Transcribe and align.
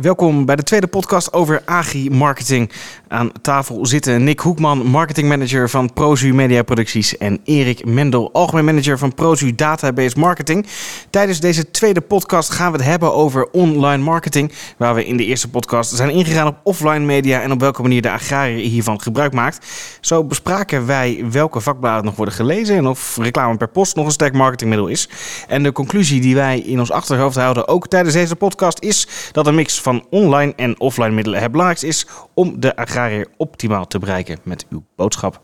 Welkom 0.00 0.44
bij 0.44 0.56
de 0.56 0.62
tweede 0.62 0.86
podcast 0.86 1.32
over 1.32 1.62
agri-marketing. 1.64 2.70
Aan 3.08 3.32
tafel 3.40 3.86
zitten 3.86 4.24
Nick 4.24 4.40
Hoekman, 4.40 4.86
marketingmanager 4.86 5.70
van 5.70 5.92
Prozu 5.92 6.34
Media 6.34 6.62
Producties 6.62 7.16
en 7.16 7.40
Erik 7.44 7.84
Mendel, 7.84 8.32
algemeen 8.32 8.64
manager 8.64 8.98
van 8.98 9.14
Prozu 9.14 9.54
Database 9.54 10.18
Marketing. 10.18 10.66
Tijdens 11.10 11.40
deze 11.40 11.70
tweede 11.70 12.00
podcast 12.00 12.50
gaan 12.50 12.72
we 12.72 12.78
het 12.78 12.86
hebben 12.86 13.14
over 13.14 13.50
online 13.50 14.02
marketing, 14.02 14.52
waar 14.76 14.94
we 14.94 15.06
in 15.06 15.16
de 15.16 15.24
eerste 15.24 15.50
podcast 15.50 15.90
zijn 15.94 16.10
ingegaan 16.10 16.46
op 16.46 16.56
offline 16.62 17.04
media 17.04 17.40
en 17.40 17.52
op 17.52 17.60
welke 17.60 17.82
manier 17.82 18.02
de 18.02 18.10
agrariër 18.10 18.68
hiervan 18.68 19.00
gebruik 19.00 19.32
maakt. 19.32 19.66
Zo 20.00 20.24
bespraken 20.24 20.86
wij 20.86 21.24
welke 21.30 21.60
vakbladen 21.60 22.04
nog 22.04 22.16
worden 22.16 22.34
gelezen 22.34 22.76
en 22.76 22.86
of 22.86 23.16
reclame 23.16 23.56
per 23.56 23.68
post 23.68 23.96
nog 23.96 24.06
een 24.06 24.12
sterk 24.12 24.34
marketingmiddel 24.34 24.86
is. 24.86 25.08
En 25.48 25.62
de 25.62 25.72
conclusie 25.72 26.20
die 26.20 26.34
wij 26.34 26.58
in 26.58 26.78
ons 26.78 26.90
achterhoofd 26.90 27.36
houden, 27.36 27.68
ook 27.68 27.88
tijdens 27.88 28.14
deze 28.14 28.36
podcast, 28.36 28.80
is 28.80 29.08
dat 29.32 29.46
een 29.46 29.54
mix 29.54 29.80
van 29.82 30.06
online 30.10 30.52
en 30.56 30.80
offline 30.80 31.10
middelen 31.10 31.40
het 31.40 31.50
belangrijkste 31.50 31.86
is 31.86 32.06
om 32.34 32.60
de 32.60 32.76
agrariër 32.76 33.26
optimaal 33.36 33.86
te 33.86 33.98
bereiken 33.98 34.38
met 34.42 34.66
uw 34.70 34.84
boodschap. 34.96 35.40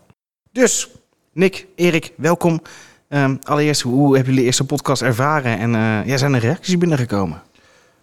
Dus, 0.51 0.89
Nick, 1.33 1.67
Erik, 1.75 2.13
welkom. 2.17 2.61
Ehm, 3.09 3.35
allereerst, 3.43 3.81
hoe 3.81 4.15
hebben 4.15 4.33
jullie 4.33 4.45
eerste 4.45 4.63
podcast 4.63 5.01
ervaren 5.01 5.57
en 5.57 5.73
uh, 5.73 6.05
ja, 6.05 6.17
zijn 6.17 6.33
er 6.33 6.39
reacties 6.39 6.77
binnengekomen? 6.77 7.41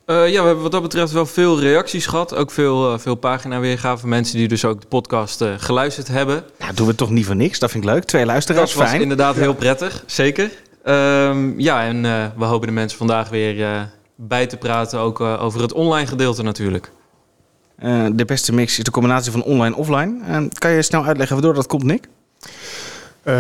Uh, 0.07 0.29
ja, 0.29 0.41
we 0.41 0.47
hebben 0.47 0.63
wat 0.63 0.73
dat 0.73 0.83
betreft 0.83 1.13
wel 1.13 1.27
veel 1.27 1.61
reacties 1.61 2.07
gehad. 2.07 2.35
Ook 2.35 2.51
veel, 2.51 2.93
uh, 2.93 2.99
veel 2.99 3.15
pagina-weergaven. 3.15 4.09
Mensen 4.09 4.37
die 4.37 4.49
dus 4.49 4.65
ook 4.65 4.81
de 4.81 4.87
podcast 4.87 5.41
uh, 5.43 5.53
geluisterd 5.57 6.09
hebben. 6.09 6.45
Ja, 6.59 6.73
doen 6.73 6.87
we 6.87 6.95
toch 6.95 7.11
niet 7.11 7.27
voor 7.27 7.37
niks. 7.37 7.59
Dat 7.59 7.71
vind 7.71 7.85
ik 7.85 7.91
leuk. 7.91 8.05
Twee 8.05 8.27
luisteraars, 8.27 8.71
dat 8.71 8.81
was 8.81 8.89
fijn. 8.89 9.03
inderdaad 9.03 9.35
heel 9.35 9.55
prettig, 9.55 10.05
zeker. 10.07 10.51
Um, 10.85 11.61
ja, 11.61 11.85
en 11.85 12.03
we 12.37 12.45
hopen 12.45 12.67
de 12.67 12.73
mensen 12.73 12.99
vandaag 12.99 13.29
weer 13.29 13.89
bij 14.17 14.47
te 14.47 14.57
praten, 14.57 14.99
ook 14.99 15.21
uh, 15.21 15.43
over 15.43 15.61
het 15.63 15.73
online 15.73 16.07
gedeelte 16.07 16.43
natuurlijk. 16.43 16.91
Uh, 17.79 18.07
de 18.13 18.25
beste 18.25 18.55
mix 18.55 18.79
is 18.79 18.85
de 18.85 18.91
combinatie 18.91 19.33
van 19.33 19.43
online 19.43 19.75
en 19.75 19.81
offline. 19.81 20.19
Uh, 20.29 20.49
kan 20.59 20.71
je 20.71 20.83
snel 20.83 21.05
uitleggen 21.05 21.37
waardoor 21.37 21.55
dat 21.55 21.67
komt, 21.67 21.83
Nick? 21.83 22.09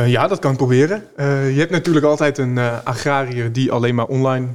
ja, 0.06 0.28
dat 0.28 0.38
kan 0.38 0.50
ik 0.50 0.56
proberen. 0.56 1.04
je 1.52 1.56
hebt 1.58 1.70
natuurlijk 1.70 2.06
altijd 2.06 2.38
een 2.38 2.58
agrariër 2.84 3.52
die 3.52 3.72
alleen 3.72 3.94
maar 3.94 4.06
online 4.06 4.48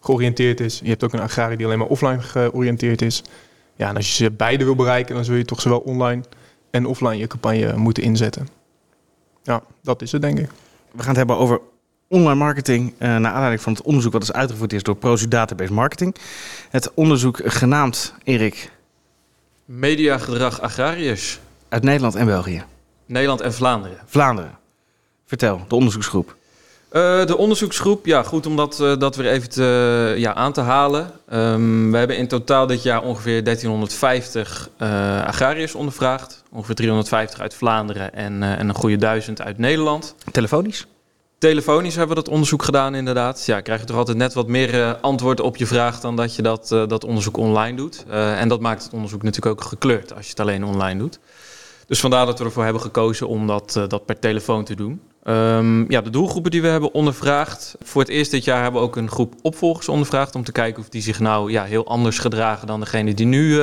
georiënteerd 0.00 0.60
is. 0.60 0.80
Je 0.82 0.88
hebt 0.88 1.04
ook 1.04 1.12
een 1.12 1.20
agrariër 1.20 1.56
die 1.56 1.66
alleen 1.66 1.78
maar 1.78 1.88
offline 1.88 2.20
georiënteerd 2.20 3.02
is. 3.02 3.22
Ja, 3.76 3.88
en 3.88 3.96
als 3.96 4.08
je 4.08 4.24
ze 4.24 4.30
beide 4.30 4.64
wil 4.64 4.74
bereiken, 4.74 5.14
dan 5.14 5.24
zul 5.24 5.34
je 5.34 5.44
toch 5.44 5.60
zowel 5.60 5.78
online 5.78 6.22
en 6.70 6.86
offline 6.86 7.16
je 7.16 7.26
campagne 7.26 7.76
moeten 7.76 8.02
inzetten. 8.02 8.48
Ja, 9.42 9.62
dat 9.82 10.02
is 10.02 10.12
het 10.12 10.22
denk 10.22 10.38
ik. 10.38 10.48
We 10.90 10.98
gaan 10.98 11.08
het 11.08 11.16
hebben 11.16 11.36
over 11.36 11.60
online 12.08 12.34
marketing 12.34 12.92
uh, 12.92 12.98
naar 12.98 13.32
aanleiding 13.32 13.60
van 13.60 13.72
het 13.72 13.82
onderzoek 13.82 14.12
wat 14.12 14.22
is 14.22 14.32
uitgevoerd 14.32 14.72
is 14.72 14.82
door 14.82 14.96
Prozu 14.96 15.28
Database 15.28 15.72
Marketing. 15.72 16.14
Het 16.70 16.90
onderzoek 16.94 17.40
genaamd, 17.44 18.14
Erik? 18.24 18.70
Mediagedrag 19.64 20.60
agrariërs. 20.60 21.40
Uit 21.68 21.82
Nederland 21.82 22.14
en 22.14 22.26
België? 22.26 22.64
Nederland 23.06 23.40
en 23.40 23.54
Vlaanderen. 23.54 23.98
Vlaanderen. 24.06 24.58
Vertel, 25.26 25.64
de 25.68 25.74
onderzoeksgroep. 25.74 26.36
Uh, 26.92 27.26
de 27.26 27.36
onderzoeksgroep, 27.36 28.06
ja, 28.06 28.22
goed 28.22 28.46
om 28.46 28.56
dat, 28.56 28.80
uh, 28.80 28.96
dat 28.98 29.16
weer 29.16 29.30
even 29.30 29.50
te, 29.50 30.14
ja, 30.16 30.34
aan 30.34 30.52
te 30.52 30.60
halen. 30.60 31.10
Um, 31.32 31.90
we 31.90 31.98
hebben 31.98 32.16
in 32.16 32.28
totaal 32.28 32.66
dit 32.66 32.82
jaar 32.82 33.02
ongeveer 33.02 33.44
1350 33.44 34.70
agrariërs 35.26 35.74
ondervraagd. 35.74 36.42
Ongeveer 36.50 36.74
350 36.74 37.40
uit 37.40 37.54
Vlaanderen 37.54 38.14
en, 38.14 38.42
en 38.42 38.68
een 38.68 38.74
goede 38.74 38.96
duizend 38.96 39.42
uit 39.42 39.58
Nederland. 39.58 40.14
Telefonisch? 40.32 40.86
Telefonisch 41.44 41.96
hebben 41.96 42.16
we 42.16 42.22
dat 42.22 42.32
onderzoek 42.32 42.62
gedaan, 42.62 42.94
inderdaad. 42.94 43.46
Ja, 43.46 43.60
krijg 43.60 43.80
je 43.80 43.86
toch 43.86 43.96
altijd 43.96 44.16
net 44.16 44.34
wat 44.34 44.48
meer 44.48 44.74
uh, 44.74 44.92
antwoord 45.00 45.40
op 45.40 45.56
je 45.56 45.66
vraag 45.66 46.00
dan 46.00 46.16
dat 46.16 46.34
je 46.34 46.42
dat, 46.42 46.70
uh, 46.72 46.86
dat 46.86 47.04
onderzoek 47.04 47.36
online 47.36 47.76
doet. 47.76 48.04
Uh, 48.08 48.40
en 48.40 48.48
dat 48.48 48.60
maakt 48.60 48.82
het 48.82 48.92
onderzoek 48.92 49.22
natuurlijk 49.22 49.60
ook 49.60 49.66
gekleurd 49.66 50.14
als 50.14 50.24
je 50.24 50.30
het 50.30 50.40
alleen 50.40 50.64
online 50.64 50.98
doet. 50.98 51.18
Dus 51.86 52.00
vandaar 52.00 52.26
dat 52.26 52.38
we 52.38 52.44
ervoor 52.44 52.64
hebben 52.64 52.82
gekozen 52.82 53.28
om 53.28 53.46
dat, 53.46 53.80
dat 53.88 54.04
per 54.06 54.18
telefoon 54.18 54.64
te 54.64 54.74
doen. 54.74 55.00
Um, 55.24 55.90
ja, 55.90 56.00
de 56.00 56.10
doelgroepen 56.10 56.50
die 56.50 56.62
we 56.62 56.68
hebben 56.68 56.94
ondervraagd. 56.94 57.74
Voor 57.82 58.00
het 58.00 58.10
eerst 58.10 58.30
dit 58.30 58.44
jaar 58.44 58.62
hebben 58.62 58.80
we 58.80 58.86
ook 58.86 58.96
een 58.96 59.10
groep 59.10 59.34
opvolgers 59.42 59.88
ondervraagd 59.88 60.34
om 60.34 60.44
te 60.44 60.52
kijken 60.52 60.82
of 60.82 60.88
die 60.88 61.02
zich 61.02 61.20
nou 61.20 61.50
ja, 61.50 61.64
heel 61.64 61.86
anders 61.86 62.18
gedragen 62.18 62.66
dan 62.66 62.80
degene 62.80 63.14
die 63.14 63.26
nu 63.26 63.60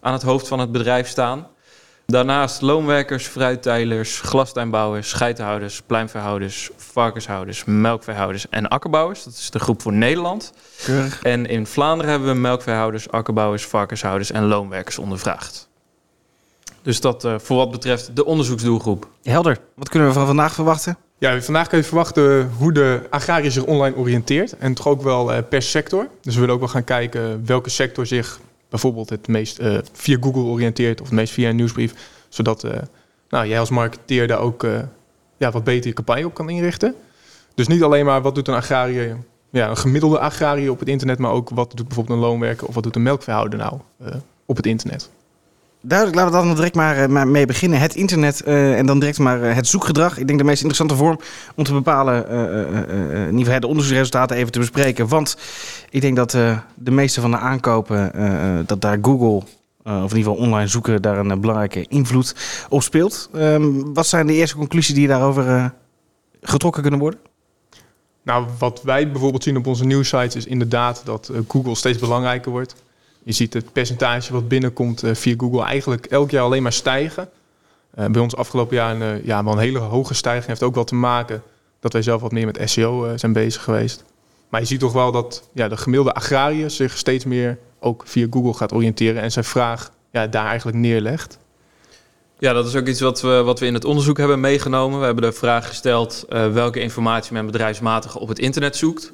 aan 0.00 0.12
het 0.12 0.22
hoofd 0.22 0.48
van 0.48 0.58
het 0.58 0.72
bedrijf 0.72 1.08
staan. 1.08 1.46
Daarnaast 2.12 2.60
loonwerkers, 2.60 3.26
fruitteilers, 3.26 4.20
glastuinbouwers, 4.20 5.12
geitenhouders, 5.12 5.82
pluimveehouders, 5.82 6.70
varkenshouders, 6.76 7.64
melkveehouders 7.64 8.48
en 8.48 8.68
akkerbouwers. 8.68 9.24
Dat 9.24 9.32
is 9.32 9.50
de 9.50 9.58
groep 9.58 9.82
voor 9.82 9.92
Nederland. 9.92 10.52
Keurig. 10.84 11.22
En 11.22 11.46
in 11.46 11.66
Vlaanderen 11.66 12.10
hebben 12.10 12.28
we 12.28 12.34
melkveehouders, 12.34 13.10
akkerbouwers, 13.10 13.64
varkenshouders 13.66 14.30
en 14.30 14.44
loonwerkers 14.44 14.98
ondervraagd. 14.98 15.68
Dus 16.82 17.00
dat 17.00 17.24
uh, 17.24 17.34
voor 17.38 17.56
wat 17.56 17.70
betreft 17.70 18.16
de 18.16 18.24
onderzoeksdoelgroep. 18.24 19.08
Helder. 19.22 19.58
Wat 19.74 19.88
kunnen 19.88 20.08
we 20.08 20.14
van 20.14 20.26
vandaag 20.26 20.54
verwachten? 20.54 20.96
Ja, 21.18 21.40
vandaag 21.40 21.68
kun 21.68 21.78
je 21.78 21.84
verwachten 21.84 22.50
hoe 22.58 22.72
de 22.72 23.06
agrariër 23.10 23.50
zich 23.50 23.64
online 23.64 23.96
oriënteert. 23.96 24.56
En 24.58 24.74
toch 24.74 24.86
ook 24.86 25.02
wel 25.02 25.32
uh, 25.32 25.38
per 25.48 25.62
sector. 25.62 26.08
Dus 26.22 26.34
we 26.34 26.40
willen 26.40 26.54
ook 26.54 26.60
wel 26.60 26.70
gaan 26.70 26.84
kijken 26.84 27.46
welke 27.46 27.70
sector 27.70 28.06
zich 28.06 28.40
bijvoorbeeld 28.72 29.10
het 29.10 29.28
meest 29.28 29.60
uh, 29.60 29.78
via 29.92 30.16
Google 30.20 30.42
oriënteert 30.42 31.00
of 31.00 31.06
het 31.06 31.16
meest 31.16 31.32
via 31.32 31.48
een 31.48 31.56
nieuwsbrief. 31.56 31.94
Zodat 32.28 32.64
uh, 32.64 32.72
nou, 33.28 33.46
jij 33.46 33.58
als 33.58 33.70
marketeer 33.70 34.26
daar 34.26 34.38
ook 34.38 34.62
uh, 34.62 34.78
ja, 35.36 35.50
wat 35.50 35.64
beter 35.64 35.88
je 35.88 35.94
campagne 35.94 36.26
op 36.26 36.34
kan 36.34 36.48
inrichten. 36.48 36.94
Dus 37.54 37.66
niet 37.66 37.82
alleen 37.82 38.04
maar 38.04 38.22
wat 38.22 38.34
doet 38.34 38.48
een 38.48 38.54
agrariër, 38.54 39.16
ja, 39.50 39.68
een 39.68 39.76
gemiddelde 39.76 40.18
agrariër 40.18 40.70
op 40.70 40.78
het 40.78 40.88
internet, 40.88 41.18
maar 41.18 41.30
ook 41.30 41.50
wat 41.50 41.76
doet 41.76 41.86
bijvoorbeeld 41.86 42.18
een 42.18 42.24
loonwerker 42.24 42.66
of 42.66 42.74
wat 42.74 42.82
doet 42.82 42.96
een 42.96 43.02
melkveehouder 43.02 43.58
nou 43.58 43.78
op 44.46 44.56
het 44.56 44.66
internet. 44.66 45.10
Duidelijk, 45.84 46.18
laten 46.18 46.40
we 46.40 46.46
dan 46.46 46.54
direct 46.54 46.74
maar, 46.74 47.10
maar 47.10 47.28
mee 47.28 47.46
beginnen. 47.46 47.80
Het 47.80 47.94
internet 47.94 48.42
uh, 48.46 48.78
en 48.78 48.86
dan 48.86 48.98
direct 48.98 49.18
maar 49.18 49.42
uh, 49.42 49.54
het 49.54 49.66
zoekgedrag. 49.66 50.18
Ik 50.18 50.26
denk 50.26 50.38
de 50.38 50.44
meest 50.44 50.62
interessante 50.62 50.96
vorm 50.96 51.18
om 51.54 51.64
te 51.64 51.72
bepalen, 51.72 52.28
in 53.28 53.38
ieder 53.38 53.60
de 53.60 53.66
onderzoeksresultaten 53.66 54.36
even 54.36 54.52
te 54.52 54.58
bespreken. 54.58 55.08
Want 55.08 55.36
ik 55.90 56.00
denk 56.00 56.16
dat 56.16 56.30
de 56.74 56.90
meeste 56.90 57.20
van 57.20 57.30
de 57.30 57.36
aankopen, 57.36 58.12
dat 58.66 58.80
daar 58.80 58.98
Google, 59.02 59.42
of 59.84 60.10
in 60.10 60.16
ieder 60.16 60.16
geval 60.16 60.34
online 60.34 60.66
zoeken, 60.66 61.02
daar 61.02 61.18
een 61.18 61.40
belangrijke 61.40 61.86
invloed 61.88 62.34
op 62.68 62.82
speelt. 62.82 63.30
Um, 63.34 63.94
wat 63.94 64.06
zijn 64.06 64.26
de 64.26 64.34
eerste 64.34 64.56
conclusies 64.56 64.94
die 64.94 65.08
daarover 65.08 65.74
getrokken 66.42 66.82
kunnen 66.82 67.00
worden? 67.00 67.20
Nou, 68.22 68.46
wat 68.58 68.82
wij 68.82 69.10
bijvoorbeeld 69.10 69.42
zien 69.42 69.56
op 69.56 69.66
onze 69.66 69.84
nieuwsites 69.84 70.36
is 70.36 70.46
inderdaad 70.46 71.02
dat 71.04 71.30
Google 71.48 71.74
steeds 71.74 71.98
belangrijker 71.98 72.50
wordt. 72.50 72.74
Je 73.24 73.32
ziet 73.32 73.54
het 73.54 73.72
percentage 73.72 74.32
wat 74.32 74.48
binnenkomt 74.48 75.04
uh, 75.04 75.14
via 75.14 75.34
Google 75.36 75.62
eigenlijk 75.62 76.06
elk 76.06 76.30
jaar 76.30 76.44
alleen 76.44 76.62
maar 76.62 76.72
stijgen. 76.72 77.28
Uh, 77.98 78.06
bij 78.06 78.20
ons 78.20 78.36
afgelopen 78.36 78.76
jaar 78.76 78.94
een, 78.94 79.16
uh, 79.18 79.24
ja, 79.24 79.44
wel 79.44 79.52
een 79.52 79.58
hele 79.58 79.78
hoge 79.78 80.14
stijging. 80.14 80.46
Heeft 80.46 80.62
ook 80.62 80.74
wel 80.74 80.84
te 80.84 80.94
maken 80.94 81.42
dat 81.80 81.92
wij 81.92 82.02
zelf 82.02 82.20
wat 82.20 82.32
meer 82.32 82.46
met 82.46 82.60
SEO 82.64 83.16
zijn 83.16 83.32
bezig 83.32 83.62
geweest. 83.62 84.04
Maar 84.48 84.60
je 84.60 84.66
ziet 84.66 84.80
toch 84.80 84.92
wel 84.92 85.12
dat 85.12 85.48
ja, 85.52 85.68
de 85.68 85.76
gemiddelde 85.76 86.14
agrariër 86.14 86.70
zich 86.70 86.96
steeds 86.96 87.24
meer 87.24 87.58
ook 87.80 88.02
via 88.06 88.26
Google 88.30 88.54
gaat 88.54 88.72
oriënteren 88.72 89.22
en 89.22 89.32
zijn 89.32 89.44
vraag 89.44 89.92
ja, 90.10 90.26
daar 90.26 90.46
eigenlijk 90.46 90.76
neerlegt. 90.76 91.38
Ja, 92.38 92.52
dat 92.52 92.66
is 92.66 92.74
ook 92.74 92.86
iets 92.86 93.00
wat 93.00 93.20
we, 93.20 93.42
wat 93.42 93.60
we 93.60 93.66
in 93.66 93.74
het 93.74 93.84
onderzoek 93.84 94.18
hebben 94.18 94.40
meegenomen. 94.40 94.98
We 94.98 95.04
hebben 95.04 95.24
de 95.24 95.32
vraag 95.32 95.68
gesteld 95.68 96.24
welke 96.28 96.80
informatie 96.80 97.32
men 97.32 97.46
bedrijfsmatig 97.46 98.16
op 98.16 98.28
het 98.28 98.38
internet 98.38 98.76
zoekt. 98.76 99.12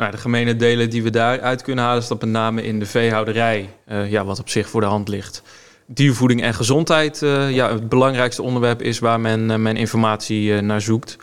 Nou, 0.00 0.12
de 0.12 0.18
gemene 0.18 0.56
delen 0.56 0.90
die 0.90 1.02
we 1.02 1.10
daaruit 1.10 1.62
kunnen 1.62 1.84
halen, 1.84 2.02
is 2.02 2.08
dat 2.08 2.20
met 2.20 2.30
name 2.30 2.62
in 2.62 2.78
de 2.78 2.86
veehouderij, 2.86 3.70
uh, 3.88 4.10
ja, 4.10 4.24
wat 4.24 4.38
op 4.38 4.48
zich 4.48 4.68
voor 4.68 4.80
de 4.80 4.86
hand 4.86 5.08
ligt. 5.08 5.42
Diervoeding 5.86 6.42
en 6.42 6.54
gezondheid, 6.54 7.22
uh, 7.22 7.50
ja, 7.50 7.72
het 7.72 7.88
belangrijkste 7.88 8.42
onderwerp 8.42 8.82
is 8.82 8.98
waar 8.98 9.20
men, 9.20 9.50
uh, 9.50 9.56
men 9.56 9.76
informatie 9.76 10.60
naar 10.60 10.80
zoekt. 10.80 11.16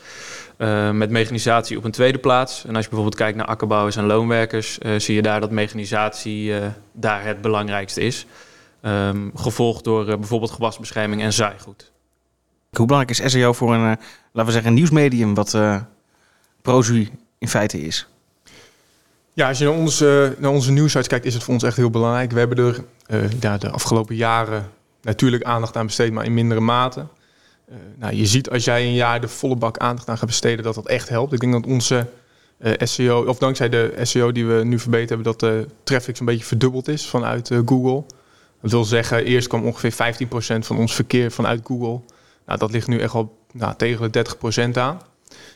met 0.91 1.09
mechanisatie 1.09 1.77
op 1.77 1.83
een 1.83 1.91
tweede 1.91 2.17
plaats. 2.17 2.65
En 2.65 2.75
als 2.75 2.83
je 2.83 2.89
bijvoorbeeld 2.89 3.15
kijkt 3.21 3.37
naar 3.37 3.45
akkerbouwers 3.45 3.95
en 3.95 4.05
loonwerkers, 4.05 4.77
zie 4.97 5.15
je 5.15 5.21
daar 5.21 5.39
dat 5.39 5.51
mechanisatie 5.51 6.53
daar 6.91 7.23
het 7.23 7.41
belangrijkste 7.41 8.01
is. 8.01 8.25
Um, 8.81 9.31
gevolgd 9.35 9.83
door 9.83 10.05
bijvoorbeeld 10.05 10.51
gewasbescherming 10.51 11.21
en 11.21 11.33
zaaigoed. 11.33 11.91
Hoe 12.71 12.85
belangrijk 12.85 13.19
is 13.19 13.31
SEO 13.31 13.53
voor 13.53 13.73
een, 13.73 13.81
laten 13.81 14.45
we 14.45 14.51
zeggen, 14.51 14.65
een 14.65 14.73
nieuwsmedium 14.73 15.33
wat 15.33 15.57
Prozu 16.61 17.09
in 17.37 17.47
feite 17.47 17.81
is? 17.81 18.07
Ja, 19.37 19.47
als 19.47 19.57
je 19.57 19.63
naar 19.63 19.73
onze, 19.73 20.35
naar 20.37 20.51
onze 20.51 20.71
nieuwsites 20.71 21.07
kijkt, 21.07 21.25
is 21.25 21.33
het 21.33 21.43
voor 21.43 21.53
ons 21.53 21.63
echt 21.63 21.77
heel 21.77 21.89
belangrijk. 21.89 22.31
We 22.31 22.39
hebben 22.39 22.57
er 22.57 22.83
uh, 23.07 23.31
ja, 23.39 23.57
de 23.57 23.69
afgelopen 23.69 24.15
jaren 24.15 24.71
natuurlijk 25.01 25.43
aandacht 25.43 25.77
aan 25.77 25.85
besteed, 25.85 26.11
maar 26.11 26.25
in 26.25 26.33
mindere 26.33 26.59
mate. 26.59 26.99
Uh, 27.69 27.75
nou, 27.97 28.15
je 28.15 28.25
ziet 28.25 28.49
als 28.49 28.63
jij 28.63 28.85
een 28.85 28.93
jaar 28.93 29.21
de 29.21 29.27
volle 29.27 29.55
bak 29.55 29.77
aandacht 29.77 30.09
aan 30.09 30.17
gaat 30.17 30.27
besteden, 30.27 30.63
dat 30.63 30.75
dat 30.75 30.87
echt 30.87 31.09
helpt. 31.09 31.33
Ik 31.33 31.39
denk 31.39 31.53
dat 31.53 31.65
onze 31.65 32.07
uh, 32.59 32.73
SEO, 32.77 33.23
of 33.23 33.37
dankzij 33.37 33.69
de 33.69 33.93
SEO 34.01 34.31
die 34.31 34.45
we 34.45 34.63
nu 34.63 34.79
verbeterd 34.79 35.09
hebben, 35.09 35.27
dat 35.27 35.39
de 35.39 35.67
traffic 35.83 36.17
zo'n 36.17 36.25
beetje 36.25 36.45
verdubbeld 36.45 36.87
is 36.87 37.07
vanuit 37.07 37.51
Google. 37.65 38.03
Dat 38.61 38.71
wil 38.71 38.85
zeggen, 38.85 39.25
eerst 39.25 39.47
kwam 39.47 39.65
ongeveer 39.65 39.93
15% 39.93 40.59
van 40.59 40.77
ons 40.77 40.95
verkeer 40.95 41.31
vanuit 41.31 41.61
Google. 41.63 42.01
Nou, 42.45 42.59
dat 42.59 42.71
ligt 42.71 42.87
nu 42.87 42.99
echt 42.99 43.13
al 43.13 43.37
nou, 43.53 43.75
tegen 43.75 44.11
de 44.11 44.25
30% 44.69 44.69
aan. 44.73 45.01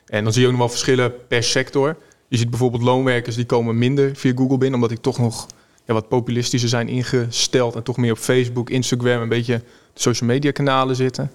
En 0.06 0.24
dan 0.24 0.34
zie 0.34 0.42
je 0.42 0.48
ook 0.48 0.54
nog 0.54 0.62
wel 0.62 0.70
verschillen 0.70 1.28
per 1.28 1.44
sector. 1.44 1.98
Je 2.32 2.38
ziet 2.38 2.50
bijvoorbeeld 2.50 2.84
loonwerkers 2.84 3.36
die 3.36 3.46
komen 3.46 3.78
minder 3.78 4.16
via 4.16 4.32
Google 4.36 4.58
binnen, 4.58 4.74
omdat 4.74 4.90
die 4.90 5.02
toch 5.02 5.18
nog 5.18 5.48
ja, 5.86 5.94
wat 5.94 6.08
populistischer 6.08 6.70
zijn 6.70 6.88
ingesteld 6.88 7.76
en 7.76 7.84
toch 7.84 7.98
meer 7.98 8.12
op 8.12 8.18
Facebook, 8.18 8.70
Instagram, 8.70 9.22
een 9.22 9.30
beetje 9.30 9.62
social 9.94 10.30
media 10.30 10.52
kanalen 10.52 10.96
zitten. 10.96 11.32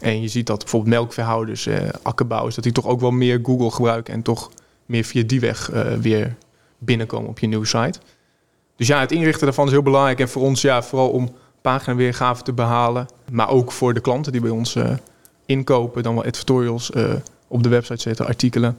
En 0.00 0.22
je 0.22 0.28
ziet 0.28 0.46
dat 0.46 0.58
bijvoorbeeld 0.58 0.94
melkveehouders, 0.94 1.66
eh, 1.66 1.88
akkerbouwers, 2.02 2.54
dat 2.54 2.64
die 2.64 2.72
toch 2.72 2.86
ook 2.86 3.00
wel 3.00 3.10
meer 3.10 3.40
Google 3.42 3.70
gebruiken 3.70 4.14
en 4.14 4.22
toch 4.22 4.50
meer 4.86 5.04
via 5.04 5.22
die 5.22 5.40
weg 5.40 5.70
eh, 5.70 5.92
weer 5.92 6.36
binnenkomen 6.78 7.28
op 7.28 7.38
je 7.38 7.46
nieuwe 7.46 7.66
site. 7.66 7.98
Dus 8.76 8.86
ja, 8.86 9.00
het 9.00 9.12
inrichten 9.12 9.44
daarvan 9.44 9.66
is 9.66 9.72
heel 9.72 9.82
belangrijk. 9.82 10.20
En 10.20 10.28
voor 10.28 10.42
ons 10.42 10.60
ja, 10.60 10.82
vooral 10.82 11.10
om 11.10 11.30
paginaweergave 11.60 12.42
te 12.42 12.52
behalen. 12.52 13.06
Maar 13.32 13.48
ook 13.48 13.72
voor 13.72 13.94
de 13.94 14.00
klanten 14.00 14.32
die 14.32 14.40
bij 14.40 14.50
ons 14.50 14.74
uh, 14.74 14.90
inkopen, 15.46 16.02
dan 16.02 16.14
wel 16.14 16.24
editorials 16.24 16.90
uh, 16.90 17.12
op 17.48 17.62
de 17.62 17.68
website 17.68 18.00
zetten, 18.00 18.26
artikelen. 18.26 18.76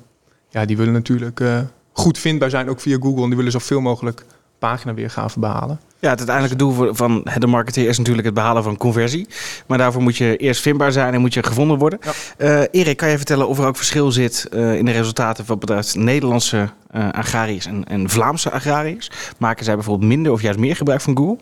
Ja, 0.52 0.66
die 0.66 0.78
willen 0.78 0.94
natuurlijk 0.94 1.40
uh, 1.40 1.60
goed 1.94 2.18
vindbaar 2.18 2.50
zijn, 2.50 2.70
ook 2.70 2.80
via 2.80 2.98
Google. 3.00 3.22
En 3.22 3.28
die 3.28 3.38
willen 3.38 3.52
zoveel 3.52 3.82
mogelijk 3.82 4.26
paginaweergave 4.60 5.40
behalen. 5.40 5.80
Ja, 6.00 6.10
het 6.10 6.18
uiteindelijke 6.18 6.58
doel 6.58 6.94
van 6.94 7.28
de 7.38 7.48
marketeer 7.48 7.88
is 7.88 7.98
natuurlijk 7.98 8.26
het 8.26 8.36
behalen 8.36 8.64
van 8.64 8.78
conversie. 8.78 9.28
Maar 9.68 9.78
daarvoor 9.78 10.02
moet 10.02 10.18
je 10.18 10.38
eerst 10.38 10.62
vindbaar 10.62 10.92
zijn 10.92 11.14
en 11.14 11.22
moet 11.22 11.34
je 11.34 11.44
gevonden 11.44 11.78
worden. 11.78 12.00
Ja. 12.38 12.68
Erik, 12.72 12.98
kan 12.98 13.10
je 13.10 13.18
vertellen 13.18 13.48
of 13.48 13.60
er 13.60 13.66
ook 13.66 13.76
verschil 13.76 14.12
zit 14.12 14.48
in 14.52 14.86
de 14.86 14.92
resultaten 14.92 15.46
wat 15.46 15.60
betreft 15.60 15.96
Nederlandse 15.96 16.70
agrariërs 17.12 17.66
en, 17.66 17.84
en 17.86 18.10
Vlaamse 18.10 18.52
agrariërs? 18.52 19.12
Maken 19.38 19.66
zij 19.66 19.76
bijvoorbeeld 19.76 20.10
minder 20.10 20.32
of 20.32 20.42
juist 20.42 20.60
meer 20.60 20.76
gebruik 20.76 21.02
van 21.02 21.18
Google? 21.18 21.38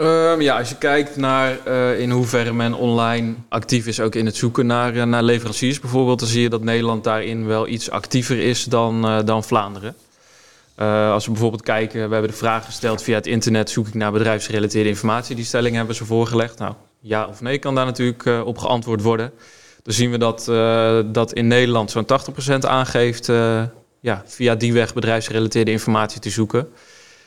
Um, 0.00 0.40
ja, 0.40 0.58
als 0.58 0.68
je 0.68 0.76
kijkt 0.76 1.16
naar 1.16 1.58
uh, 1.66 2.00
in 2.00 2.10
hoeverre 2.10 2.52
men 2.52 2.74
online 2.74 3.34
actief 3.48 3.86
is, 3.86 4.00
ook 4.00 4.14
in 4.14 4.26
het 4.26 4.36
zoeken 4.36 4.66
naar, 4.66 4.94
uh, 4.94 5.04
naar 5.04 5.22
leveranciers 5.22 5.80
bijvoorbeeld, 5.80 6.18
dan 6.18 6.28
zie 6.28 6.42
je 6.42 6.48
dat 6.48 6.62
Nederland 6.62 7.04
daarin 7.04 7.46
wel 7.46 7.68
iets 7.68 7.90
actiever 7.90 8.38
is 8.38 8.64
dan, 8.64 9.06
uh, 9.06 9.18
dan 9.24 9.44
Vlaanderen. 9.44 9.94
als 11.12 11.24
we 11.24 11.30
bijvoorbeeld 11.30 11.62
kijken, 11.62 12.06
we 12.06 12.12
hebben 12.12 12.30
de 12.30 12.36
vraag 12.36 12.64
gesteld 12.64 13.02
via 13.02 13.14
het 13.14 13.26
internet, 13.26 13.70
zoek 13.70 13.86
ik 13.86 13.94
naar 13.94 14.12
bedrijfsgerelateerde 14.12 14.88
informatie. 14.88 15.36
Die 15.36 15.44
stelling 15.44 15.76
hebben 15.76 15.94
ze 15.94 16.04
voorgelegd. 16.04 16.58
Nou, 16.58 16.74
ja 17.00 17.26
of 17.26 17.40
nee 17.40 17.58
kan 17.58 17.74
daar 17.74 17.86
natuurlijk 17.86 18.46
op 18.46 18.58
geantwoord 18.58 19.02
worden. 19.02 19.32
Dan 19.82 19.94
zien 19.94 20.10
we 20.10 20.18
dat, 20.18 20.44
dat 21.14 21.32
in 21.32 21.46
Nederland 21.46 21.90
zo'n 21.90 22.06
80% 22.54 22.58
aangeeft 22.60 23.26
ja, 24.00 24.22
via 24.26 24.54
die 24.54 24.72
weg 24.72 24.94
bedrijfsgerelateerde 24.94 25.70
informatie 25.70 26.20
te 26.20 26.30
zoeken 26.30 26.68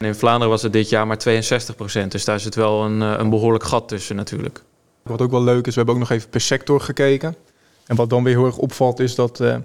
in 0.05 0.15
Vlaanderen 0.15 0.49
was 0.49 0.61
het 0.61 0.73
dit 0.73 0.89
jaar 0.89 1.07
maar 1.07 1.17
62 1.17 1.75
procent. 1.75 2.11
Dus 2.11 2.25
daar 2.25 2.39
zit 2.39 2.55
wel 2.55 2.83
een, 2.83 3.01
eh, 3.01 3.13
een 3.17 3.29
behoorlijk 3.29 3.63
gat 3.63 3.87
tussen 3.87 4.15
natuurlijk. 4.15 4.63
Wat 5.03 5.21
ook 5.21 5.31
wel 5.31 5.43
leuk 5.43 5.67
is, 5.67 5.75
we 5.75 5.77
hebben 5.77 5.93
ook 5.93 6.01
nog 6.01 6.09
even 6.09 6.29
per 6.29 6.41
sector 6.41 6.81
gekeken. 6.81 7.35
En 7.85 7.95
wat 7.95 8.09
dan 8.09 8.23
weer 8.23 8.35
heel 8.35 8.45
erg 8.45 8.57
opvalt 8.57 8.99
is 8.99 9.15
dat 9.15 9.39
uh, 9.39 9.55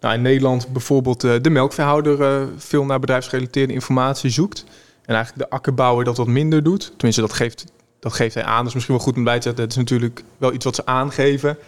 nou, 0.00 0.14
in 0.14 0.22
Nederland 0.22 0.68
bijvoorbeeld 0.68 1.24
uh, 1.24 1.34
de 1.42 1.50
melkveehouder 1.50 2.48
veel 2.56 2.84
naar 2.84 3.00
bedrijfsgerelateerde 3.00 3.72
informatie 3.72 4.30
zoekt. 4.30 4.64
En 5.08 5.14
eigenlijk 5.14 5.50
de 5.50 5.56
akkerbouwer 5.56 6.04
dat 6.04 6.16
wat 6.16 6.26
minder 6.26 6.62
doet. 6.62 6.92
Tenminste, 6.96 7.20
dat 7.20 7.32
geeft, 7.32 7.64
dat 8.00 8.12
geeft 8.12 8.34
hij 8.34 8.44
aan. 8.44 8.58
Dat 8.58 8.66
is 8.66 8.74
misschien 8.74 8.94
wel 8.94 9.04
goed 9.04 9.16
om 9.16 9.24
bij 9.24 9.36
te 9.36 9.42
zetten. 9.42 9.62
Het 9.62 9.72
is 9.72 9.78
natuurlijk 9.78 10.24
wel 10.38 10.52
iets 10.52 10.64
wat 10.64 10.74
ze 10.74 10.86
aangeven. 10.86 11.58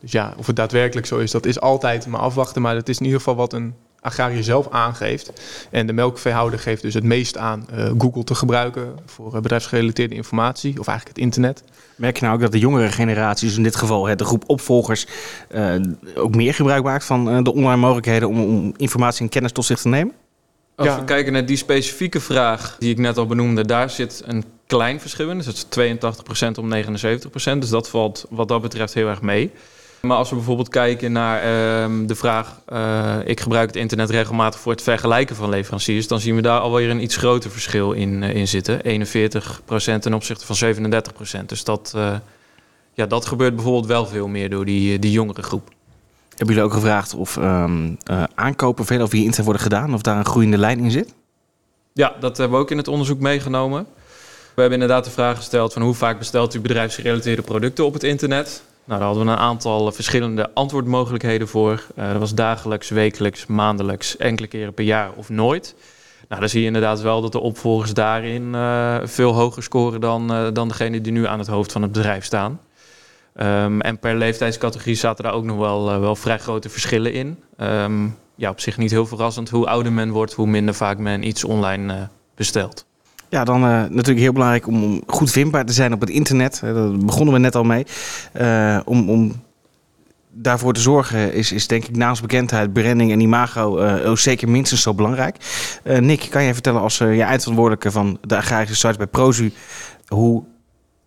Dus 0.00 0.12
ja, 0.12 0.34
of 0.36 0.46
het 0.46 0.56
daadwerkelijk 0.56 1.06
zo 1.06 1.18
is, 1.18 1.30
dat 1.30 1.46
is 1.46 1.60
altijd 1.60 2.06
maar 2.06 2.20
afwachten. 2.20 2.62
Maar 2.62 2.74
het 2.74 2.88
is 2.88 2.98
in 2.98 3.04
ieder 3.04 3.18
geval 3.18 3.36
wat 3.36 3.52
een 3.52 3.74
agrariër 4.00 4.42
zelf 4.42 4.70
aangeeft. 4.70 5.32
En 5.70 5.86
de 5.86 5.92
melkveehouder 5.92 6.58
geeft 6.58 6.82
dus 6.82 6.94
het 6.94 7.04
meest 7.04 7.36
aan 7.36 7.66
uh, 7.74 7.90
Google 7.98 8.24
te 8.24 8.34
gebruiken 8.34 8.94
voor 9.06 9.34
uh, 9.34 9.40
bedrijfsgerelateerde 9.40 10.14
informatie, 10.14 10.78
of 10.78 10.86
eigenlijk 10.86 11.16
het 11.16 11.26
internet. 11.26 11.62
Merk 11.96 12.16
je 12.16 12.22
nou 12.22 12.34
ook 12.34 12.40
dat 12.40 12.52
de 12.52 12.58
jongere 12.58 12.92
generatie, 12.92 13.48
dus 13.48 13.56
in 13.56 13.62
dit 13.62 13.76
geval 13.76 14.16
de 14.16 14.24
groep 14.24 14.44
opvolgers, 14.46 15.06
uh, 15.54 15.74
ook 16.14 16.34
meer 16.34 16.54
gebruik 16.54 16.84
maakt 16.84 17.04
van 17.04 17.44
de 17.44 17.52
online 17.52 17.80
mogelijkheden 17.80 18.28
om, 18.28 18.40
om, 18.40 18.74
informatie 18.76 19.22
en 19.22 19.28
kennis 19.28 19.52
tot 19.52 19.64
zich 19.64 19.80
te 19.80 19.88
nemen? 19.88 20.14
Als 20.74 20.88
ja. 20.88 20.98
we 20.98 21.04
kijken 21.04 21.32
naar 21.32 21.46
die 21.46 21.56
specifieke 21.56 22.20
vraag 22.20 22.76
die 22.78 22.90
ik 22.90 22.98
net 22.98 23.18
al 23.18 23.26
benoemde, 23.26 23.64
daar 23.64 23.90
zit 23.90 24.22
een 24.26 24.44
klein 24.66 25.00
verschil 25.00 25.30
in. 25.30 25.36
Dus 25.36 25.46
het 25.46 25.56
is 25.56 26.46
82% 26.46 26.58
om 26.58 26.74
79%. 26.74 27.58
Dus 27.58 27.68
dat 27.68 27.88
valt 27.88 28.26
wat 28.30 28.48
dat 28.48 28.62
betreft 28.62 28.94
heel 28.94 29.08
erg 29.08 29.22
mee. 29.22 29.50
Maar 30.00 30.16
als 30.16 30.28
we 30.28 30.34
bijvoorbeeld 30.34 30.68
kijken 30.68 31.12
naar 31.12 31.36
uh, 31.38 32.06
de 32.06 32.14
vraag: 32.14 32.60
uh, 32.72 33.16
ik 33.24 33.40
gebruik 33.40 33.66
het 33.66 33.76
internet 33.76 34.10
regelmatig 34.10 34.60
voor 34.60 34.72
het 34.72 34.82
vergelijken 34.82 35.36
van 35.36 35.48
leveranciers, 35.48 36.08
dan 36.08 36.20
zien 36.20 36.34
we 36.34 36.42
daar 36.42 36.60
alweer 36.60 36.90
een 36.90 37.02
iets 37.02 37.16
groter 37.16 37.50
verschil 37.50 37.92
in, 37.92 38.22
uh, 38.22 38.34
in 38.34 38.48
zitten. 38.48 38.80
41% 38.82 40.00
ten 40.00 40.14
opzichte 40.14 40.46
van 40.46 40.74
37%. 41.42 41.46
Dus 41.46 41.64
dat, 41.64 41.92
uh, 41.96 42.14
ja, 42.94 43.06
dat 43.06 43.26
gebeurt 43.26 43.54
bijvoorbeeld 43.54 43.86
wel 43.86 44.06
veel 44.06 44.28
meer 44.28 44.50
door 44.50 44.64
die, 44.64 44.98
die 44.98 45.12
jongere 45.12 45.42
groep. 45.42 45.68
Hebben 46.28 46.54
jullie 46.54 46.70
ook 46.70 46.72
gevraagd 46.72 47.14
of 47.14 47.36
um, 47.36 47.96
aankopen 48.34 48.84
veel 48.84 49.08
via 49.08 49.20
internet 49.20 49.44
worden 49.44 49.62
gedaan, 49.62 49.94
of 49.94 50.02
daar 50.02 50.16
een 50.16 50.24
groeiende 50.24 50.58
lijn 50.58 50.78
in 50.78 50.90
zit? 50.90 51.14
Ja, 51.92 52.14
dat 52.20 52.36
hebben 52.36 52.56
we 52.56 52.62
ook 52.62 52.70
in 52.70 52.76
het 52.76 52.88
onderzoek 52.88 53.20
meegenomen. 53.20 53.86
We 54.54 54.60
hebben 54.60 54.80
inderdaad 54.80 55.04
de 55.04 55.10
vraag 55.10 55.36
gesteld 55.36 55.72
van 55.72 55.82
hoe 55.82 55.94
vaak 55.94 56.18
bestelt 56.18 56.54
u 56.54 56.60
bedrijfsgerelateerde 56.60 57.42
producten 57.42 57.84
op 57.84 57.92
het 57.92 58.02
internet? 58.02 58.62
Nou, 58.84 58.98
daar 58.98 59.08
hadden 59.08 59.26
we 59.26 59.32
een 59.32 59.38
aantal 59.38 59.92
verschillende 59.92 60.50
antwoordmogelijkheden 60.54 61.48
voor. 61.48 61.84
Uh, 61.98 62.10
dat 62.10 62.20
was 62.20 62.34
dagelijks, 62.34 62.88
wekelijks, 62.88 63.46
maandelijks, 63.46 64.16
enkele 64.16 64.48
keren 64.48 64.74
per 64.74 64.84
jaar 64.84 65.10
of 65.16 65.28
nooit. 65.28 65.74
Nou, 66.28 66.40
dan 66.40 66.50
zie 66.50 66.60
je 66.60 66.66
inderdaad 66.66 67.00
wel 67.00 67.20
dat 67.20 67.32
de 67.32 67.40
opvolgers 67.40 67.94
daarin 67.94 68.42
uh, 68.54 68.96
veel 69.02 69.32
hoger 69.32 69.62
scoren 69.62 70.00
dan, 70.00 70.32
uh, 70.32 70.46
dan 70.52 70.68
degene 70.68 71.00
die 71.00 71.12
nu 71.12 71.26
aan 71.26 71.38
het 71.38 71.48
hoofd 71.48 71.72
van 71.72 71.82
het 71.82 71.92
bedrijf 71.92 72.24
staan. 72.24 72.60
Um, 73.34 73.80
en 73.80 73.98
per 73.98 74.16
leeftijdscategorie 74.16 74.94
zaten 74.94 75.24
daar 75.24 75.32
ook 75.32 75.44
nog 75.44 75.56
wel, 75.56 76.00
wel 76.00 76.16
vrij 76.16 76.38
grote 76.38 76.68
verschillen 76.68 77.12
in. 77.12 77.42
Um, 77.60 78.18
ja, 78.34 78.50
op 78.50 78.60
zich 78.60 78.76
niet 78.76 78.90
heel 78.90 79.06
verrassend. 79.06 79.50
Hoe 79.50 79.66
ouder 79.66 79.92
men 79.92 80.10
wordt, 80.10 80.32
hoe 80.32 80.46
minder 80.46 80.74
vaak 80.74 80.98
men 80.98 81.26
iets 81.26 81.44
online 81.44 82.08
bestelt. 82.34 82.84
Ja, 83.30 83.44
dan 83.44 83.64
uh, 83.64 83.70
natuurlijk 83.70 84.18
heel 84.18 84.32
belangrijk 84.32 84.66
om, 84.66 85.02
goed 85.06 85.30
vindbaar 85.30 85.64
te 85.64 85.72
zijn 85.72 85.92
op 85.92 86.00
het 86.00 86.10
internet. 86.10 86.60
Daar 86.62 86.96
begonnen 86.96 87.34
we 87.34 87.40
net 87.40 87.54
al 87.54 87.64
mee. 87.64 87.86
Uh, 88.40 88.80
om, 88.84 89.10
om 89.10 89.42
daarvoor 90.30 90.72
te 90.72 90.80
zorgen 90.80 91.32
is, 91.32 91.52
is 91.52 91.66
denk 91.66 91.84
ik 91.84 91.96
naast 91.96 92.20
bekendheid, 92.20 92.72
branding 92.72 93.12
en 93.12 93.20
imago 93.20 93.80
ook 94.04 94.18
zeker 94.18 94.48
minstens 94.48 94.82
zo 94.82 94.94
belangrijk. 94.94 95.36
Nick, 95.84 96.26
kan 96.30 96.42
jij 96.42 96.52
vertellen 96.52 96.80
als 96.80 96.98
je 96.98 97.22
eindverantwoordelijke 97.22 97.90
van 97.90 98.18
de 98.26 98.36
agrarische 98.36 98.74
sites 98.74 98.96
bij 98.96 99.06
Prozu... 99.06 99.52
hoe 100.06 100.42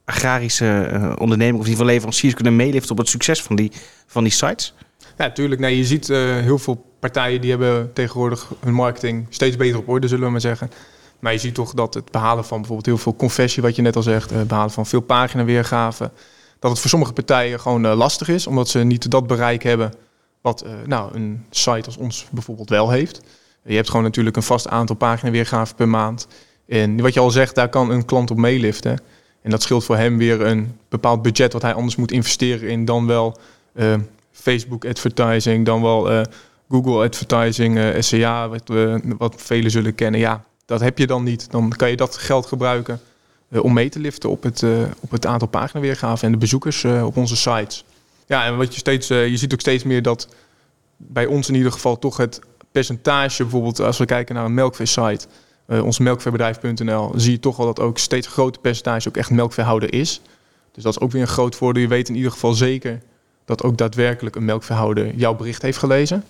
agrarische 0.06 0.90
ondernemingen 1.18 1.60
of 1.60 1.66
in 1.66 1.72
ieder 1.72 1.86
geval 1.86 1.86
leveranciers 1.86 2.34
kunnen 2.34 2.56
meeliften 2.56 2.92
op 2.92 2.98
het 2.98 3.10
succes 3.10 3.42
van 3.42 3.56
die, 3.56 3.72
van 4.08 4.24
die 4.24 4.32
sites? 4.32 4.74
Ja, 5.18 5.26
natuurlijk. 5.26 5.62
Nee, 5.62 5.78
je 5.78 5.86
ziet 5.86 6.08
heel 6.08 6.60
veel 6.60 6.86
partijen 7.00 7.42
die 7.42 7.50
hebben 7.50 7.94
tegenwoordig 7.94 8.52
hun 8.60 8.74
marketing 8.74 9.26
steeds 9.30 9.56
beter 9.56 9.80
op 9.80 9.90
orde, 9.90 10.08
zullen 10.08 10.26
we 10.26 10.32
maar 10.32 10.42
zeggen. 10.42 10.70
Maar 11.24 11.34
je 11.34 11.40
ziet 11.40 11.54
toch 11.54 11.74
dat 11.74 11.94
het 11.94 12.12
behalen 12.12 12.46
van 12.46 12.58
bijvoorbeeld 12.58 12.86
heel 12.86 12.98
veel 12.98 13.16
confessie, 13.16 13.62
wat 13.62 13.76
je 13.76 13.82
net 13.82 13.96
al 13.96 14.02
zegt, 14.02 14.30
het 14.30 14.48
behalen 14.48 14.72
van 14.72 14.86
veel 14.86 15.02
paginaweergaven, 15.02 16.12
dat 16.60 16.72
het 16.72 16.80
voor 16.80 16.90
sommige 16.90 17.14
partijen 17.14 17.60
gewoon 17.60 17.86
uh, 17.86 17.96
lastig 17.96 18.28
is, 18.28 18.48
omdat 18.48 18.70
ze 18.70 18.80
niet 18.80 19.12
dat 19.12 19.28
bereik 19.28 19.64
hebben 19.64 19.94
wat 20.42 20.64
uh, 20.66 20.72
nou, 20.86 21.16
een 21.16 21.46
site 21.50 21.86
als 21.86 21.98
ons 21.98 22.28
bijvoorbeeld 22.32 22.70
wel 22.70 22.90
heeft. 22.90 23.22
Je 23.66 23.76
hebt 23.76 23.90
gewoon 23.90 24.04
natuurlijk 24.04 24.36
een 24.36 24.44
vast 24.44 24.68
aantal 24.68 24.96
paginaweergaven 24.96 25.76
per 25.76 25.90
maand. 25.90 26.28
En 26.68 27.02
wat 27.02 27.14
je 27.14 27.20
al 27.20 27.32
zegt, 27.32 27.56
daar 27.56 27.70
kan 27.70 27.90
een 27.90 28.06
klant 28.06 28.32
op 28.32 28.38
meeliften. 28.38 29.02
En 29.42 29.50
dat 29.50 29.62
scheelt 29.62 29.84
voor 29.84 29.98
hem 29.98 30.18
weer 30.18 30.42
een 30.42 30.78
bepaald 30.90 31.22
budget 31.22 31.54
wat 31.54 31.62
hij 31.62 31.74
anders 31.74 31.96
moet 31.96 32.12
investeren 32.12 32.70
in 32.70 32.86
dan 32.86 33.08
wel 33.08 33.38
Facebook 34.32 34.86
advertising, 34.86 35.66
dan 35.66 35.82
wel 35.82 36.26
Google 36.70 37.04
advertising, 37.04 37.96
SEA, 38.04 38.50
wat, 38.50 38.72
wat 39.18 39.36
velen 39.38 39.72
zullen 39.72 39.96
kennen. 39.96 40.20
Ja, 40.20 40.44
dat 40.66 40.80
heb 40.80 40.98
je 40.98 41.08
dan 41.08 41.24
niet. 41.24 41.52
Dan 41.52 41.70
kan 41.70 41.90
je 41.90 41.96
dat 41.96 42.18
geld 42.18 42.46
gebruiken 42.46 43.02
uh, 43.50 43.64
om 43.64 43.74
mee 43.74 43.90
te 43.90 44.00
liften 44.00 44.30
op 44.30 44.44
het, 44.44 44.62
uh, 44.62 44.82
op 45.00 45.12
het 45.12 45.26
aantal 45.26 45.48
paginaweergaven 45.48 46.26
en 46.26 46.32
de 46.32 46.38
bezoekers 46.38 46.84
uh, 46.84 47.06
op 47.06 47.18
onze 47.18 47.36
sites. 47.36 47.86
Ja, 48.28 48.46
en 48.46 48.58
wat 48.58 48.74
je 48.74 48.80
steeds, 48.80 49.08
je 49.08 49.38
ziet 49.38 49.54
ook 49.54 49.60
steeds 49.60 49.84
meer 49.84 50.02
dat 50.02 50.28
bij 50.98 51.26
ons 51.26 51.50
in 51.50 51.56
ieder 51.56 51.72
geval 51.72 52.00
toch 52.00 52.18
het 52.18 52.40
percentage, 52.72 53.42
bijvoorbeeld 53.42 53.80
als 53.80 53.98
we 53.98 54.06
kijken 54.06 54.36
naar 54.36 54.46
een 54.46 54.54
melkveesite, 54.54 55.28
ons 55.68 56.00
melkveebedrijf.nl, 56.00 57.12
zie 57.16 57.32
je 57.32 57.40
toch 57.40 57.58
wel 57.58 57.66
dat 57.66 57.80
ook 57.80 57.98
steeds 57.98 58.28
groter 58.28 58.62
percentage 58.62 59.08
ook 59.08 59.18
echt 59.18 59.30
melkveehouder 59.30 59.94
is. 59.94 60.22
Dus 60.72 60.84
dat 60.84 60.96
is 60.96 61.00
ook 61.00 61.12
weer 61.12 61.22
een 61.22 61.28
groot 61.28 61.56
voordeel. 61.56 61.82
Je 61.82 61.88
weet 61.88 62.10
in 62.10 62.16
ieder 62.16 62.32
geval 62.32 62.54
zeker 62.54 63.02
dat 63.46 63.64
ook 63.64 63.78
daadwerkelijk 63.78 64.36
een 64.36 64.46
melkveehouder 64.46 65.16
jouw 65.16 65.36
bericht 65.36 65.62
heeft 65.62 65.78
gelezen. 65.78 66.24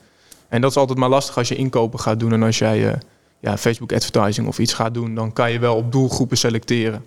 En 0.48 0.62
dat 0.62 0.72
is 0.72 0.78
altijd 0.78 0.98
maar 0.98 1.10
lastig 1.10 1.38
als 1.38 1.48
je 1.48 1.56
inkopen 1.56 2.00
gaat 2.00 2.20
doen 2.20 2.34
en 2.34 2.44
als 2.44 2.58
jij 2.58 2.98
ja, 3.44 3.58
Facebook 3.58 3.94
advertising 3.94 4.48
of 4.48 4.60
iets 4.60 4.74
gaat 4.74 4.94
doen, 4.94 5.16
dan 5.16 5.34
kan 5.34 5.52
je 5.52 5.60
wel 5.60 5.76
op 5.76 5.92
doelgroepen 5.92 6.38
selecteren. 6.38 7.04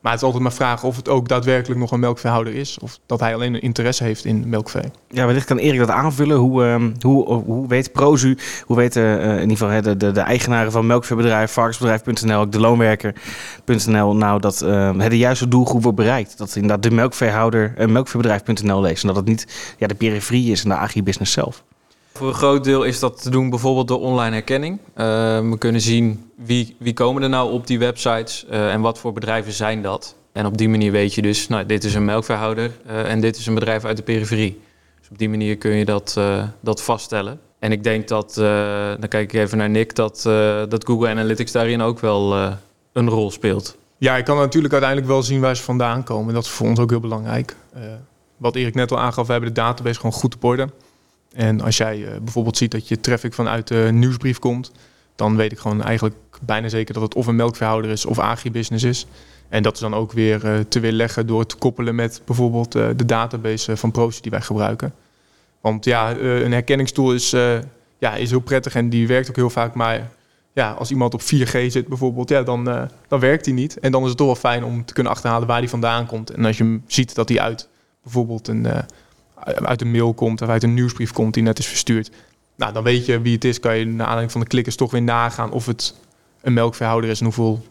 Maar 0.00 0.12
het 0.12 0.20
is 0.20 0.26
altijd 0.26 0.42
maar 0.42 0.52
vragen 0.52 0.88
of 0.88 0.96
het 0.96 1.08
ook 1.08 1.28
daadwerkelijk 1.28 1.80
nog 1.80 1.90
een 1.90 2.00
melkveehouder 2.00 2.54
is. 2.54 2.78
Of 2.78 2.98
dat 3.06 3.20
hij 3.20 3.34
alleen 3.34 3.54
een 3.54 3.60
interesse 3.60 4.04
heeft 4.04 4.24
in 4.24 4.48
melkvee. 4.48 4.90
Ja, 5.08 5.26
wellicht 5.26 5.46
kan 5.46 5.58
Erik 5.58 5.78
dat 5.78 5.88
aanvullen. 5.88 6.36
Hoe, 6.36 6.64
uh, 6.64 6.84
hoe, 7.00 7.32
hoe 7.32 7.68
weet 7.68 7.92
Prozu, 7.92 8.36
hoe 8.64 8.76
weten 8.76 9.02
uh, 9.02 9.34
in 9.34 9.50
ieder 9.50 9.56
geval 9.56 9.82
de, 9.82 9.96
de, 9.96 10.12
de, 10.12 10.20
eigenaren 10.20 10.72
van 10.72 10.86
melkveebedrijf, 10.86 11.52
varkensbedrijf.nl, 11.52 12.40
ook 12.40 12.52
de 12.52 12.60
loonwerker.nl, 12.60 14.16
nou 14.16 14.40
dat 14.40 14.62
uh, 14.62 15.08
de 15.08 15.18
juiste 15.18 15.48
doelgroep 15.48 15.82
wordt 15.82 15.98
bereikt. 15.98 16.38
Dat 16.38 16.54
inderdaad 16.54 16.82
de 16.82 16.90
melkveehouder 16.90 17.74
uh, 17.78 17.86
melkveebedrijf.nl 17.86 18.80
leest. 18.80 19.02
En 19.02 19.08
dat 19.08 19.16
het 19.16 19.26
niet 19.26 19.74
ja, 19.78 19.86
de 19.86 19.94
periferie 19.94 20.50
is 20.50 20.62
en 20.62 20.68
de 20.68 20.76
agribusiness 20.76 21.32
zelf. 21.32 21.64
Voor 22.20 22.28
een 22.28 22.34
groot 22.34 22.64
deel 22.64 22.82
is 22.82 22.98
dat 22.98 23.22
te 23.22 23.30
doen 23.30 23.50
bijvoorbeeld 23.50 23.88
door 23.88 24.00
online 24.00 24.32
herkenning. 24.32 24.78
we 25.50 25.56
kunnen 25.58 25.80
zien 25.80 26.30
wie, 26.36 26.76
wie 26.78 26.92
komen 26.92 27.22
er 27.22 27.28
nou 27.28 27.52
op 27.52 27.66
die 27.66 27.78
websites 27.78 28.46
en 28.46 28.80
wat 28.80 28.98
voor 28.98 29.12
bedrijven 29.12 29.52
zijn 29.52 29.82
dat. 29.82 30.16
En 30.32 30.46
op 30.46 30.58
die 30.58 30.68
manier 30.68 30.92
weet 30.92 31.14
je 31.14 31.22
dus, 31.22 31.48
nou, 31.48 31.66
dit 31.66 31.84
is 31.84 31.94
een 31.94 32.04
melkveehouder 32.04 32.70
en 32.86 33.20
dit 33.20 33.36
is 33.36 33.46
een 33.46 33.54
bedrijf 33.54 33.84
uit 33.84 33.96
de 33.96 34.02
periferie. 34.02 34.60
Dus 34.98 35.10
op 35.10 35.18
die 35.18 35.28
manier 35.28 35.56
kun 35.56 35.70
je 35.70 35.84
dat, 35.84 36.20
dat 36.60 36.82
vaststellen. 36.82 37.40
En 37.58 37.72
ik 37.72 37.84
denk 37.84 38.08
dat, 38.08 38.34
dan 38.98 39.08
kijk 39.08 39.32
ik 39.32 39.40
even 39.40 39.58
naar 39.58 39.70
Nick, 39.70 39.94
dat, 39.94 40.22
dat 40.68 40.84
Google 40.86 41.08
Analytics 41.08 41.52
daarin 41.52 41.80
ook 41.80 42.00
wel 42.00 42.34
een 42.92 43.08
rol 43.08 43.30
speelt. 43.30 43.76
Ja, 43.98 44.16
ik 44.16 44.24
kan 44.24 44.36
natuurlijk 44.36 44.72
uiteindelijk 44.72 45.12
wel 45.12 45.22
zien 45.22 45.40
waar 45.40 45.56
ze 45.56 45.62
vandaan 45.62 46.04
komen. 46.04 46.34
Dat 46.34 46.44
is 46.44 46.50
voor 46.50 46.66
ons 46.66 46.78
ook 46.78 46.90
heel 46.90 47.00
belangrijk. 47.00 47.56
Uh, 47.76 47.82
wat 48.36 48.56
Erik 48.56 48.74
net 48.74 48.92
al 48.92 48.98
aangaf, 48.98 49.26
we 49.26 49.32
hebben 49.32 49.54
de 49.54 49.60
database 49.60 50.00
gewoon 50.00 50.12
goed 50.12 50.34
op 50.34 50.44
orde. 50.44 50.68
En 51.34 51.60
als 51.60 51.76
jij 51.76 51.98
uh, 51.98 52.08
bijvoorbeeld 52.22 52.56
ziet 52.56 52.70
dat 52.70 52.88
je 52.88 53.00
traffic 53.00 53.34
vanuit 53.34 53.68
de 53.68 53.88
nieuwsbrief 53.92 54.38
komt, 54.38 54.72
dan 55.16 55.36
weet 55.36 55.52
ik 55.52 55.58
gewoon 55.58 55.82
eigenlijk 55.82 56.16
bijna 56.42 56.68
zeker 56.68 56.94
dat 56.94 57.02
het 57.02 57.14
of 57.14 57.26
een 57.26 57.36
melkveehouder 57.36 57.90
is 57.90 58.06
of 58.06 58.18
agribusiness 58.18 58.84
is. 58.84 59.06
En 59.48 59.62
dat 59.62 59.74
is 59.74 59.80
dan 59.80 59.94
ook 59.94 60.12
weer 60.12 60.44
uh, 60.44 60.58
te 60.68 60.80
weerleggen 60.80 61.26
door 61.26 61.40
het 61.40 61.48
te 61.48 61.56
koppelen 61.56 61.94
met 61.94 62.22
bijvoorbeeld 62.24 62.72
de 62.72 63.04
database 63.06 63.76
van 63.76 63.90
Proci 63.90 64.20
die 64.20 64.30
wij 64.30 64.40
gebruiken. 64.40 64.94
Want 65.60 65.84
ja, 65.84 66.16
een 66.16 66.52
herkenningstool 66.52 67.14
is, 67.14 67.30
ja, 67.98 68.14
is 68.16 68.30
heel 68.30 68.40
prettig 68.40 68.74
en 68.74 68.88
die 68.88 69.06
werkt 69.06 69.28
ook 69.28 69.36
heel 69.36 69.50
vaak, 69.50 69.74
maar 69.74 70.10
ja, 70.52 70.72
als 70.72 70.90
iemand 70.90 71.14
op 71.14 71.20
4G 71.20 71.66
zit 71.66 71.86
bijvoorbeeld, 71.88 72.28
ja, 72.28 72.42
dan, 72.42 72.64
dan 73.08 73.20
werkt 73.20 73.44
die 73.44 73.54
niet. 73.54 73.78
En 73.78 73.92
dan 73.92 74.02
is 74.02 74.08
het 74.08 74.16
toch 74.16 74.26
wel 74.26 74.36
fijn 74.36 74.64
om 74.64 74.84
te 74.84 74.92
kunnen 74.92 75.12
achterhalen 75.12 75.48
waar 75.48 75.60
die 75.60 75.68
vandaan 75.68 76.06
komt. 76.06 76.30
En 76.30 76.44
als 76.44 76.58
je 76.58 76.80
ziet 76.86 77.14
dat 77.14 77.28
hij 77.28 77.40
uit 77.40 77.68
bijvoorbeeld 78.02 78.48
een, 78.48 78.66
uit 79.44 79.80
een 79.80 79.90
mail 79.90 80.14
komt 80.14 80.42
of 80.42 80.48
uit 80.48 80.62
een 80.62 80.74
nieuwsbrief 80.74 81.12
komt 81.12 81.34
die 81.34 81.42
net 81.42 81.58
is 81.58 81.66
verstuurd. 81.66 82.10
Nou, 82.56 82.72
dan 82.72 82.82
weet 82.82 83.06
je 83.06 83.20
wie 83.20 83.34
het 83.34 83.44
is. 83.44 83.60
Kan 83.60 83.76
je 83.76 83.86
naar 83.86 84.00
aanleiding 84.00 84.32
van 84.32 84.40
de 84.40 84.46
klikkers 84.46 84.76
toch 84.76 84.90
weer 84.90 85.02
nagaan 85.02 85.50
of 85.50 85.66
het 85.66 85.94
een 86.40 86.52
melkveehouder 86.52 87.10
is 87.10 87.18
en 87.18 87.24
hoeveel 87.24 87.64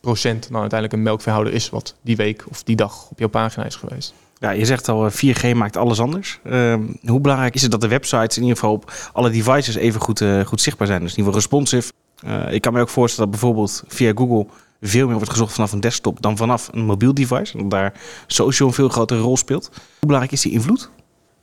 procent 0.00 0.48
dan 0.50 0.60
uiteindelijk 0.60 0.92
een 0.92 1.04
melkveehouder 1.04 1.52
is 1.52 1.70
wat 1.70 1.94
die 2.02 2.16
week 2.16 2.44
of 2.48 2.62
die 2.62 2.76
dag 2.76 3.10
op 3.10 3.18
jouw 3.18 3.28
pagina 3.28 3.64
is 3.64 3.76
geweest. 3.76 4.14
Ja, 4.38 4.50
je 4.50 4.64
zegt 4.64 4.88
al, 4.88 5.10
4G 5.10 5.42
eh, 5.42 5.54
maakt 5.54 5.76
alles 5.76 6.00
anders. 6.00 6.40
Uh, 6.44 6.74
hoe 7.04 7.20
belangrijk 7.20 7.54
is 7.54 7.62
het 7.62 7.70
dat 7.70 7.80
de 7.80 7.88
websites 7.88 8.36
in 8.36 8.42
ieder 8.42 8.58
geval 8.58 8.74
op 8.74 8.92
alle 9.12 9.30
devices 9.30 9.74
even 9.74 10.00
goed, 10.00 10.20
uh, 10.20 10.46
goed 10.46 10.60
zichtbaar 10.60 10.86
zijn? 10.86 11.00
Dus 11.00 11.10
in 11.10 11.18
ieder 11.18 11.32
geval 11.32 11.48
responsive. 11.48 11.92
Uh, 12.26 12.52
ik 12.52 12.60
kan 12.60 12.72
me 12.72 12.80
ook 12.80 12.88
voorstellen 12.88 13.30
dat 13.30 13.40
bijvoorbeeld 13.40 13.84
via 13.86 14.12
Google 14.14 14.46
veel 14.80 15.06
meer 15.06 15.16
wordt 15.16 15.30
gezocht 15.30 15.52
vanaf 15.52 15.72
een 15.72 15.80
desktop 15.80 16.22
dan 16.22 16.36
vanaf 16.36 16.68
een 16.72 16.84
mobiel 16.84 17.14
device. 17.14 17.52
En 17.52 17.58
dat 17.58 17.70
daar 17.70 17.92
social 18.26 18.68
een 18.68 18.74
veel 18.74 18.88
grotere 18.88 19.20
rol 19.20 19.36
speelt. 19.36 19.70
Hoe 19.74 20.06
belangrijk 20.06 20.32
is 20.32 20.42
die 20.42 20.52
invloed? 20.52 20.90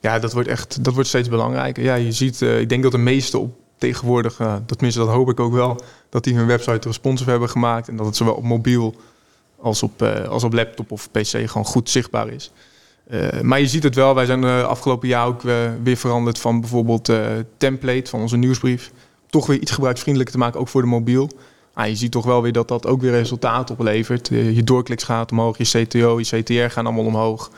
Ja, 0.01 0.19
dat 0.19 0.33
wordt 0.33 0.47
echt 0.47 0.83
dat 0.83 0.93
wordt 0.93 1.09
steeds 1.09 1.29
belangrijker. 1.29 1.83
Ja, 1.83 1.95
je 1.95 2.11
ziet, 2.11 2.41
ik 2.41 2.69
denk 2.69 2.83
dat 2.83 2.91
de 2.91 2.97
meeste 2.97 3.37
op 3.37 3.53
tegenwoordig, 3.77 4.37
dat 4.37 4.67
tenminste 4.67 4.99
dat 4.99 5.09
hoop 5.09 5.29
ik 5.29 5.39
ook 5.39 5.53
wel, 5.53 5.81
dat 6.09 6.23
die 6.23 6.35
hun 6.35 6.47
website 6.47 6.87
responsive 6.87 7.29
hebben 7.29 7.49
gemaakt. 7.49 7.87
En 7.87 7.95
dat 7.95 8.05
het 8.05 8.15
zowel 8.15 8.33
op 8.33 8.43
mobiel 8.43 8.95
als 9.59 9.83
op, 9.83 10.01
als 10.29 10.43
op 10.43 10.53
laptop 10.53 10.91
of 10.91 11.11
pc 11.11 11.25
gewoon 11.25 11.65
goed 11.65 11.89
zichtbaar 11.89 12.27
is. 12.27 12.51
Maar 13.41 13.59
je 13.59 13.67
ziet 13.67 13.83
het 13.83 13.95
wel, 13.95 14.15
wij 14.15 14.25
zijn 14.25 14.43
afgelopen 14.43 15.07
jaar 15.07 15.27
ook 15.27 15.41
weer 15.83 15.97
veranderd 15.97 16.39
van 16.39 16.59
bijvoorbeeld 16.59 17.11
template 17.57 18.09
van 18.09 18.19
onze 18.19 18.37
nieuwsbrief. 18.37 18.91
Toch 19.29 19.47
weer 19.47 19.59
iets 19.59 19.71
gebruiksvriendelijker 19.71 20.35
te 20.35 20.41
maken, 20.43 20.59
ook 20.59 20.67
voor 20.67 20.81
de 20.81 20.87
mobiel. 20.87 21.29
Ah, 21.73 21.87
je 21.87 21.95
ziet 21.95 22.11
toch 22.11 22.25
wel 22.25 22.41
weer 22.41 22.51
dat 22.51 22.67
dat 22.67 22.85
ook 22.85 23.01
weer 23.01 23.11
resultaat 23.11 23.71
oplevert. 23.71 24.27
je 24.27 24.63
doorkliks 24.63 25.03
gaat 25.03 25.31
omhoog, 25.31 25.57
je 25.57 25.83
CTO, 25.83 26.19
je 26.19 26.41
CTR 26.41 26.73
gaan 26.73 26.85
allemaal 26.85 27.05
omhoog. 27.05 27.51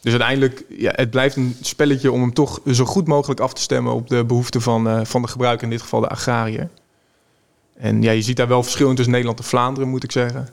Dus 0.00 0.12
uiteindelijk, 0.12 0.64
ja, 0.68 0.92
het 0.94 1.10
blijft 1.10 1.36
een 1.36 1.56
spelletje 1.60 2.12
om 2.12 2.20
hem 2.20 2.34
toch 2.34 2.60
zo 2.66 2.84
goed 2.84 3.06
mogelijk 3.06 3.40
af 3.40 3.52
te 3.52 3.60
stemmen 3.60 3.92
op 3.92 4.08
de 4.08 4.24
behoeften 4.24 4.60
van, 4.60 5.06
van 5.06 5.22
de 5.22 5.28
gebruiker, 5.28 5.64
in 5.64 5.70
dit 5.70 5.82
geval 5.82 6.00
de 6.00 6.08
agrariër. 6.08 6.68
En 7.76 8.02
ja, 8.02 8.10
je 8.10 8.22
ziet 8.22 8.36
daar 8.36 8.48
wel 8.48 8.62
verschil 8.62 8.94
tussen 8.94 9.10
Nederland 9.10 9.38
en 9.38 9.44
Vlaanderen, 9.44 9.88
moet 9.88 10.04
ik 10.04 10.12
zeggen. 10.12 10.48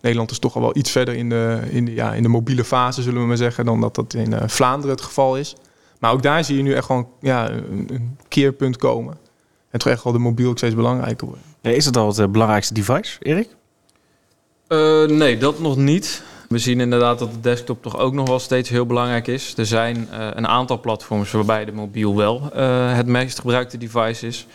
Nederland 0.00 0.30
is 0.30 0.38
toch 0.38 0.54
al 0.54 0.60
wel 0.60 0.76
iets 0.76 0.90
verder 0.90 1.14
in 1.14 1.28
de, 1.28 1.60
in 1.70 1.84
de, 1.84 1.94
ja, 1.94 2.14
in 2.14 2.22
de 2.22 2.28
mobiele 2.28 2.64
fase, 2.64 3.02
zullen 3.02 3.20
we 3.20 3.26
maar 3.26 3.36
zeggen, 3.36 3.64
dan 3.64 3.80
dat 3.80 3.94
dat 3.94 4.14
in 4.14 4.32
uh, 4.32 4.42
Vlaanderen 4.46 4.96
het 4.96 5.04
geval 5.04 5.36
is. 5.36 5.56
Maar 5.98 6.12
ook 6.12 6.22
daar 6.22 6.44
zie 6.44 6.56
je 6.56 6.62
nu 6.62 6.74
echt 6.74 6.86
gewoon 6.86 7.08
ja, 7.20 7.50
een, 7.50 7.88
een 7.92 8.18
keerpunt 8.28 8.76
komen. 8.76 9.18
En 9.70 9.78
toch 9.78 9.92
echt 9.92 10.04
wel 10.04 10.12
de 10.12 10.18
mobiel 10.18 10.50
ook 10.50 10.56
steeds 10.56 10.74
belangrijker 10.74 11.26
worden. 11.26 11.44
Ja, 11.60 11.70
is 11.70 11.84
het 11.84 11.96
al 11.96 12.08
het 12.08 12.18
uh, 12.18 12.26
belangrijkste 12.26 12.74
device, 12.74 13.16
Erik? 13.20 13.48
Uh, 14.68 15.06
nee, 15.06 15.36
dat 15.38 15.58
nog 15.58 15.76
niet. 15.76 16.22
We 16.50 16.58
zien 16.58 16.80
inderdaad 16.80 17.18
dat 17.18 17.32
de 17.32 17.40
desktop 17.40 17.82
toch 17.82 17.98
ook 17.98 18.12
nog 18.12 18.28
wel 18.28 18.38
steeds 18.38 18.68
heel 18.68 18.86
belangrijk 18.86 19.26
is. 19.26 19.54
Er 19.56 19.66
zijn 19.66 20.08
een 20.10 20.46
aantal 20.46 20.80
platforms 20.80 21.30
waarbij 21.30 21.64
de 21.64 21.72
mobiel 21.72 22.16
wel 22.16 22.42
het 22.94 23.06
meest 23.06 23.38
gebruikte 23.38 23.78
device 23.78 24.26
is. 24.26 24.46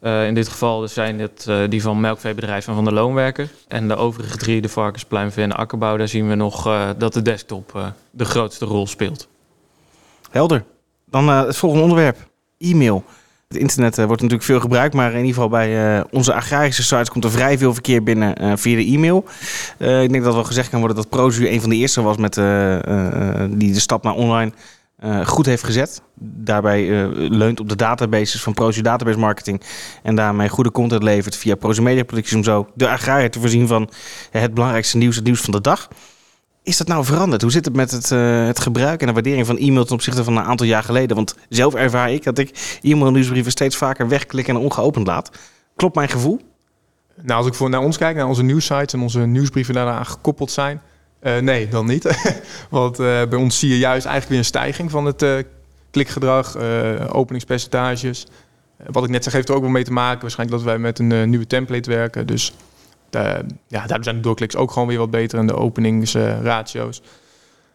Uh, 0.00 0.26
in 0.26 0.34
dit 0.34 0.48
geval 0.48 0.88
zijn 0.88 1.20
het 1.20 1.48
die 1.68 1.82
van 1.82 2.00
melkveebedrijf 2.00 2.68
en 2.68 2.74
van 2.74 2.84
de 2.84 2.92
loonwerker. 2.92 3.50
En 3.68 3.88
de 3.88 3.96
overige 3.96 4.36
drie, 4.36 4.60
de 4.60 4.68
varkens, 4.68 5.04
pluimvee 5.04 5.44
en 5.44 5.52
akkerbouw, 5.52 5.96
daar 5.96 6.08
zien 6.08 6.28
we 6.28 6.34
nog 6.34 6.62
dat 6.98 7.12
de 7.12 7.22
desktop 7.22 7.92
de 8.10 8.24
grootste 8.24 8.64
rol 8.64 8.86
speelt. 8.86 9.28
Helder. 10.30 10.64
Dan 11.04 11.28
het 11.28 11.56
volgende 11.56 11.84
onderwerp, 11.84 12.16
e-mail. 12.58 13.04
Het 13.52 13.60
internet 13.60 13.96
wordt 13.96 14.10
natuurlijk 14.10 14.42
veel 14.42 14.60
gebruikt, 14.60 14.94
maar 14.94 15.10
in 15.10 15.16
ieder 15.16 15.34
geval 15.34 15.48
bij 15.48 16.04
onze 16.10 16.34
agrarische 16.34 16.82
sites 16.82 17.10
komt 17.10 17.24
er 17.24 17.30
vrij 17.30 17.58
veel 17.58 17.72
verkeer 17.72 18.02
binnen 18.02 18.58
via 18.58 18.76
de 18.76 18.84
e-mail. 18.84 19.24
ik 19.78 20.10
denk 20.12 20.24
dat 20.24 20.34
wel 20.34 20.44
gezegd 20.44 20.68
kan 20.68 20.78
worden 20.78 20.96
dat 20.96 21.08
Prozu 21.08 21.48
een 21.48 21.60
van 21.60 21.70
de 21.70 21.76
eerste 21.76 22.02
was 22.02 22.16
met 22.16 22.34
die 23.58 23.72
de 23.72 23.80
stap 23.80 24.02
naar 24.02 24.14
online 24.14 24.52
goed 25.24 25.46
heeft 25.46 25.64
gezet. 25.64 26.02
Daarbij 26.14 27.08
leunt 27.14 27.60
op 27.60 27.68
de 27.68 27.76
databases 27.76 28.42
van 28.42 28.54
Prozi 28.54 28.82
Database 28.82 29.18
Marketing. 29.18 29.62
En 30.02 30.14
daarmee 30.14 30.48
goede 30.48 30.70
content 30.70 31.02
levert 31.02 31.36
via 31.36 31.54
Prozi 31.54 31.82
Media 31.82 32.04
Producties. 32.04 32.36
Om 32.36 32.44
zo 32.44 32.68
de 32.74 32.88
agrariër 32.88 33.30
te 33.30 33.40
voorzien 33.40 33.66
van 33.66 33.90
het 34.30 34.54
belangrijkste 34.54 34.96
nieuws, 34.96 35.16
het 35.16 35.24
nieuws 35.24 35.40
van 35.40 35.52
de 35.52 35.60
dag. 35.60 35.88
Is 36.64 36.76
dat 36.76 36.86
nou 36.86 37.04
veranderd? 37.04 37.42
Hoe 37.42 37.50
zit 37.50 37.64
het 37.64 37.74
met 37.74 37.90
het, 37.90 38.10
uh, 38.10 38.46
het 38.46 38.60
gebruik 38.60 39.00
en 39.00 39.06
de 39.06 39.12
waardering 39.12 39.46
van 39.46 39.58
e-mail 39.58 39.84
ten 39.84 39.94
opzichte 39.94 40.24
van 40.24 40.36
een 40.36 40.44
aantal 40.44 40.66
jaar 40.66 40.82
geleden? 40.82 41.16
Want 41.16 41.36
zelf 41.48 41.74
ervaar 41.74 42.12
ik 42.12 42.24
dat 42.24 42.38
ik 42.38 42.78
e-mail 42.82 43.10
nieuwsbrieven 43.10 43.50
steeds 43.50 43.76
vaker 43.76 44.08
wegklik 44.08 44.48
en 44.48 44.56
ongeopend 44.56 45.06
laat. 45.06 45.30
Klopt 45.76 45.94
mijn 45.94 46.08
gevoel? 46.08 46.40
Nou, 47.22 47.38
als 47.38 47.46
ik 47.46 47.54
voor 47.54 47.70
naar 47.70 47.80
ons 47.80 47.98
kijk, 47.98 48.16
naar 48.16 48.26
onze 48.26 48.42
nieuwsites 48.42 48.92
en 48.92 49.00
onze 49.00 49.20
nieuwsbrieven 49.20 49.74
daaraan 49.74 50.06
gekoppeld 50.06 50.50
zijn, 50.50 50.82
uh, 51.22 51.38
nee, 51.38 51.68
dan 51.68 51.86
niet. 51.86 52.32
Want 52.70 53.00
uh, 53.00 53.06
bij 53.06 53.38
ons 53.38 53.58
zie 53.58 53.68
je 53.68 53.78
juist 53.78 54.06
eigenlijk 54.06 54.28
weer 54.28 54.38
een 54.38 54.44
stijging 54.44 54.90
van 54.90 55.04
het 55.04 55.46
klikgedrag, 55.90 56.56
openingspercentages. 57.08 58.26
wat 58.86 59.04
ik 59.04 59.10
net 59.10 59.24
zeg, 59.24 59.32
heeft 59.32 59.48
er 59.48 59.54
ook 59.54 59.62
wel 59.62 59.70
mee 59.70 59.84
te 59.84 59.92
maken. 59.92 60.20
Waarschijnlijk 60.20 60.58
dat 60.58 60.68
wij 60.68 60.78
met 60.78 60.98
een 60.98 61.30
nieuwe 61.30 61.46
template 61.46 61.90
werken. 61.90 62.26
Dus 62.26 62.52
ja, 63.68 63.86
daar 63.86 64.04
zijn 64.04 64.16
de 64.16 64.22
doorkliks 64.22 64.56
ook 64.56 64.70
gewoon 64.70 64.88
weer 64.88 64.98
wat 64.98 65.10
beter 65.10 65.38
en 65.38 65.46
de 65.46 65.56
openingsratio's. 65.56 67.02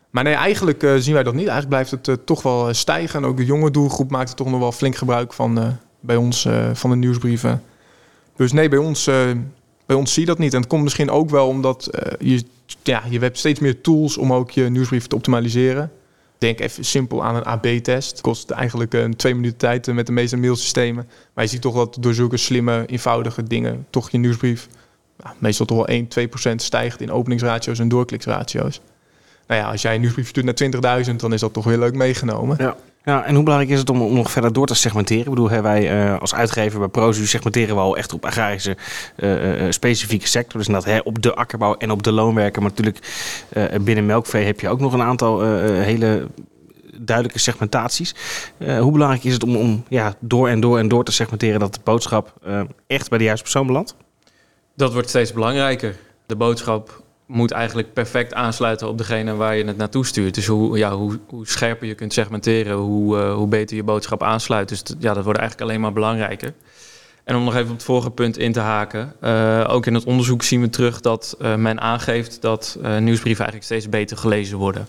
maar 0.09 0.23
nee, 0.23 0.33
eigenlijk 0.33 0.87
zien 0.97 1.13
wij 1.13 1.23
dat 1.23 1.33
niet. 1.33 1.47
Eigenlijk 1.47 1.69
blijft 1.69 2.07
het 2.07 2.25
toch 2.25 2.41
wel 2.41 2.73
stijgen. 2.73 3.23
En 3.23 3.29
ook 3.29 3.37
de 3.37 3.45
jonge 3.45 3.71
doelgroep 3.71 4.11
maakt 4.11 4.29
er 4.29 4.35
toch 4.35 4.49
nog 4.49 4.59
wel 4.59 4.71
flink 4.71 4.95
gebruik 4.95 5.33
van 5.33 5.77
bij 5.99 6.15
ons, 6.15 6.47
van 6.73 6.89
de 6.89 6.95
nieuwsbrieven. 6.95 7.63
Dus 8.35 8.51
nee, 8.51 8.69
bij 8.69 8.79
ons 8.79 9.09
bij 9.87 9.95
ons 9.95 10.13
zie 10.13 10.21
je 10.21 10.27
dat 10.27 10.37
niet. 10.37 10.53
En 10.53 10.59
het 10.59 10.69
komt 10.69 10.83
misschien 10.83 11.09
ook 11.09 11.29
wel 11.29 11.47
omdat 11.47 11.89
je, 12.19 12.43
ja, 12.83 13.03
je 13.09 13.19
hebt 13.19 13.37
steeds 13.37 13.59
meer 13.59 13.81
tools 13.81 14.17
om 14.17 14.33
ook 14.33 14.51
je 14.51 14.63
nieuwsbrief 14.63 15.07
te 15.07 15.15
optimaliseren. 15.15 15.91
Denk 16.37 16.59
even 16.59 16.85
simpel 16.85 17.23
aan 17.23 17.35
een 17.35 17.43
AB-test. 17.43 18.21
Kost 18.21 18.49
eigenlijk 18.49 18.93
een 18.93 19.15
twee 19.15 19.35
minuten 19.35 19.57
tijd 19.57 19.87
met 19.93 20.05
de 20.05 20.11
meeste 20.11 20.37
mailsystemen. 20.37 21.07
Maar 21.33 21.43
je 21.43 21.49
ziet 21.49 21.61
toch 21.61 21.75
dat 21.75 21.97
door 21.99 22.13
zulke 22.13 22.37
slimme, 22.37 22.85
eenvoudige 22.85 23.43
dingen 23.43 23.85
toch 23.89 24.09
je 24.09 24.17
nieuwsbrief 24.17 24.67
meestal 25.37 25.65
toch 25.65 25.77
wel 25.77 25.87
1, 25.87 26.07
2 26.07 26.27
procent 26.27 26.61
stijgt 26.61 27.01
in 27.01 27.11
openingsratio's 27.11 27.79
en 27.79 27.89
doorkliksratio's. 27.89 28.81
Nou 29.47 29.61
ja, 29.61 29.69
als 29.71 29.81
jij 29.81 29.93
een 29.95 30.01
nieuwsbrief 30.01 30.27
stuurt 30.27 30.59
naar 30.81 31.03
20.000, 31.05 31.15
dan 31.15 31.33
is 31.33 31.39
dat 31.39 31.53
toch 31.53 31.63
weer 31.63 31.77
leuk 31.77 31.95
meegenomen. 31.95 32.55
Ja. 32.59 32.75
Ja, 33.07 33.23
en 33.23 33.33
hoe 33.33 33.43
belangrijk 33.43 33.73
is 33.73 33.79
het 33.79 33.89
om, 33.89 34.13
nog 34.13 34.31
verder 34.31 34.53
door 34.53 34.65
te 34.65 34.75
segmenteren? 34.75 35.23
Ik 35.23 35.29
bedoel, 35.29 35.61
wij 35.61 36.05
uh, 36.05 36.19
als 36.19 36.33
uitgever 36.33 36.79
bij 36.79 36.87
Prozu 36.87 37.25
segmenteren 37.25 37.75
we 37.75 37.81
al 37.81 37.97
echt 37.97 38.13
op 38.13 38.25
agrarische 38.25 38.77
uh, 39.17 39.71
specifieke 39.71 40.27
sector. 40.27 40.59
Dus 40.59 40.69
dat 40.69 40.85
hè, 40.85 40.99
op 41.03 41.21
de 41.21 41.33
akkerbouw 41.33 41.75
en 41.75 41.91
op 41.91 42.03
de 42.03 42.11
loonwerker. 42.11 42.61
Maar 42.61 42.71
natuurlijk 42.75 43.07
binnen 43.81 44.05
melkvee 44.05 44.45
heb 44.45 44.59
je 44.59 44.69
ook 44.69 44.79
nog 44.79 44.93
een 44.93 45.01
aantal 45.01 45.41
hele 45.63 46.27
duidelijke 46.97 47.39
segmentaties. 47.39 48.15
hoe 48.79 48.91
belangrijk 48.91 49.23
is 49.23 49.33
het 49.33 49.43
om, 49.43 49.55
om 49.55 49.83
ja, 49.87 50.13
door 50.19 50.49
en 50.49 50.59
door 50.59 50.79
en 50.79 50.87
door 50.87 51.03
te 51.03 51.11
segmenteren 51.11 51.59
dat 51.59 51.73
de 51.73 51.79
boodschap 51.83 52.33
echt 52.87 53.09
bij 53.09 53.17
de 53.17 53.23
juiste 53.23 53.43
persoon 53.43 53.67
belandt? 53.67 53.95
Dat 54.77 54.93
wordt 54.93 55.09
steeds 55.09 55.33
belangrijker. 55.33 55.95
De 56.25 56.35
boodschap 56.35 57.03
moet 57.25 57.51
eigenlijk 57.51 57.93
perfect 57.93 58.33
aansluiten 58.33 58.87
op 58.87 58.97
degene 58.97 59.35
waar 59.35 59.55
je 59.55 59.65
het 59.65 59.77
naartoe 59.77 60.05
stuurt. 60.05 60.35
Dus 60.35 60.45
hoe, 60.45 60.77
ja, 60.77 60.95
hoe, 60.95 61.19
hoe 61.27 61.47
scherper 61.47 61.87
je 61.87 61.95
kunt 61.95 62.13
segmenteren, 62.13 62.75
hoe, 62.75 63.17
uh, 63.17 63.33
hoe 63.33 63.47
beter 63.47 63.75
je 63.75 63.83
boodschap 63.83 64.23
aansluit. 64.23 64.69
Dus 64.69 64.83
ja, 64.99 65.13
dat 65.13 65.23
wordt 65.23 65.39
eigenlijk 65.39 65.69
alleen 65.69 65.81
maar 65.81 65.93
belangrijker. 65.93 66.53
En 67.23 67.35
om 67.35 67.43
nog 67.43 67.55
even 67.55 67.67
op 67.67 67.75
het 67.75 67.83
vorige 67.83 68.11
punt 68.11 68.37
in 68.37 68.51
te 68.51 68.59
haken. 68.59 69.13
Uh, 69.21 69.65
ook 69.67 69.85
in 69.85 69.93
het 69.93 70.05
onderzoek 70.05 70.43
zien 70.43 70.61
we 70.61 70.69
terug 70.69 71.01
dat 71.01 71.37
uh, 71.41 71.55
men 71.55 71.81
aangeeft 71.81 72.41
dat 72.41 72.77
nieuwsbrieven 72.81 73.45
eigenlijk 73.45 73.63
steeds 73.63 73.89
beter 73.89 74.17
gelezen 74.17 74.57
worden. 74.57 74.87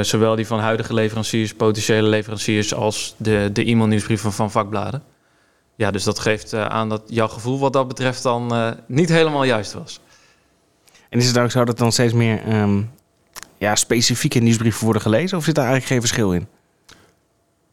Zowel 0.00 0.36
die 0.36 0.46
van 0.46 0.58
huidige 0.58 0.94
leveranciers, 0.94 1.54
potentiële 1.54 2.08
leveranciers, 2.08 2.74
als 2.74 3.14
de, 3.16 3.50
de 3.52 3.64
e-mailnieuwsbrieven 3.64 4.32
van 4.32 4.50
vakbladen. 4.50 5.02
Ja, 5.78 5.90
dus 5.90 6.04
dat 6.04 6.18
geeft 6.18 6.52
uh, 6.52 6.66
aan 6.66 6.88
dat 6.88 7.02
jouw 7.06 7.28
gevoel 7.28 7.58
wat 7.58 7.72
dat 7.72 7.88
betreft 7.88 8.22
dan 8.22 8.54
uh, 8.54 8.70
niet 8.86 9.08
helemaal 9.08 9.44
juist 9.44 9.72
was. 9.72 10.00
En 11.08 11.18
is 11.18 11.26
het 11.26 11.38
ook 11.38 11.50
zo 11.50 11.64
dat 11.64 11.78
dan 11.78 11.92
steeds 11.92 12.12
meer 12.12 12.60
um, 12.60 12.90
ja, 13.58 13.74
specifieke 13.74 14.38
nieuwsbrieven 14.38 14.84
worden 14.84 15.02
gelezen? 15.02 15.38
Of 15.38 15.44
zit 15.44 15.54
daar 15.54 15.64
eigenlijk 15.64 15.92
geen 15.92 16.08
verschil 16.08 16.32
in? 16.32 16.46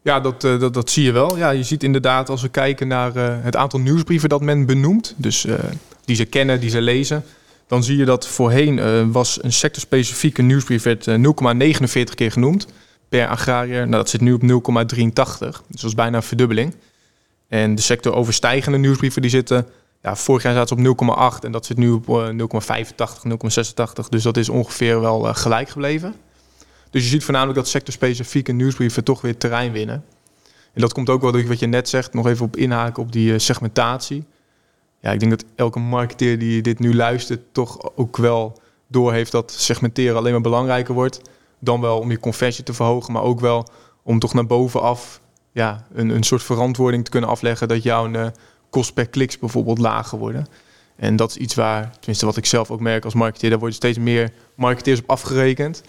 Ja, 0.02 0.20
dat, 0.20 0.44
uh, 0.44 0.60
dat, 0.60 0.74
dat 0.74 0.90
zie 0.90 1.04
je 1.04 1.12
wel. 1.12 1.36
Ja, 1.36 1.50
je 1.50 1.62
ziet 1.62 1.82
inderdaad 1.82 2.28
als 2.28 2.42
we 2.42 2.48
kijken 2.48 2.88
naar 2.88 3.14
het 3.42 3.56
aantal 3.56 3.80
nieuwsbrieven 3.80 4.28
dat 4.28 4.40
men 4.40 4.66
benoemt, 4.66 5.14
dus 5.16 5.46
die 6.04 6.16
ze 6.16 6.24
kennen, 6.24 6.60
die 6.60 6.70
ze 6.70 6.80
lezen, 6.80 7.24
dan 7.66 7.84
zie 7.84 7.96
je 7.96 8.04
dat 8.04 8.26
voorheen 8.26 9.12
was 9.12 9.42
een 9.42 9.52
sectorspecifieke 9.52 10.42
nieuwsbrief 10.42 10.82
werd 10.82 11.06
0,49 11.08 12.14
keer 12.14 12.32
genoemd 12.32 12.66
per 13.08 13.28
agrariër. 13.28 13.80
Nou, 13.80 13.90
dat 13.90 14.08
zit 14.08 14.20
nu 14.20 14.32
op 14.32 14.42
0,83, 14.42 14.48
dus 15.68 15.80
dat 15.80 15.84
is 15.84 15.94
bijna 15.94 16.16
een 16.16 16.22
verdubbeling. 16.22 16.74
En 17.48 17.74
de 17.74 17.82
sector 17.82 18.14
overstijgende 18.14 18.78
nieuwsbrieven 18.78 19.22
die 19.22 19.30
zitten, 19.30 19.66
ja, 20.02 20.16
vorig 20.16 20.42
jaar 20.42 20.54
zaten 20.54 20.84
ze 20.84 20.90
op 20.90 21.38
0,8 21.38 21.44
en 21.44 21.52
dat 21.52 21.66
zit 21.66 21.76
nu 21.76 21.90
op 21.90 22.06
0,85, 22.06 22.08
0,86. 24.02 24.08
Dus 24.08 24.22
dat 24.22 24.36
is 24.36 24.48
ongeveer 24.48 25.00
wel 25.00 25.26
uh, 25.26 25.34
gelijk 25.34 25.68
gebleven. 25.68 26.14
Dus 26.90 27.02
je 27.02 27.08
ziet 27.08 27.24
voornamelijk 27.24 27.58
dat 27.58 27.68
sectorspecifieke 27.68 28.52
nieuwsbrieven 28.52 29.04
toch 29.04 29.20
weer 29.20 29.36
terrein 29.36 29.72
winnen. 29.72 30.04
En 30.72 30.80
dat 30.80 30.92
komt 30.92 31.10
ook 31.10 31.22
wel 31.22 31.32
door 31.32 31.46
wat 31.46 31.58
je 31.58 31.66
net 31.66 31.88
zegt, 31.88 32.14
nog 32.14 32.26
even 32.26 32.44
op 32.44 32.56
inhaken 32.56 33.02
op 33.02 33.12
die 33.12 33.32
uh, 33.32 33.38
segmentatie. 33.38 34.24
Ja, 35.00 35.10
ik 35.10 35.20
denk 35.20 35.30
dat 35.30 35.44
elke 35.54 35.78
marketeer 35.78 36.38
die 36.38 36.62
dit 36.62 36.78
nu 36.78 36.94
luistert 36.94 37.40
toch 37.52 37.96
ook 37.96 38.16
wel 38.16 38.60
doorheeft 38.86 39.32
dat 39.32 39.52
segmenteren 39.52 40.16
alleen 40.16 40.32
maar 40.32 40.40
belangrijker 40.40 40.94
wordt. 40.94 41.20
Dan 41.58 41.80
wel 41.80 41.98
om 41.98 42.10
je 42.10 42.20
conversie 42.20 42.64
te 42.64 42.72
verhogen, 42.72 43.12
maar 43.12 43.22
ook 43.22 43.40
wel 43.40 43.66
om 44.02 44.18
toch 44.18 44.34
naar 44.34 44.46
bovenaf 44.46 45.20
ja, 45.56 45.86
een, 45.92 46.08
een 46.08 46.22
soort 46.22 46.42
verantwoording 46.42 47.04
te 47.04 47.10
kunnen 47.10 47.30
afleggen 47.30 47.68
dat 47.68 47.82
jouw 47.82 48.08
uh, 48.08 48.26
kost 48.70 48.94
per 48.94 49.06
kliks 49.06 49.38
bijvoorbeeld 49.38 49.78
lager 49.78 50.18
worden. 50.18 50.46
En 50.96 51.16
dat 51.16 51.30
is 51.30 51.36
iets 51.36 51.54
waar, 51.54 51.90
tenminste 51.98 52.26
wat 52.26 52.36
ik 52.36 52.46
zelf 52.46 52.70
ook 52.70 52.80
merk 52.80 53.04
als 53.04 53.14
marketeer, 53.14 53.50
daar 53.50 53.58
worden 53.58 53.76
steeds 53.76 53.98
meer 53.98 54.32
marketeers 54.54 55.00
op 55.00 55.10
afgerekend. 55.10 55.82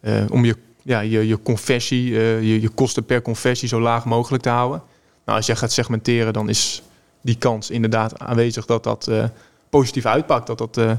Uh, 0.00 0.24
om 0.30 0.44
je, 0.44 0.56
ja, 0.82 1.00
je, 1.00 1.26
je 1.26 1.42
conversie, 1.42 2.10
uh, 2.10 2.42
je, 2.42 2.60
je 2.60 2.68
kosten 2.68 3.04
per 3.04 3.22
conversie 3.22 3.68
zo 3.68 3.80
laag 3.80 4.04
mogelijk 4.04 4.42
te 4.42 4.48
houden. 4.48 4.82
Nou, 5.24 5.38
als 5.38 5.46
jij 5.46 5.56
gaat 5.56 5.72
segmenteren, 5.72 6.32
dan 6.32 6.48
is 6.48 6.82
die 7.22 7.36
kans 7.36 7.70
inderdaad 7.70 8.18
aanwezig 8.18 8.66
dat 8.66 8.82
dat 8.82 9.10
positief 9.68 10.06
uitpakt. 10.06 10.46
Dat 10.46 10.58
dat 10.58 10.98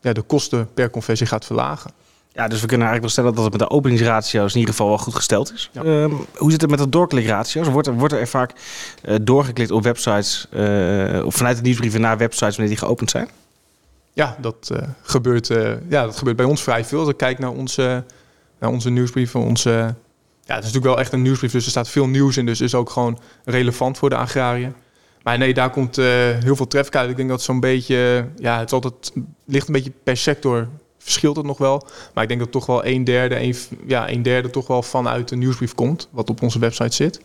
ja, 0.00 0.12
de 0.12 0.22
kosten 0.22 0.72
per 0.74 0.90
conversie 0.90 1.26
gaat 1.26 1.44
verlagen. 1.44 1.90
Ja, 2.38 2.48
dus 2.48 2.60
we 2.60 2.66
kunnen 2.66 2.86
eigenlijk 2.86 3.00
wel 3.00 3.10
stellen 3.10 3.34
dat 3.34 3.44
het 3.44 3.52
met 3.52 3.68
de 3.68 3.76
openingsratio's 3.76 4.52
in 4.52 4.58
ieder 4.58 4.74
geval 4.74 4.88
wel 4.88 4.98
goed 4.98 5.14
gesteld 5.14 5.52
is. 5.52 5.70
Ja. 5.72 5.82
Um, 5.82 6.26
hoe 6.36 6.50
zit 6.50 6.60
het 6.60 6.70
met 6.70 6.78
de 6.78 6.88
doorklikratio's? 6.88 7.68
Wordt 7.68 7.86
er, 7.86 7.94
wordt 7.94 8.14
er 8.14 8.28
vaak 8.28 8.52
uh, 9.04 9.16
doorgeklikt 9.22 9.70
op 9.70 9.82
websites, 9.82 10.46
uh, 10.50 11.24
of 11.24 11.34
vanuit 11.34 11.56
de 11.56 11.62
nieuwsbrieven 11.62 12.00
naar 12.00 12.18
websites 12.18 12.56
wanneer 12.56 12.76
die 12.76 12.84
geopend 12.84 13.10
zijn? 13.10 13.28
Ja, 14.12 14.36
dat, 14.40 14.70
uh, 14.72 14.78
gebeurt, 15.02 15.46
ja, 15.88 16.04
dat 16.04 16.16
gebeurt 16.16 16.36
bij 16.36 16.46
ons 16.46 16.62
vrij 16.62 16.84
veel. 16.84 17.00
Als 17.00 17.08
ik 17.08 17.16
kijk 17.16 17.38
naar 17.38 17.50
onze, 17.50 18.04
naar 18.58 18.70
onze 18.70 18.90
nieuwsbrieven, 18.90 19.40
onze... 19.40 19.70
Ja, 19.70 20.54
het 20.54 20.64
is 20.64 20.72
natuurlijk 20.72 20.84
wel 20.84 20.98
echt 20.98 21.12
een 21.12 21.22
nieuwsbrief, 21.22 21.52
dus 21.52 21.64
er 21.64 21.70
staat 21.70 21.88
veel 21.88 22.06
nieuws 22.06 22.36
in. 22.36 22.46
Dus 22.46 22.60
is 22.60 22.74
ook 22.74 22.90
gewoon 22.90 23.18
relevant 23.44 23.98
voor 23.98 24.10
de 24.10 24.16
agrariër. 24.16 24.72
Maar 25.22 25.38
nee, 25.38 25.54
daar 25.54 25.70
komt 25.70 25.96
heel 25.96 26.56
veel 26.56 26.66
traffic 26.66 26.96
uit. 26.96 27.10
Ik 27.10 27.16
denk 27.16 27.28
dat 27.28 27.42
zo'n 27.42 27.60
beetje... 27.60 28.28
Ja, 28.36 28.58
het, 28.58 28.72
altijd, 28.72 29.12
ligt 29.44 29.66
een 29.66 29.72
beetje 29.72 29.92
per 30.02 30.16
sector 30.16 30.68
verschilt 30.98 31.36
het 31.36 31.46
nog 31.46 31.58
wel. 31.58 31.86
Maar 32.14 32.22
ik 32.22 32.28
denk 32.28 32.40
dat 32.40 32.52
toch 32.52 32.66
wel 32.66 32.86
een 32.86 33.04
derde, 33.04 33.40
een, 33.40 33.54
ja, 33.86 34.10
een 34.10 34.22
derde 34.22 34.50
toch 34.50 34.66
wel 34.66 34.82
vanuit 34.82 35.28
de 35.28 35.36
nieuwsbrief 35.36 35.74
komt, 35.74 36.08
wat 36.10 36.30
op 36.30 36.42
onze 36.42 36.58
website 36.58 36.94
zit. 36.94 37.20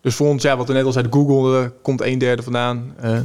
Dus 0.00 0.14
voor 0.14 0.28
ons, 0.28 0.42
ja, 0.42 0.56
wat 0.56 0.66
we 0.66 0.72
net 0.72 0.84
al 0.84 0.92
zei, 0.92 1.06
Google 1.10 1.60
uh, 1.60 1.66
komt 1.82 2.00
een 2.00 2.18
derde 2.18 2.42
vandaan. 2.42 2.94
Uh, 3.04 3.18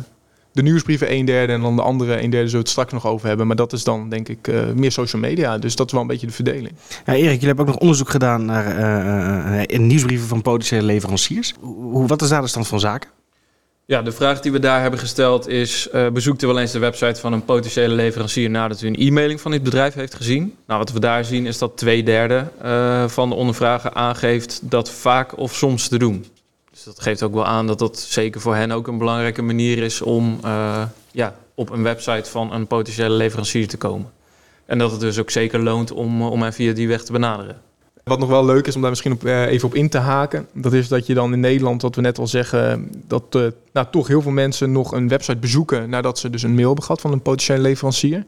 de 0.51 0.61
nieuwsbrieven 0.61 1.13
een 1.13 1.25
derde 1.25 1.53
en 1.53 1.61
dan 1.61 1.75
de 1.75 1.81
andere 1.81 2.21
een 2.21 2.29
derde 2.29 2.35
zullen 2.35 2.51
we 2.51 2.57
het 2.57 2.69
straks 2.69 2.93
nog 2.93 3.07
over 3.07 3.27
hebben. 3.27 3.47
Maar 3.47 3.55
dat 3.55 3.73
is 3.73 3.83
dan 3.83 4.09
denk 4.09 4.29
ik 4.29 4.47
uh, 4.47 4.71
meer 4.75 4.91
social 4.91 5.21
media. 5.21 5.57
Dus 5.57 5.75
dat 5.75 5.85
is 5.85 5.91
wel 5.91 6.01
een 6.01 6.07
beetje 6.07 6.27
de 6.27 6.33
verdeling. 6.33 6.73
Ja, 7.05 7.13
Erik, 7.13 7.31
jullie 7.31 7.47
hebben 7.47 7.65
ook 7.65 7.71
nog 7.71 7.81
onderzoek 7.81 8.09
gedaan 8.09 8.45
naar 8.45 9.65
nieuwsbrieven 9.67 10.27
van 10.27 10.41
potentiële 10.41 10.83
leveranciers. 10.83 11.53
Hoe, 11.59 12.07
wat 12.07 12.21
is 12.21 12.29
daar 12.29 12.41
de 12.41 12.47
stand 12.47 12.67
van 12.67 12.79
zaken? 12.79 13.09
Ja, 13.87 14.01
de 14.01 14.11
vraag 14.11 14.39
die 14.39 14.51
we 14.51 14.59
daar 14.59 14.81
hebben 14.81 14.99
gesteld 14.99 15.47
is: 15.47 15.89
uh, 15.93 16.07
bezoekt 16.09 16.43
u 16.43 16.47
wel 16.47 16.59
eens 16.59 16.71
de 16.71 16.79
website 16.79 17.19
van 17.19 17.33
een 17.33 17.45
potentiële 17.45 17.93
leverancier 17.93 18.49
nadat 18.49 18.81
u 18.81 18.87
een 18.87 18.95
e-mailing 18.95 19.41
van 19.41 19.51
dit 19.51 19.63
bedrijf 19.63 19.93
heeft 19.93 20.15
gezien? 20.15 20.55
Nou, 20.65 20.79
wat 20.79 20.91
we 20.91 20.99
daar 20.99 21.25
zien 21.25 21.45
is 21.45 21.57
dat 21.57 21.77
twee 21.77 22.03
derde 22.03 22.47
uh, 22.63 23.07
van 23.07 23.29
de 23.29 23.35
ondervragen 23.35 23.95
aangeeft 23.95 24.59
dat 24.63 24.91
vaak 24.91 25.37
of 25.37 25.55
soms 25.55 25.87
te 25.87 25.97
doen. 25.97 26.25
Dus 26.71 26.83
dat 26.83 26.99
geeft 26.99 27.23
ook 27.23 27.33
wel 27.33 27.45
aan 27.45 27.67
dat 27.67 27.79
dat 27.79 27.99
zeker 27.99 28.41
voor 28.41 28.55
hen 28.55 28.71
ook 28.71 28.87
een 28.87 28.97
belangrijke 28.97 29.41
manier 29.41 29.77
is 29.77 30.01
om 30.01 30.39
uh, 30.45 30.83
ja, 31.11 31.35
op 31.55 31.69
een 31.69 31.83
website 31.83 32.29
van 32.29 32.53
een 32.53 32.67
potentiële 32.67 33.15
leverancier 33.15 33.67
te 33.67 33.77
komen. 33.77 34.11
En 34.65 34.77
dat 34.77 34.91
het 34.91 34.99
dus 34.99 35.19
ook 35.19 35.29
zeker 35.29 35.59
loont 35.59 35.91
om, 35.91 36.21
om 36.21 36.41
hen 36.41 36.53
via 36.53 36.73
die 36.73 36.87
weg 36.87 37.03
te 37.03 37.11
benaderen. 37.11 37.61
Wat 38.07 38.19
nog 38.19 38.29
wel 38.29 38.45
leuk 38.45 38.67
is 38.67 38.75
om 38.75 38.81
daar 38.81 38.89
misschien 38.89 39.11
op, 39.11 39.25
uh, 39.25 39.45
even 39.45 39.67
op 39.67 39.75
in 39.75 39.89
te 39.89 39.97
haken, 39.97 40.47
dat 40.53 40.73
is 40.73 40.87
dat 40.87 41.05
je 41.05 41.13
dan 41.13 41.33
in 41.33 41.39
Nederland, 41.39 41.81
wat 41.81 41.95
we 41.95 42.01
net 42.01 42.17
al 42.17 42.27
zeggen, 42.27 42.91
dat 43.07 43.23
uh, 43.35 43.47
nou, 43.73 43.87
toch 43.91 44.07
heel 44.07 44.21
veel 44.21 44.31
mensen 44.31 44.71
nog 44.71 44.91
een 44.91 45.07
website 45.07 45.37
bezoeken 45.37 45.89
nadat 45.89 46.19
ze 46.19 46.29
dus 46.29 46.43
een 46.43 46.55
mail 46.55 46.65
hebben 46.65 46.83
gehad 46.83 47.01
van 47.01 47.11
een 47.11 47.21
potentiële 47.21 47.59
leverancier. 47.59 48.17
Nou, 48.17 48.25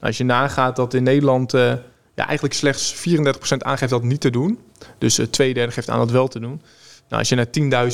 als 0.00 0.18
je 0.18 0.24
nagaat 0.24 0.76
dat 0.76 0.94
in 0.94 1.02
Nederland 1.02 1.54
uh, 1.54 1.72
ja, 2.14 2.26
eigenlijk 2.26 2.54
slechts 2.54 2.94
34% 2.94 3.56
aangeeft 3.58 3.90
dat 3.90 4.02
niet 4.02 4.20
te 4.20 4.30
doen, 4.30 4.58
dus 4.98 5.20
twee 5.30 5.54
derde 5.54 5.72
geeft 5.72 5.90
aan 5.90 5.98
dat 5.98 6.10
wel 6.10 6.28
te 6.28 6.40
doen. 6.40 6.60
Nou, 7.08 7.20
als 7.20 7.28
je 7.28 7.34
naar 7.34 7.88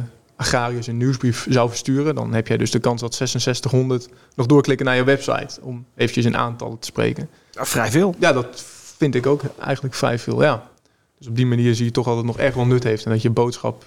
10.000 0.00 0.04
agrariërs 0.36 0.86
een 0.86 0.96
nieuwsbrief 0.96 1.46
zou 1.48 1.68
versturen, 1.68 2.14
dan 2.14 2.34
heb 2.34 2.46
jij 2.46 2.56
dus 2.56 2.70
de 2.70 2.78
kans 2.78 3.00
dat 3.00 3.14
6600 3.14 4.08
nog 4.34 4.46
doorklikken 4.46 4.86
naar 4.86 4.96
je 4.96 5.04
website, 5.04 5.60
om 5.60 5.84
eventjes 5.96 6.24
in 6.24 6.36
aantallen 6.36 6.78
te 6.78 6.86
spreken. 6.86 7.28
Ja, 7.50 7.64
vrij 7.64 7.90
veel. 7.90 8.14
Ja, 8.18 8.32
dat 8.32 8.64
vind 8.98 9.14
ik 9.14 9.26
ook 9.26 9.42
eigenlijk 9.60 9.94
vrij 9.94 10.18
veel, 10.18 10.42
ja. 10.42 10.68
Dus 11.18 11.28
op 11.28 11.36
die 11.36 11.46
manier 11.46 11.74
zie 11.74 11.84
je 11.84 11.90
toch 11.90 12.06
dat 12.06 12.16
het 12.16 12.24
nog 12.26 12.38
echt 12.38 12.54
wel 12.54 12.66
nut 12.66 12.84
heeft. 12.84 13.04
En 13.04 13.10
dat 13.10 13.22
je 13.22 13.30
boodschap 13.30 13.84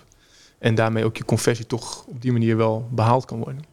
en 0.60 0.76
daarmee 0.76 1.06
ook 1.06 1.18
je 1.18 1.26
conversie 1.26 1.66
toch 1.66 2.04
op 2.08 2.22
die 2.22 2.32
manier 2.32 2.58
wel 2.58 2.88
behaald 2.92 3.26
kan 3.26 3.38
worden. 3.38 3.64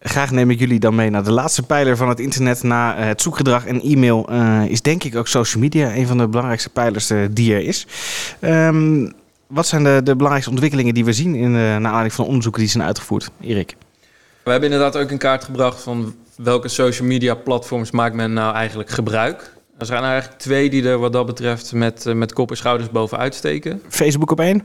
Graag 0.00 0.30
neem 0.30 0.50
ik 0.50 0.58
jullie 0.58 0.78
dan 0.78 0.94
mee 0.94 1.10
naar 1.10 1.24
de 1.24 1.32
laatste 1.32 1.62
pijler 1.62 1.96
van 1.96 2.08
het 2.08 2.20
internet. 2.20 2.62
Na 2.62 2.96
het 2.96 3.22
zoekgedrag 3.22 3.66
en 3.66 3.80
e-mail 3.80 4.32
uh, 4.32 4.64
is 4.64 4.82
denk 4.82 5.04
ik 5.04 5.16
ook 5.16 5.28
social 5.28 5.62
media 5.62 5.94
een 5.94 6.06
van 6.06 6.18
de 6.18 6.28
belangrijkste 6.28 6.70
pijlers 6.70 7.10
uh, 7.10 7.26
die 7.30 7.54
er 7.54 7.60
is. 7.60 7.86
Um, 8.40 9.12
wat 9.46 9.66
zijn 9.66 9.84
de, 9.84 10.00
de, 10.04 10.12
belangrijkste 10.12 10.50
ontwikkelingen 10.50 10.94
die 10.94 11.04
we 11.04 11.12
zien 11.12 11.34
in, 11.34 11.50
uh, 11.50 11.52
naar 11.52 11.74
aanleiding 11.74 12.12
van 12.12 12.26
onderzoeken 12.26 12.60
die 12.60 12.70
zijn 12.70 12.84
uitgevoerd? 12.84 13.30
Erik. 13.40 13.76
We 14.44 14.50
hebben 14.50 14.70
inderdaad 14.70 15.02
ook 15.02 15.10
een 15.10 15.18
kaart 15.18 15.44
gebracht 15.44 15.82
van 15.82 16.14
welke 16.36 16.68
social 16.68 17.08
media 17.08 17.34
platforms 17.34 17.90
maakt 17.90 18.14
men 18.14 18.32
nou 18.32 18.54
eigenlijk 18.54 18.90
gebruik. 18.90 19.56
Er 19.78 19.86
zijn 19.86 20.02
eigenlijk 20.02 20.40
twee 20.40 20.70
die 20.70 20.88
er 20.88 20.98
wat 20.98 21.12
dat 21.12 21.26
betreft 21.26 21.72
met, 21.72 22.06
uh, 22.06 22.14
met 22.14 22.32
kop 22.32 22.50
en 22.50 22.56
schouders 22.56 22.90
bovenuit 22.90 23.34
steken. 23.34 23.82
Facebook 23.88 24.30
op 24.30 24.40
één? 24.40 24.62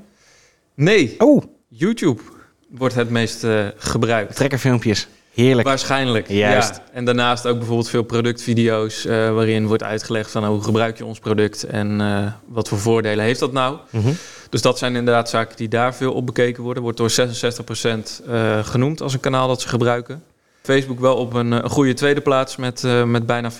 Nee. 0.73 1.15
Oh. 1.17 1.43
YouTube 1.67 2.21
wordt 2.69 2.95
het 2.95 3.09
meest 3.09 3.43
uh, 3.43 3.67
gebruikt. 3.77 4.35
Trekkerfilmpjes. 4.35 5.07
Heerlijk. 5.33 5.67
Waarschijnlijk. 5.67 6.27
Juist. 6.27 6.75
Ja. 6.75 6.83
En 6.93 7.05
daarnaast 7.05 7.47
ook 7.47 7.57
bijvoorbeeld 7.57 7.89
veel 7.89 8.03
productvideo's 8.03 9.05
uh, 9.05 9.11
waarin 9.33 9.67
wordt 9.67 9.83
uitgelegd 9.83 10.31
van 10.31 10.45
hoe 10.45 10.63
gebruik 10.63 10.97
je 10.97 11.05
ons 11.05 11.19
product 11.19 11.63
en 11.63 11.99
uh, 11.99 12.31
wat 12.47 12.67
voor 12.67 12.79
voordelen 12.79 13.25
heeft 13.25 13.39
dat 13.39 13.51
nou. 13.51 13.77
Mm 13.89 14.01
-hmm. 14.01 14.15
Dus 14.49 14.61
dat 14.61 14.77
zijn 14.77 14.95
inderdaad 14.95 15.29
zaken 15.29 15.57
die 15.57 15.67
daar 15.67 15.95
veel 15.95 16.13
op 16.13 16.25
bekeken 16.25 16.63
worden. 16.63 16.83
Wordt 16.83 16.97
door 16.97 17.11
66% 17.11 17.13
uh, 18.29 18.65
genoemd 18.65 19.01
als 19.01 19.13
een 19.13 19.19
kanaal 19.19 19.47
dat 19.47 19.61
ze 19.61 19.67
gebruiken. 19.67 20.23
Facebook 20.61 20.99
wel 20.99 21.15
op 21.15 21.33
een, 21.33 21.51
een 21.51 21.69
goede 21.69 21.93
tweede 21.93 22.21
plaats 22.21 22.55
met, 22.55 22.83
met 23.05 23.25
bijna 23.25 23.51
40%. 23.51 23.55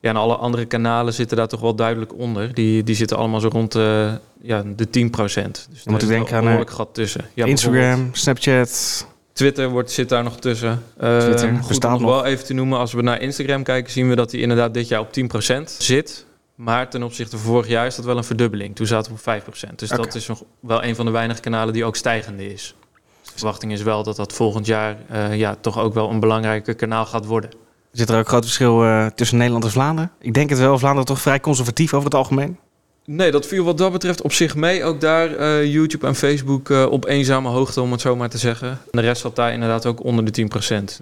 Ja, 0.00 0.10
en 0.10 0.16
alle 0.16 0.36
andere 0.36 0.64
kanalen 0.64 1.12
zitten 1.12 1.36
daar 1.36 1.48
toch 1.48 1.60
wel 1.60 1.74
duidelijk 1.74 2.14
onder. 2.14 2.54
Die, 2.54 2.82
die 2.82 2.94
zitten 2.94 3.16
allemaal 3.16 3.40
zo 3.40 3.48
rond 3.48 3.72
de, 3.72 4.18
ja, 4.42 4.62
de 4.76 4.90
10 4.90 5.10
procent. 5.10 5.68
Dus 5.70 5.84
Dan 5.84 5.92
moet 5.92 6.02
ik 6.02 6.08
denken 6.08 6.36
aan 6.36 6.46
een 6.46 6.68
gat 6.68 6.94
tussen. 6.94 7.24
Ja, 7.34 7.46
Instagram, 7.46 8.08
Snapchat. 8.12 9.06
Twitter 9.32 9.68
wordt, 9.68 9.90
zit 9.90 10.08
daar 10.08 10.22
nog 10.22 10.38
tussen. 10.38 10.82
Twitter 10.98 11.52
uh, 11.52 11.62
goed 11.62 11.84
om 11.84 11.90
nog 11.90 12.02
wel 12.02 12.24
even 12.24 12.44
te 12.44 12.54
noemen. 12.54 12.78
Als 12.78 12.92
we 12.92 13.02
naar 13.02 13.20
Instagram 13.20 13.62
kijken, 13.62 13.92
zien 13.92 14.08
we 14.08 14.14
dat 14.14 14.30
die 14.30 14.40
inderdaad 14.40 14.74
dit 14.74 14.88
jaar 14.88 15.00
op 15.00 15.08
10% 15.08 15.62
zit. 15.78 16.26
Maar 16.54 16.90
ten 16.90 17.02
opzichte 17.02 17.38
van 17.38 17.46
vorig 17.46 17.68
jaar 17.68 17.86
is 17.86 17.94
dat 17.94 18.04
wel 18.04 18.16
een 18.16 18.24
verdubbeling. 18.24 18.76
Toen 18.76 18.86
zaten 18.86 19.12
we 19.12 19.18
op 19.18 19.42
5%. 19.42 19.74
Dus 19.76 19.92
okay. 19.92 20.04
dat 20.04 20.14
is 20.14 20.26
nog 20.26 20.42
wel 20.60 20.84
een 20.84 20.94
van 20.94 21.04
de 21.04 21.10
weinige 21.10 21.40
kanalen 21.40 21.74
die 21.74 21.84
ook 21.84 21.96
stijgende 21.96 22.52
is. 22.52 22.74
De 23.22 23.30
verwachting 23.34 23.72
is 23.72 23.82
wel 23.82 24.02
dat 24.02 24.16
dat 24.16 24.32
volgend 24.32 24.66
jaar 24.66 24.96
uh, 25.12 25.36
ja, 25.36 25.56
toch 25.60 25.78
ook 25.78 25.94
wel 25.94 26.10
een 26.10 26.20
belangrijke 26.20 26.74
kanaal 26.74 27.06
gaat 27.06 27.26
worden. 27.26 27.50
Zit 27.92 28.08
er 28.08 28.18
ook 28.18 28.28
groot 28.28 28.44
verschil 28.44 28.84
uh, 28.84 29.06
tussen 29.06 29.36
Nederland 29.36 29.64
en 29.64 29.70
Vlaanderen? 29.70 30.10
Ik 30.20 30.34
denk 30.34 30.50
het 30.50 30.58
wel. 30.58 30.78
Vlaanderen 30.78 31.06
toch 31.06 31.20
vrij 31.20 31.40
conservatief 31.40 31.94
over 31.94 32.04
het 32.04 32.14
algemeen? 32.14 32.58
Nee, 33.04 33.30
dat 33.30 33.46
viel 33.46 33.64
wat 33.64 33.78
dat 33.78 33.92
betreft 33.92 34.22
op 34.22 34.32
zich 34.32 34.54
mee. 34.54 34.84
Ook 34.84 35.00
daar 35.00 35.30
uh, 35.30 35.72
YouTube 35.72 36.06
en 36.06 36.14
Facebook 36.14 36.68
uh, 36.68 36.86
op 36.90 37.06
eenzame 37.06 37.48
hoogte, 37.48 37.80
om 37.80 37.92
het 37.92 38.00
zo 38.00 38.16
maar 38.16 38.28
te 38.28 38.38
zeggen. 38.38 38.68
En 38.68 38.78
de 38.90 39.00
rest 39.00 39.20
zat 39.20 39.36
daar 39.36 39.52
inderdaad 39.52 39.86
ook 39.86 40.04
onder 40.04 40.32
de 40.32 40.42
10%. 40.42 40.48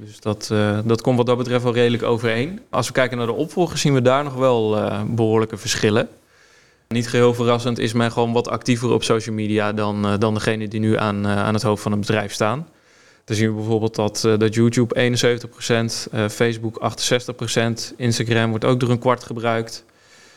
Dus 0.01 0.21
dat, 0.21 0.53
dat 0.85 1.01
komt 1.01 1.17
wat 1.17 1.27
dat 1.27 1.37
betreft 1.37 1.63
wel 1.63 1.75
redelijk 1.75 2.03
overeen. 2.03 2.61
Als 2.71 2.87
we 2.87 2.93
kijken 2.93 3.19
naar 3.19 3.27
de 3.27 3.33
opvolgers, 3.33 3.81
zien 3.81 3.95
we 3.95 4.03
daar 4.03 4.25
nog 4.25 4.35
wel 4.35 4.79
behoorlijke 5.07 5.57
verschillen. 5.57 6.09
Niet 6.89 7.09
geheel 7.09 7.35
verrassend 7.35 7.79
is 7.79 7.93
men 7.93 8.13
gewoon 8.13 8.33
wat 8.33 8.49
actiever 8.49 8.91
op 8.91 9.05
social 9.05 9.35
media 9.35 9.73
dan, 9.73 10.17
dan 10.19 10.35
degene 10.35 10.69
die 10.69 10.81
nu 10.81 10.97
aan, 10.97 11.27
aan 11.27 11.55
het 11.55 11.63
hoofd 11.63 11.83
van 11.83 11.93
een 11.93 12.01
bedrijf 12.01 12.33
staan. 12.33 12.67
Dan 13.29 13.37
zien 13.37 13.49
we 13.49 13.55
bijvoorbeeld 13.55 13.95
dat, 13.95 14.23
uh, 14.27 14.39
dat 14.39 14.55
YouTube 14.55 14.95
71%, 14.95 16.09
Facebook 16.31 16.79
68%, 16.79 17.95
Instagram 17.97 18.51
wordt 18.51 18.65
ook 18.65 18.81
door 18.81 18.91
een 18.91 18.99
kwart 18.99 19.25
gebruikt. 19.25 19.85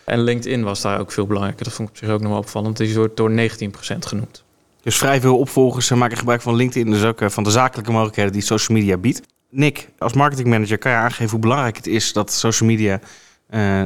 En 0.03 0.19
LinkedIn 0.19 0.63
was 0.63 0.81
daar 0.81 0.99
ook 0.99 1.11
veel 1.11 1.25
belangrijker. 1.25 1.63
Dat 1.63 1.73
vond 1.73 1.89
ik 1.89 1.95
op 1.95 2.01
zich 2.01 2.09
ook 2.13 2.21
nog 2.21 2.29
wel 2.29 2.39
opvallend. 2.39 2.77
Die 2.77 2.95
wordt 2.95 3.17
door 3.17 3.31
19% 3.31 4.05
genoemd. 4.05 4.43
Dus 4.81 4.97
vrij 4.97 5.21
veel 5.21 5.37
opvolgers 5.37 5.89
maken 5.89 6.17
gebruik 6.17 6.41
van 6.41 6.55
LinkedIn, 6.55 6.91
dus 6.91 7.03
ook 7.03 7.31
van 7.31 7.43
de 7.43 7.51
zakelijke 7.51 7.91
mogelijkheden 7.91 8.31
die 8.31 8.41
social 8.41 8.77
media 8.77 8.97
biedt. 8.97 9.21
Nick, 9.49 9.89
als 9.97 10.13
marketingmanager 10.13 10.77
kan 10.77 10.91
je 10.91 10.97
aangeven 10.97 11.29
hoe 11.29 11.39
belangrijk 11.39 11.75
het 11.75 11.87
is 11.87 12.13
dat 12.13 12.33
social 12.33 12.69
media, 12.69 12.99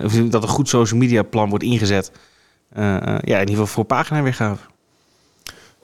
of 0.04 0.14
dat 0.14 0.44
een 0.44 0.50
goed 0.50 0.70
social 0.70 1.00
media 1.00 1.24
plan 1.24 1.50
wordt 1.50 1.64
ingezet 1.64 2.12
uh, 2.78 2.82
ja, 3.04 3.20
in 3.20 3.40
ieder 3.40 3.48
geval 3.48 3.68
voor 3.68 3.84
paginaweergave. 3.84 4.64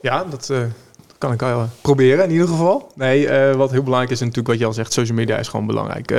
Ja, 0.00 0.24
dat 0.24 0.48
uh, 0.50 0.62
kan 1.22 1.32
ik 1.32 1.40
wel 1.40 1.68
proberen 1.80 2.24
in 2.24 2.30
ieder 2.30 2.48
geval. 2.48 2.92
Nee, 2.94 3.26
uh, 3.26 3.54
wat 3.54 3.70
heel 3.70 3.82
belangrijk 3.82 4.12
is 4.12 4.20
natuurlijk 4.20 4.48
wat 4.48 4.58
je 4.58 4.64
al 4.64 4.72
zegt, 4.72 4.92
social 4.92 5.16
media 5.16 5.36
is 5.36 5.48
gewoon 5.48 5.66
belangrijk. 5.66 6.10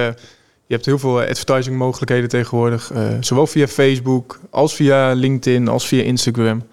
je 0.65 0.73
hebt 0.73 0.85
heel 0.85 0.99
veel 0.99 1.21
advertising 1.21 1.77
mogelijkheden 1.77 2.29
tegenwoordig, 2.29 2.91
zowel 3.19 3.47
via 3.47 3.67
Facebook 3.67 4.39
als 4.49 4.75
via 4.75 5.11
LinkedIn 5.11 5.67
als 5.67 5.87
via 5.87 6.03
Instagram. 6.03 6.63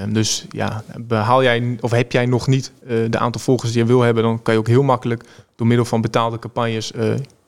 Um, 0.00 0.12
dus 0.12 0.46
ja, 0.50 0.84
behaal 1.00 1.42
jij 1.42 1.78
of 1.80 1.90
heb 1.90 2.12
jij 2.12 2.26
nog 2.26 2.46
niet 2.46 2.72
de 2.86 3.18
aantal 3.18 3.40
volgers 3.40 3.72
die 3.72 3.80
je 3.80 3.86
wil 3.86 4.00
hebben, 4.00 4.22
dan 4.22 4.42
kan 4.42 4.54
je 4.54 4.60
ook 4.60 4.66
heel 4.66 4.82
makkelijk 4.82 5.24
door 5.56 5.66
middel 5.66 5.86
van 5.86 6.00
betaalde 6.00 6.38
campagnes 6.38 6.92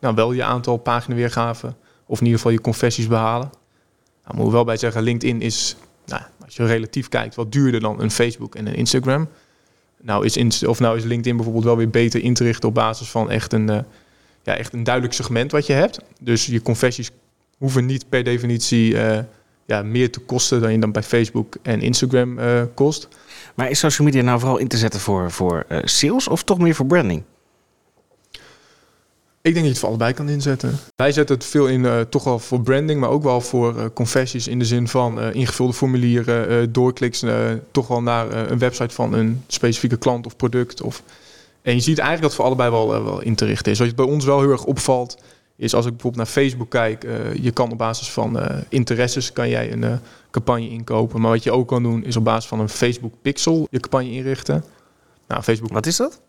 nou, 0.01 0.15
wel 0.15 0.33
je 0.33 0.45
aantal 0.45 0.77
paginaweergaven 0.77 1.77
of 2.07 2.19
in 2.19 2.25
ieder 2.25 2.39
geval 2.39 2.53
je 2.53 2.61
conversies 2.61 3.07
behalen. 3.07 3.51
Nou, 4.25 4.37
moet 4.37 4.53
wel 4.53 4.65
bij 4.65 4.77
zeggen, 4.77 5.03
LinkedIn 5.03 5.41
is, 5.41 5.77
nou, 6.07 6.23
als 6.45 6.57
je 6.57 6.65
relatief 6.65 7.09
kijkt, 7.09 7.35
wat 7.35 7.53
duurder 7.53 7.81
dan 7.81 8.01
een 8.01 8.11
Facebook 8.11 8.55
en 8.55 8.67
een 8.67 8.75
Instagram. 8.75 9.29
Nou 10.05 10.25
is, 10.25 10.37
Inst 10.37 10.67
of 10.67 10.81
nou 10.81 10.97
is 10.97 11.05
LinkedIn 11.05 11.37
bijvoorbeeld 11.37 11.65
wel 11.65 11.77
weer 11.77 11.91
beter 11.91 12.23
in 12.23 12.35
te 12.35 12.45
richten 12.45 12.69
op 12.69 12.75
basis 12.75 13.09
van 13.11 13.31
echt 13.31 13.53
een, 13.53 13.71
uh, 13.71 13.79
ja, 14.43 14.57
echt 14.57 14.73
een 14.73 14.85
duidelijk 14.85 15.15
segment 15.15 15.53
wat 15.53 15.67
je 15.67 15.73
hebt. 15.73 16.01
Dus 16.21 16.47
je 16.47 16.63
conversies 16.63 17.11
hoeven 17.59 17.87
niet 17.87 18.09
per 18.09 18.25
definitie 18.25 18.93
uh, 18.93 19.19
ja, 19.67 19.83
meer 19.83 20.13
te 20.13 20.21
kosten 20.21 20.61
dan 20.61 20.73
je 20.73 20.79
dan 20.79 20.93
bij 20.93 21.03
Facebook 21.03 21.57
en 21.63 21.81
Instagram 21.81 22.39
uh, 22.39 22.63
kost. 22.75 23.09
Maar 23.55 23.71
is 23.71 23.79
social 23.79 24.07
media 24.07 24.23
nou 24.23 24.39
vooral 24.39 24.59
in 24.59 24.69
te 24.69 24.77
zetten 24.77 25.01
voor, 25.01 25.31
voor 25.31 25.67
sales 25.85 26.29
of 26.29 26.43
toch 26.43 26.59
meer 26.59 26.75
voor 26.75 26.87
branding? 26.87 27.23
Ik 29.47 29.55
denk 29.55 29.67
dat 29.67 29.75
je 29.75 29.81
het 29.81 29.81
voor 29.81 29.89
allebei 29.89 30.13
kan 30.13 30.29
inzetten. 30.29 30.79
Wij 30.97 31.13
zetten 31.13 31.35
het 31.35 31.45
veel 31.45 31.67
in 31.67 31.85
uh, 31.85 32.01
toch 32.01 32.25
wel 32.25 32.39
voor 32.39 32.61
branding, 32.61 33.01
maar 33.01 33.09
ook 33.09 33.23
wel 33.23 33.41
voor 33.41 33.77
uh, 33.77 33.85
conversies 33.95 34.49
in 34.49 34.59
de 34.59 34.65
zin 34.65 34.89
van 34.89 35.19
uh, 35.19 35.35
ingevulde 35.35 35.73
formulieren, 35.73 36.73
doorkliks 36.73 37.25
toch 37.71 37.89
wel 37.89 38.03
naar 38.03 38.51
een 38.51 38.59
website 38.59 38.95
van 38.95 39.13
een 39.13 39.43
specifieke 39.47 39.97
klant 39.97 40.27
of 40.27 40.37
product. 40.37 40.83
Of... 40.83 41.03
En 41.63 41.75
je 41.75 41.81
ziet 41.81 41.99
eigenlijk 41.99 42.21
dat 42.21 42.31
het 42.31 42.41
voor 42.41 42.45
allebei 42.45 42.71
wel, 42.71 43.05
wel 43.05 43.21
in 43.21 43.35
te 43.35 43.45
richten 43.45 43.73
is. 43.73 43.79
Wat 43.79 43.95
bij 43.95 44.05
ons 44.05 44.25
wel 44.25 44.41
heel 44.41 44.51
erg 44.51 44.65
opvalt, 44.65 45.19
is 45.57 45.75
als 45.75 45.87
ik 45.87 45.93
bijvoorbeeld 45.93 46.25
naar 46.25 46.33
Facebook 46.33 46.71
kijk, 46.71 47.07
je 47.41 47.51
kan 47.51 47.73
op 47.73 47.79
basis 47.79 48.11
van 48.11 48.39
interesses 48.69 49.33
kan 49.33 49.49
jij 49.49 49.73
een 49.73 50.01
campagne 50.31 50.69
inkopen. 50.69 51.21
Maar 51.21 51.31
wat 51.31 51.43
je 51.43 51.53
ook 51.53 51.69
kan 51.69 51.83
doen, 51.83 52.05
is 52.05 52.17
op 52.17 52.25
basis 52.25 52.47
van 52.49 52.61
een 52.61 52.69
Facebook 52.69 53.15
pixel 53.23 53.67
je 53.71 53.81
campagne 53.81 54.11
inrichten. 54.11 54.65
Nou, 55.29 55.43
Facebook. 55.43 55.73
Wat 55.73 55.87
is 55.87 55.97
dat? 55.97 56.21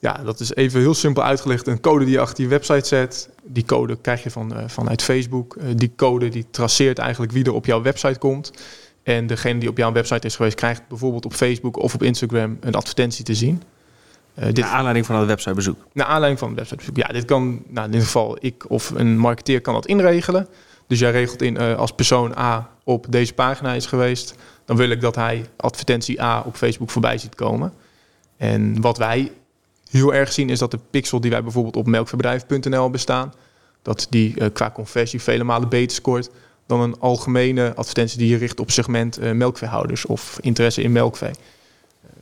Ja, 0.00 0.12
dat 0.12 0.40
is 0.40 0.54
even 0.54 0.80
heel 0.80 0.94
simpel 0.94 1.22
uitgelegd. 1.22 1.66
Een 1.66 1.80
code 1.80 2.04
die 2.04 2.14
je 2.14 2.20
achter 2.20 2.44
je 2.44 2.50
website 2.50 2.86
zet. 2.86 3.28
Die 3.42 3.64
code 3.64 3.96
krijg 3.96 4.22
je 4.22 4.30
van, 4.30 4.56
uh, 4.56 4.64
vanuit 4.66 5.02
Facebook. 5.02 5.56
Uh, 5.56 5.64
die 5.76 5.92
code 5.96 6.28
die 6.28 6.46
traceert 6.50 6.98
eigenlijk 6.98 7.32
wie 7.32 7.44
er 7.44 7.52
op 7.52 7.66
jouw 7.66 7.82
website 7.82 8.18
komt. 8.18 8.52
En 9.02 9.26
degene 9.26 9.60
die 9.60 9.68
op 9.68 9.76
jouw 9.76 9.92
website 9.92 10.26
is 10.26 10.36
geweest, 10.36 10.56
krijgt 10.56 10.88
bijvoorbeeld 10.88 11.24
op 11.24 11.32
Facebook 11.32 11.76
of 11.76 11.94
op 11.94 12.02
Instagram 12.02 12.56
een 12.60 12.74
advertentie 12.74 13.24
te 13.24 13.34
zien. 13.34 13.62
Uh, 14.38 14.44
dit, 14.44 14.56
naar 14.56 14.70
aanleiding 14.70 15.06
van 15.06 15.16
het 15.16 15.26
websitebezoek? 15.26 15.76
Naar 15.92 16.06
aanleiding 16.06 16.38
van 16.38 16.48
het 16.48 16.58
websitebezoek. 16.58 16.96
Ja, 16.96 17.06
dit 17.06 17.24
kan, 17.24 17.62
nou 17.68 17.86
in 17.86 17.92
dit 17.92 18.02
geval 18.02 18.36
ik 18.40 18.70
of 18.70 18.90
een 18.90 19.18
marketeer 19.18 19.60
kan 19.60 19.74
dat 19.74 19.86
inregelen. 19.86 20.48
Dus 20.86 20.98
jij 20.98 21.10
regelt 21.10 21.42
in 21.42 21.58
als 21.58 21.92
persoon 21.92 22.38
A 22.38 22.70
op 22.84 23.06
deze 23.08 23.34
pagina 23.34 23.72
is 23.72 23.86
geweest. 23.86 24.34
Dan 24.64 24.76
wil 24.76 24.90
ik 24.90 25.00
dat 25.00 25.14
hij 25.14 25.46
advertentie 25.56 26.22
A 26.22 26.40
op 26.46 26.56
Facebook 26.56 26.90
voorbij 26.90 27.18
ziet 27.18 27.34
komen. 27.34 27.72
En 28.36 28.80
wat 28.80 28.98
wij 28.98 29.32
heel 29.90 30.14
erg 30.14 30.32
zien 30.32 30.50
is 30.50 30.58
dat 30.58 30.70
de 30.70 30.78
pixel 30.90 31.20
die 31.20 31.30
wij 31.30 31.42
bijvoorbeeld 31.42 31.76
op 31.76 31.86
melkverbedrijf.nl 31.86 32.90
bestaan, 32.90 33.32
dat 33.82 34.06
die 34.10 34.34
uh, 34.36 34.46
qua 34.52 34.70
conversie 34.70 35.22
vele 35.22 35.44
malen 35.44 35.68
beter 35.68 35.96
scoort 35.96 36.30
dan 36.66 36.80
een 36.80 37.00
algemene 37.00 37.74
advertentie 37.74 38.18
die 38.18 38.28
je 38.28 38.36
richt 38.36 38.60
op 38.60 38.70
segment 38.70 39.20
uh, 39.20 39.32
melkveehouders 39.32 40.06
of 40.06 40.38
interesse 40.40 40.82
in 40.82 40.92
melkvee. 40.92 41.32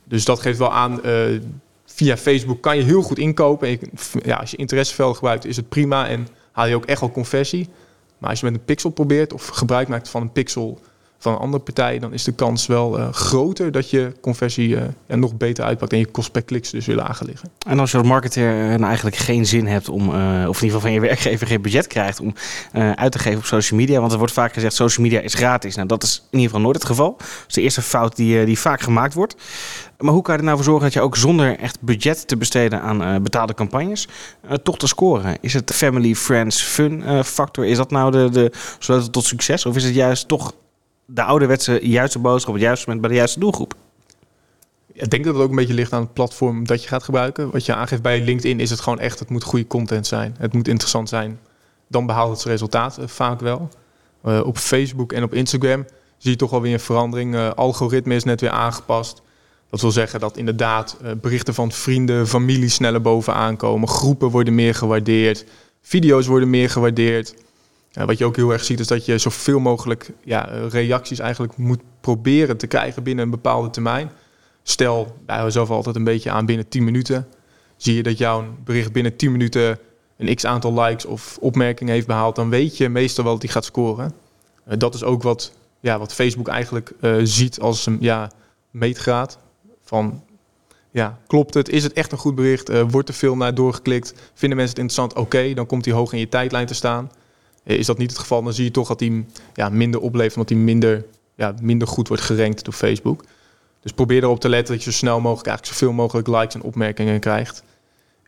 Dus 0.03 0.25
dat 0.25 0.39
geeft 0.39 0.57
wel 0.57 0.73
aan, 0.73 0.99
uh, 1.05 1.41
via 1.85 2.17
Facebook 2.17 2.61
kan 2.61 2.77
je 2.77 2.83
heel 2.83 3.01
goed 3.01 3.17
inkopen. 3.17 3.79
Ja, 4.23 4.35
als 4.35 4.51
je 4.51 4.57
interesseveld 4.57 5.15
gebruikt 5.15 5.45
is 5.45 5.55
het 5.55 5.69
prima 5.69 6.07
en 6.07 6.27
haal 6.51 6.67
je 6.67 6.75
ook 6.75 6.85
echt 6.85 7.01
al 7.01 7.11
conversie. 7.11 7.69
Maar 8.17 8.29
als 8.29 8.39
je 8.39 8.45
met 8.45 8.55
een 8.55 8.65
pixel 8.65 8.89
probeert 8.89 9.33
of 9.33 9.47
gebruik 9.47 9.87
maakt 9.87 10.09
van 10.09 10.21
een 10.21 10.31
pixel 10.31 10.79
van 11.21 11.33
een 11.33 11.39
andere 11.39 11.63
partij, 11.63 11.99
dan 11.99 12.13
is 12.13 12.23
de 12.23 12.31
kans 12.31 12.67
wel 12.67 12.99
uh, 12.99 13.09
groter 13.11 13.71
dat 13.71 13.89
je 13.89 14.13
conversie 14.21 14.69
uh, 14.69 14.81
ja, 15.07 15.15
nog 15.15 15.37
beter 15.37 15.63
uitpakt 15.63 15.93
en 15.93 15.99
je 15.99 16.05
kost 16.05 16.31
per 16.31 16.41
kliks 16.41 16.69
dus 16.69 16.85
weer 16.85 16.95
lager 16.95 17.25
liggen. 17.25 17.49
En 17.67 17.79
als 17.79 17.91
je 17.91 17.97
als 17.97 18.07
marketeer 18.07 18.53
nou 18.53 18.83
eigenlijk 18.83 19.15
geen 19.15 19.45
zin 19.45 19.67
hebt 19.67 19.89
om, 19.89 20.07
of 20.07 20.13
in 20.15 20.45
ieder 20.45 20.59
geval 20.59 20.79
van 20.79 20.91
je 20.91 20.99
werkgever 20.99 21.47
geen 21.47 21.61
budget 21.61 21.87
krijgt 21.87 22.19
om 22.19 22.33
uit 22.95 23.11
te 23.11 23.19
geven 23.19 23.37
op 23.37 23.45
social 23.45 23.79
media, 23.79 23.99
want 23.99 24.11
er 24.11 24.17
wordt 24.17 24.33
vaak 24.33 24.53
gezegd 24.53 24.73
social 24.73 25.05
media 25.05 25.19
is 25.19 25.33
gratis. 25.33 25.75
Nou, 25.75 25.87
dat 25.87 26.03
is 26.03 26.15
in 26.15 26.25
ieder 26.39 26.45
geval 26.45 26.61
nooit 26.61 26.75
het 26.75 26.85
geval. 26.85 27.15
Dat 27.17 27.27
is 27.47 27.53
de 27.53 27.61
eerste 27.61 27.81
fout 27.81 28.15
die, 28.15 28.45
die 28.45 28.59
vaak 28.59 28.81
gemaakt 28.81 29.13
wordt. 29.13 29.35
Maar 29.97 30.13
hoe 30.13 30.21
kan 30.21 30.33
je 30.33 30.39
er 30.39 30.45
nou 30.45 30.55
voor 30.55 30.65
zorgen 30.65 30.83
dat 30.83 30.93
je 30.93 31.01
ook 31.01 31.17
zonder 31.17 31.57
echt 31.57 31.81
budget 31.81 32.27
te 32.27 32.37
besteden 32.37 32.81
aan 32.81 33.23
betaalde 33.23 33.53
campagnes 33.53 34.07
toch 34.63 34.77
te 34.77 34.87
scoren? 34.87 35.37
Is 35.41 35.53
het 35.53 35.73
family, 35.73 36.15
friends, 36.15 36.61
fun 36.61 37.23
factor? 37.23 37.65
Is 37.65 37.77
dat 37.77 37.91
nou 37.91 38.11
de, 38.11 38.29
de 38.29 38.51
sleutel 38.79 39.09
tot 39.09 39.25
succes? 39.25 39.65
Of 39.65 39.75
is 39.75 39.83
het 39.83 39.95
juist 39.95 40.27
toch 40.27 40.53
de 41.11 41.23
ouderwetse 41.23 41.79
juiste 41.81 42.19
boodschap 42.19 42.49
op 42.49 42.55
het 42.55 42.63
juiste 42.63 42.85
moment 42.85 43.01
bij 43.01 43.11
de 43.11 43.19
juiste 43.19 43.39
doelgroep. 43.39 43.73
Ik 44.93 45.09
denk 45.09 45.23
dat 45.23 45.33
het 45.33 45.43
ook 45.43 45.49
een 45.49 45.55
beetje 45.55 45.73
ligt 45.73 45.93
aan 45.93 46.01
het 46.01 46.13
platform 46.13 46.67
dat 46.67 46.81
je 46.83 46.87
gaat 46.87 47.03
gebruiken. 47.03 47.51
Wat 47.51 47.65
je 47.65 47.75
aangeeft 47.75 48.01
bij 48.01 48.21
LinkedIn 48.21 48.59
is 48.59 48.69
het 48.69 48.79
gewoon 48.79 48.99
echt, 48.99 49.19
het 49.19 49.29
moet 49.29 49.43
goede 49.43 49.67
content 49.67 50.07
zijn. 50.07 50.35
Het 50.37 50.53
moet 50.53 50.67
interessant 50.67 51.09
zijn. 51.09 51.39
Dan 51.87 52.05
behaalt 52.05 52.37
het 52.37 52.43
resultaat 52.43 52.99
uh, 52.99 53.07
vaak 53.07 53.39
wel. 53.39 53.69
Uh, 54.25 54.41
op 54.45 54.57
Facebook 54.57 55.13
en 55.13 55.23
op 55.23 55.33
Instagram 55.33 55.85
zie 56.17 56.31
je 56.31 56.37
toch 56.37 56.49
wel 56.49 56.61
weer 56.61 56.73
een 56.73 56.79
verandering. 56.79 57.35
Uh, 57.35 57.51
algoritme 57.51 58.15
is 58.15 58.23
net 58.23 58.41
weer 58.41 58.49
aangepast. 58.49 59.21
Dat 59.69 59.81
wil 59.81 59.91
zeggen 59.91 60.19
dat 60.19 60.37
inderdaad 60.37 60.97
berichten 61.21 61.53
van 61.53 61.71
vrienden, 61.71 62.27
familie 62.27 62.69
sneller 62.69 63.01
bovenaan 63.01 63.57
komen. 63.57 63.87
Groepen 63.87 64.29
worden 64.29 64.55
meer 64.55 64.75
gewaardeerd. 64.75 65.45
Video's 65.81 66.27
worden 66.27 66.49
meer 66.49 66.69
gewaardeerd 66.69 67.35
wat 67.91 68.17
je 68.17 68.25
ook 68.25 68.35
heel 68.35 68.51
erg 68.51 68.63
ziet 68.63 68.79
is 68.79 68.87
dat 68.87 69.05
je 69.05 69.17
zoveel 69.17 69.59
mogelijk 69.59 70.11
ja, 70.23 70.49
reacties 70.69 71.19
eigenlijk 71.19 71.57
moet 71.57 71.81
proberen 72.01 72.57
te 72.57 72.67
krijgen 72.67 73.03
binnen 73.03 73.25
een 73.25 73.31
bepaalde 73.31 73.69
termijn. 73.69 74.11
Stel, 74.63 75.03
wij 75.25 75.35
houden 75.35 75.51
zelf 75.53 75.69
altijd 75.69 75.95
een 75.95 76.03
beetje 76.03 76.31
aan 76.31 76.45
binnen 76.45 76.67
10 76.67 76.83
minuten. 76.83 77.27
Zie 77.77 77.95
je 77.95 78.03
dat 78.03 78.17
jouw 78.17 78.45
bericht 78.63 78.91
binnen 78.91 79.15
10 79.15 79.31
minuten 79.31 79.79
een 80.17 80.35
x 80.35 80.45
aantal 80.45 80.81
likes 80.81 81.05
of 81.05 81.37
opmerkingen 81.41 81.93
heeft 81.93 82.07
behaald, 82.07 82.35
dan 82.35 82.49
weet 82.49 82.77
je 82.77 82.89
meestal 82.89 83.23
wel 83.23 83.33
dat 83.33 83.41
die 83.41 83.49
gaat 83.49 83.65
scoren. 83.65 84.13
Uh, 84.67 84.73
dat 84.77 84.93
is 84.93 85.03
ook 85.03 85.23
wat, 85.23 85.53
ja, 85.79 85.99
wat 85.99 86.13
Facebook 86.13 86.47
eigenlijk 86.47 86.91
uh, 87.01 87.15
ziet 87.23 87.59
als 87.59 87.85
een 87.85 87.97
ja, 87.99 88.31
meetgraad. 88.71 89.37
Van 89.81 90.23
ja, 90.91 91.19
klopt 91.27 91.53
het? 91.53 91.69
Is 91.69 91.83
het 91.83 91.93
echt 91.93 92.11
een 92.11 92.17
goed 92.17 92.35
bericht? 92.35 92.89
Wordt 92.89 93.09
er 93.09 93.15
veel 93.15 93.35
naar 93.35 93.55
doorgeklikt? 93.55 94.13
Vinden 94.33 94.57
mensen 94.57 94.75
het 94.75 94.85
interessant? 94.85 95.13
Oké, 95.13 95.53
dan 95.53 95.65
komt 95.65 95.85
hij 95.85 95.93
hoog 95.93 96.13
in 96.13 96.19
je 96.19 96.29
tijdlijn 96.29 96.65
te 96.65 96.73
staan. 96.73 97.11
Eh, 97.63 97.77
is 97.77 97.85
dat 97.85 97.97
niet 97.97 98.09
het 98.09 98.19
geval, 98.19 98.43
dan 98.43 98.53
zie 98.53 98.63
je 98.63 98.71
toch 98.71 98.87
dat 98.87 98.99
hij 98.99 99.25
ja, 99.53 99.69
minder 99.69 99.99
oplevert, 99.99 100.35
omdat 100.35 100.49
hij 100.49 100.59
minder, 100.59 101.05
ja, 101.35 101.53
minder 101.61 101.87
goed 101.87 102.07
wordt 102.07 102.23
gerankt 102.23 102.63
door 102.63 102.73
Facebook. 102.73 103.23
Dus 103.81 103.91
probeer 103.91 104.23
erop 104.23 104.39
te 104.39 104.49
letten 104.49 104.75
dat 104.75 104.83
je 104.83 104.91
zo 104.91 104.97
snel 104.97 105.19
mogelijk 105.19 105.47
eigenlijk 105.47 105.77
zoveel 105.77 105.95
mogelijk 105.95 106.27
likes 106.27 106.55
en 106.55 106.61
opmerkingen 106.61 107.19
krijgt. 107.19 107.63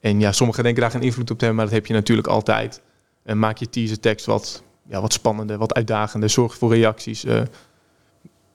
En 0.01 0.19
ja, 0.19 0.31
sommigen 0.31 0.63
denken 0.63 0.81
daar 0.81 0.91
geen 0.91 1.01
invloed 1.01 1.31
op 1.31 1.37
te 1.37 1.45
hebben, 1.45 1.55
maar 1.55 1.65
dat 1.65 1.73
heb 1.73 1.85
je 1.85 1.93
natuurlijk 1.93 2.27
altijd. 2.27 2.81
En 3.23 3.39
maak 3.39 3.57
je 3.57 3.69
teaser 3.69 3.99
tekst 3.99 4.25
wat, 4.25 4.63
ja, 4.87 5.01
wat 5.01 5.13
spannender, 5.13 5.57
wat 5.57 5.73
uitdagender. 5.73 6.29
Zorg 6.29 6.55
voor 6.55 6.73
reacties. 6.73 7.25
Uh, 7.25 7.41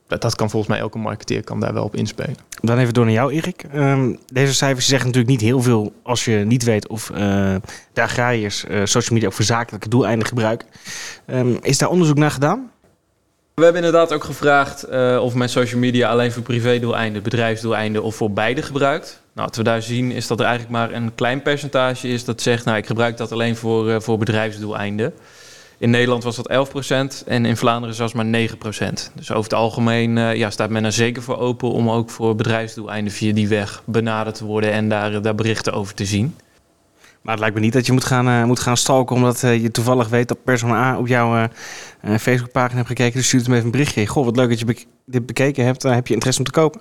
dat, 0.07 0.23
dat 0.23 0.35
kan 0.35 0.51
volgens 0.51 0.73
mij 0.73 0.81
elke 0.81 0.99
marketeer 0.99 1.45
kan 1.45 1.61
daar 1.61 1.75
wel 1.75 1.85
op 1.85 1.97
inspelen. 1.97 2.37
Dan 2.61 2.79
even 2.79 2.95
door 2.95 3.05
naar 3.05 3.14
jou, 3.14 3.33
Erik. 3.33 3.64
Um, 3.75 4.19
deze 4.33 4.55
cijfers 4.55 4.87
zeggen 4.87 5.07
natuurlijk 5.07 5.33
niet 5.33 5.49
heel 5.49 5.62
veel 5.62 5.92
als 6.03 6.25
je 6.25 6.37
niet 6.37 6.64
weet 6.64 6.88
of 6.88 7.11
uh, 7.11 7.16
de 7.92 8.03
agrariërs 8.03 8.64
uh, 8.64 8.81
social 8.85 9.14
media 9.14 9.29
ook 9.29 9.35
voor 9.35 9.45
zakelijke 9.45 9.88
doeleinden 9.88 10.27
gebruiken. 10.27 10.69
Um, 11.27 11.59
is 11.62 11.79
daar 11.79 11.88
onderzoek 11.88 12.16
naar 12.16 12.31
gedaan? 12.31 12.71
We 13.55 13.64
hebben 13.64 13.85
inderdaad 13.85 14.12
ook 14.12 14.25
gevraagd 14.25 14.90
uh, 14.90 15.19
of 15.23 15.35
men 15.35 15.49
social 15.49 15.81
media 15.81 16.09
alleen 16.09 16.33
voor 16.33 16.42
privédoeleinden, 16.42 17.23
bedrijfsdoeleinden 17.23 18.03
of 18.03 18.16
voor 18.16 18.31
beide 18.31 18.62
gebruikt. 18.62 19.21
Nou, 19.33 19.47
wat 19.47 19.57
we 19.57 19.62
daar 19.62 19.83
zien 19.83 20.11
is 20.11 20.27
dat 20.27 20.40
er 20.40 20.47
eigenlijk 20.47 20.77
maar 20.77 20.92
een 20.92 21.14
klein 21.14 21.42
percentage 21.42 22.09
is 22.09 22.25
dat 22.25 22.42
zegt, 22.42 22.64
nou 22.64 22.77
ik 22.77 22.87
gebruik 22.87 23.16
dat 23.16 23.33
alleen 23.33 23.57
voor, 23.57 24.03
voor 24.03 24.19
bedrijfsdoeleinden. 24.19 25.12
In 25.79 25.91
Nederland 25.91 26.25
was 26.25 26.37
dat 26.37 26.69
11% 27.23 27.27
en 27.27 27.45
in 27.45 27.57
Vlaanderen 27.57 27.95
zelfs 27.95 28.12
maar 28.12 28.27
9%. 28.27 28.29
Dus 29.15 29.31
over 29.31 29.43
het 29.43 29.55
algemeen 29.55 30.17
uh, 30.17 30.35
ja, 30.35 30.51
staat 30.51 30.71
men 30.71 30.85
er 30.85 30.93
zeker 30.93 31.23
voor 31.23 31.39
open 31.39 31.71
om 31.71 31.91
ook 31.91 32.11
voor 32.11 32.35
bedrijfsdoeleinden 32.35 33.12
via 33.12 33.33
die 33.33 33.49
weg 33.49 33.83
benaderd 33.85 34.37
te 34.37 34.45
worden 34.45 34.73
en 34.73 34.89
daar, 34.89 35.23
daar 35.23 35.35
berichten 35.35 35.73
over 35.73 35.95
te 35.95 36.05
zien. 36.05 36.35
Maar 37.23 37.35
het 37.35 37.41
lijkt 37.41 37.55
me 37.55 37.61
niet 37.61 37.73
dat 37.73 37.87
je 37.87 37.93
moet 37.93 38.05
gaan, 38.05 38.29
uh, 38.29 38.45
moet 38.45 38.61
gaan 38.61 38.77
stalken 38.77 39.17
omdat 39.17 39.41
je 39.41 39.71
toevallig 39.71 40.09
weet 40.09 40.29
dat 40.29 40.45
persoon 40.45 40.71
A 40.71 40.99
op 40.99 41.07
jouw 41.07 41.37
uh, 41.37 41.45
Facebookpagina 42.19 42.77
heeft 42.77 42.89
gekeken. 42.89 43.17
Dus 43.19 43.27
stuurt 43.27 43.47
hem 43.47 43.55
even 43.55 43.65
een 43.65 43.71
berichtje. 43.71 44.07
Goh, 44.07 44.25
wat 44.25 44.37
leuk 44.37 44.49
dat 44.49 44.59
je 44.59 44.87
dit 45.07 45.27
bekeken 45.27 45.65
hebt. 45.65 45.83
heb 45.83 46.07
je 46.07 46.15
interesse 46.15 46.41
om 46.41 46.47
te 46.47 46.53
kopen? 46.53 46.81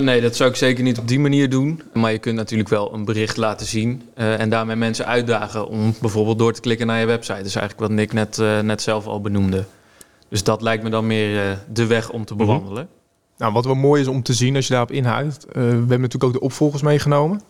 Nee, 0.00 0.20
dat 0.20 0.36
zou 0.36 0.50
ik 0.50 0.56
zeker 0.56 0.84
niet 0.84 0.98
op 0.98 1.08
die 1.08 1.20
manier 1.20 1.50
doen. 1.50 1.82
Maar 1.92 2.12
je 2.12 2.18
kunt 2.18 2.36
natuurlijk 2.36 2.68
wel 2.68 2.94
een 2.94 3.04
bericht 3.04 3.36
laten 3.36 3.66
zien 3.66 4.02
en 4.14 4.50
daarmee 4.50 4.76
mensen 4.76 5.06
uitdagen 5.06 5.68
om 5.68 5.94
bijvoorbeeld 6.00 6.38
door 6.38 6.52
te 6.52 6.60
klikken 6.60 6.86
naar 6.86 7.00
je 7.00 7.06
website. 7.06 7.36
Dat 7.36 7.46
is 7.46 7.54
eigenlijk 7.54 7.88
wat 7.88 7.98
Nick 7.98 8.12
net, 8.12 8.36
net 8.62 8.82
zelf 8.82 9.06
al 9.06 9.20
benoemde. 9.20 9.64
Dus 10.28 10.44
dat 10.44 10.62
lijkt 10.62 10.82
me 10.82 10.90
dan 10.90 11.06
meer 11.06 11.58
de 11.72 11.86
weg 11.86 12.10
om 12.10 12.24
te 12.24 12.34
mhm. 12.34 12.44
bewandelen. 12.44 12.88
Nou, 13.36 13.52
wat 13.52 13.64
wel 13.64 13.74
mooi 13.74 14.00
is 14.00 14.08
om 14.08 14.22
te 14.22 14.32
zien 14.32 14.56
als 14.56 14.66
je 14.66 14.72
daarop 14.72 14.90
inhoudt. 14.90 15.46
we 15.52 15.60
hebben 15.60 15.88
natuurlijk 15.88 16.24
ook 16.24 16.32
de 16.32 16.40
opvolgers 16.40 16.82
meegenomen. 16.82 17.42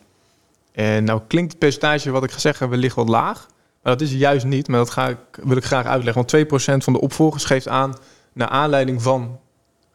En 0.72 1.04
nou 1.04 1.20
klinkt 1.26 1.50
het 1.50 1.60
percentage 1.60 2.10
wat 2.10 2.24
ik 2.24 2.30
gezegd 2.30 2.58
heb 2.58 2.70
wellicht 2.70 2.94
wat 2.94 3.08
laag. 3.08 3.48
Maar 3.82 3.96
dat 3.96 4.08
is 4.08 4.12
juist 4.12 4.46
niet. 4.46 4.68
Maar 4.68 4.78
dat 4.78 4.90
ga 4.90 5.08
ik, 5.08 5.18
wil 5.42 5.56
ik 5.56 5.64
graag 5.64 5.86
uitleggen. 5.86 6.24
Want 6.30 6.80
2% 6.80 6.84
van 6.84 6.92
de 6.92 7.00
opvolgers 7.00 7.44
geeft 7.44 7.68
aan... 7.68 7.94
naar 8.32 8.48
aanleiding 8.48 9.02
van 9.02 9.38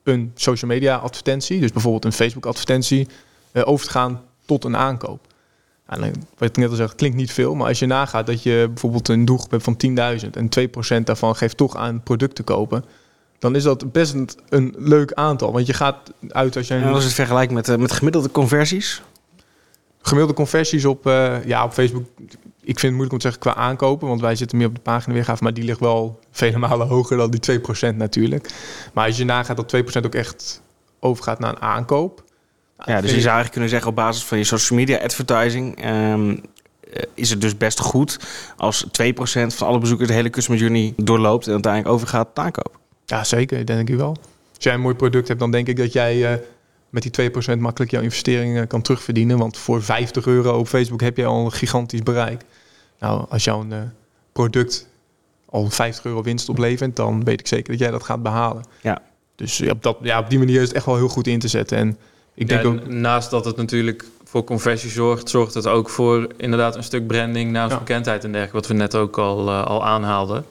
een 0.05 0.31
social 0.35 0.71
media 0.71 0.95
advertentie... 0.95 1.59
dus 1.59 1.71
bijvoorbeeld 1.71 2.05
een 2.05 2.11
Facebook 2.11 2.45
advertentie... 2.45 3.07
Uh, 3.53 3.67
over 3.67 3.85
te 3.85 3.91
gaan 3.91 4.21
tot 4.45 4.63
een 4.63 4.77
aankoop. 4.77 5.27
En 5.85 5.99
wat 6.37 6.49
ik 6.49 6.57
net 6.57 6.69
al 6.69 6.75
zeg, 6.75 6.95
klinkt 6.95 7.17
niet 7.17 7.31
veel. 7.31 7.55
Maar 7.55 7.67
als 7.67 7.79
je 7.79 7.85
nagaat 7.85 8.25
dat 8.25 8.43
je 8.43 8.65
bijvoorbeeld 8.67 9.07
een 9.07 9.25
doelgroep 9.25 9.51
hebt 9.51 9.63
van 9.63 9.77
10.000... 10.23 10.29
en 10.31 10.49
2% 10.99 11.03
daarvan 11.03 11.35
geeft 11.35 11.57
toch 11.57 11.75
aan 11.75 12.03
product 12.03 12.35
te 12.35 12.43
kopen... 12.43 12.85
dan 13.39 13.55
is 13.55 13.63
dat 13.63 13.91
best 13.91 14.15
een, 14.49 14.75
leuk 14.77 15.13
aantal. 15.13 15.51
Want 15.51 15.65
je 15.65 15.73
gaat 15.73 16.13
uit 16.29 16.57
als 16.57 16.67
je... 16.67 16.73
En 16.73 16.83
als 16.83 17.03
het 17.03 17.13
vergelijkt 17.13 17.53
met, 17.53 17.69
uh, 17.69 17.75
met 17.75 17.91
gemiddelde 17.91 18.31
conversies 18.31 19.01
gemiddelde 20.05 20.33
conversies 20.33 20.85
op, 20.85 21.07
uh, 21.07 21.45
ja, 21.45 21.63
op 21.63 21.73
Facebook. 21.73 22.03
Ik 22.61 22.79
vind 22.79 22.81
het 22.81 22.91
moeilijk 22.91 23.11
om 23.11 23.17
te 23.17 23.27
zeggen 23.27 23.41
qua 23.41 23.55
aankopen, 23.55 24.07
want 24.07 24.21
wij 24.21 24.35
zitten 24.35 24.57
meer 24.57 24.67
op 24.67 24.75
de 24.75 24.81
pagina 24.81 25.13
weergave, 25.13 25.43
maar 25.43 25.53
die 25.53 25.63
ligt 25.63 25.79
wel 25.79 26.19
vele 26.31 26.57
malen 26.57 26.87
hoger 26.95 27.17
dan 27.17 27.31
die 27.31 27.59
2% 27.91 27.95
natuurlijk. 27.95 28.49
Maar 28.93 29.05
als 29.05 29.17
je 29.17 29.25
nagaat 29.25 29.69
dat 29.69 29.75
2% 30.01 30.05
ook 30.05 30.15
echt 30.15 30.61
overgaat 30.99 31.39
naar 31.39 31.49
een 31.49 31.61
aankoop. 31.61 32.23
Ja, 32.77 33.01
dus 33.01 33.09
je 33.09 33.21
zou 33.21 33.33
eigenlijk 33.33 33.51
kunnen 33.51 33.69
zeggen 33.69 33.89
op 33.89 33.95
basis 33.95 34.23
van 34.23 34.37
je 34.37 34.43
social 34.43 34.79
media 34.79 34.97
advertising 34.97 35.85
um, 35.85 36.41
is 37.13 37.29
het 37.29 37.41
dus 37.41 37.57
best 37.57 37.79
goed 37.79 38.19
als 38.57 38.85
2% 38.85 38.87
van 39.47 39.67
alle 39.67 39.79
bezoekers 39.79 40.09
de 40.09 40.15
hele 40.15 40.29
customer 40.29 40.61
journey 40.61 40.93
doorloopt 40.97 41.47
en 41.47 41.53
uiteindelijk 41.53 41.93
overgaat 41.93 42.27
tot 42.27 42.45
aankoop. 42.45 42.79
Ja, 43.05 43.23
zeker, 43.23 43.65
denk 43.65 43.89
ik 43.89 43.95
wel. 43.95 44.15
Als 44.55 44.63
jij 44.63 44.73
een 44.73 44.81
mooi 44.81 44.95
product 44.95 45.27
hebt, 45.27 45.39
dan 45.39 45.51
denk 45.51 45.67
ik 45.67 45.77
dat 45.77 45.93
jij 45.93 46.31
uh, 46.31 46.37
met 46.95 47.15
die 47.15 47.31
2% 47.57 47.59
makkelijk 47.59 47.91
jouw 47.91 48.01
investeringen 48.01 48.67
kan 48.67 48.81
terugverdienen. 48.81 49.37
Want 49.37 49.57
voor 49.57 49.83
50 49.83 50.25
euro 50.25 50.57
op 50.57 50.67
Facebook 50.67 51.01
heb 51.01 51.17
je 51.17 51.25
al 51.25 51.45
een 51.45 51.51
gigantisch 51.51 52.03
bereik. 52.03 52.41
Nou, 52.99 53.25
als 53.29 53.43
jouw 53.43 53.65
uh, 53.65 53.77
product 54.31 54.87
al 55.45 55.69
50 55.69 56.05
euro 56.05 56.21
winst 56.21 56.49
oplevert, 56.49 56.95
dan 56.95 57.23
weet 57.23 57.39
ik 57.39 57.47
zeker 57.47 57.71
dat 57.71 57.79
jij 57.79 57.91
dat 57.91 58.03
gaat 58.03 58.23
behalen. 58.23 58.65
Ja. 58.81 59.01
Dus 59.35 59.61
op, 59.61 59.83
dat, 59.83 59.97
ja, 60.01 60.19
op 60.19 60.29
die 60.29 60.39
manier 60.39 60.61
is 60.61 60.67
het 60.67 60.75
echt 60.75 60.85
wel 60.85 60.95
heel 60.95 61.07
goed 61.07 61.27
in 61.27 61.39
te 61.39 61.47
zetten. 61.47 61.77
En 61.77 61.97
ik 62.33 62.47
denk 62.47 62.65
ook... 62.65 62.87
Naast 62.87 63.29
dat 63.29 63.45
het 63.45 63.55
natuurlijk 63.55 64.05
voor 64.23 64.43
conversie 64.43 64.89
zorgt, 64.89 65.29
zorgt 65.29 65.53
het 65.53 65.67
ook 65.67 65.89
voor 65.89 66.27
inderdaad 66.37 66.75
een 66.75 66.83
stuk 66.83 67.07
branding, 67.07 67.51
naamsbekendheid 67.51 68.21
ja. 68.21 68.27
en 68.27 68.31
dergelijke, 68.31 68.57
wat 68.57 68.67
we 68.67 68.73
net 68.73 68.95
ook 68.95 69.17
al, 69.17 69.47
uh, 69.47 69.65
al 69.65 69.85
aanhaalden. 69.85 70.45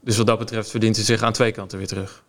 Dus 0.00 0.16
wat 0.16 0.26
dat 0.26 0.38
betreft 0.38 0.70
verdient 0.70 0.96
het 0.96 1.06
zich 1.06 1.22
aan 1.22 1.32
twee 1.32 1.52
kanten 1.52 1.78
weer 1.78 1.86
terug. 1.86 2.23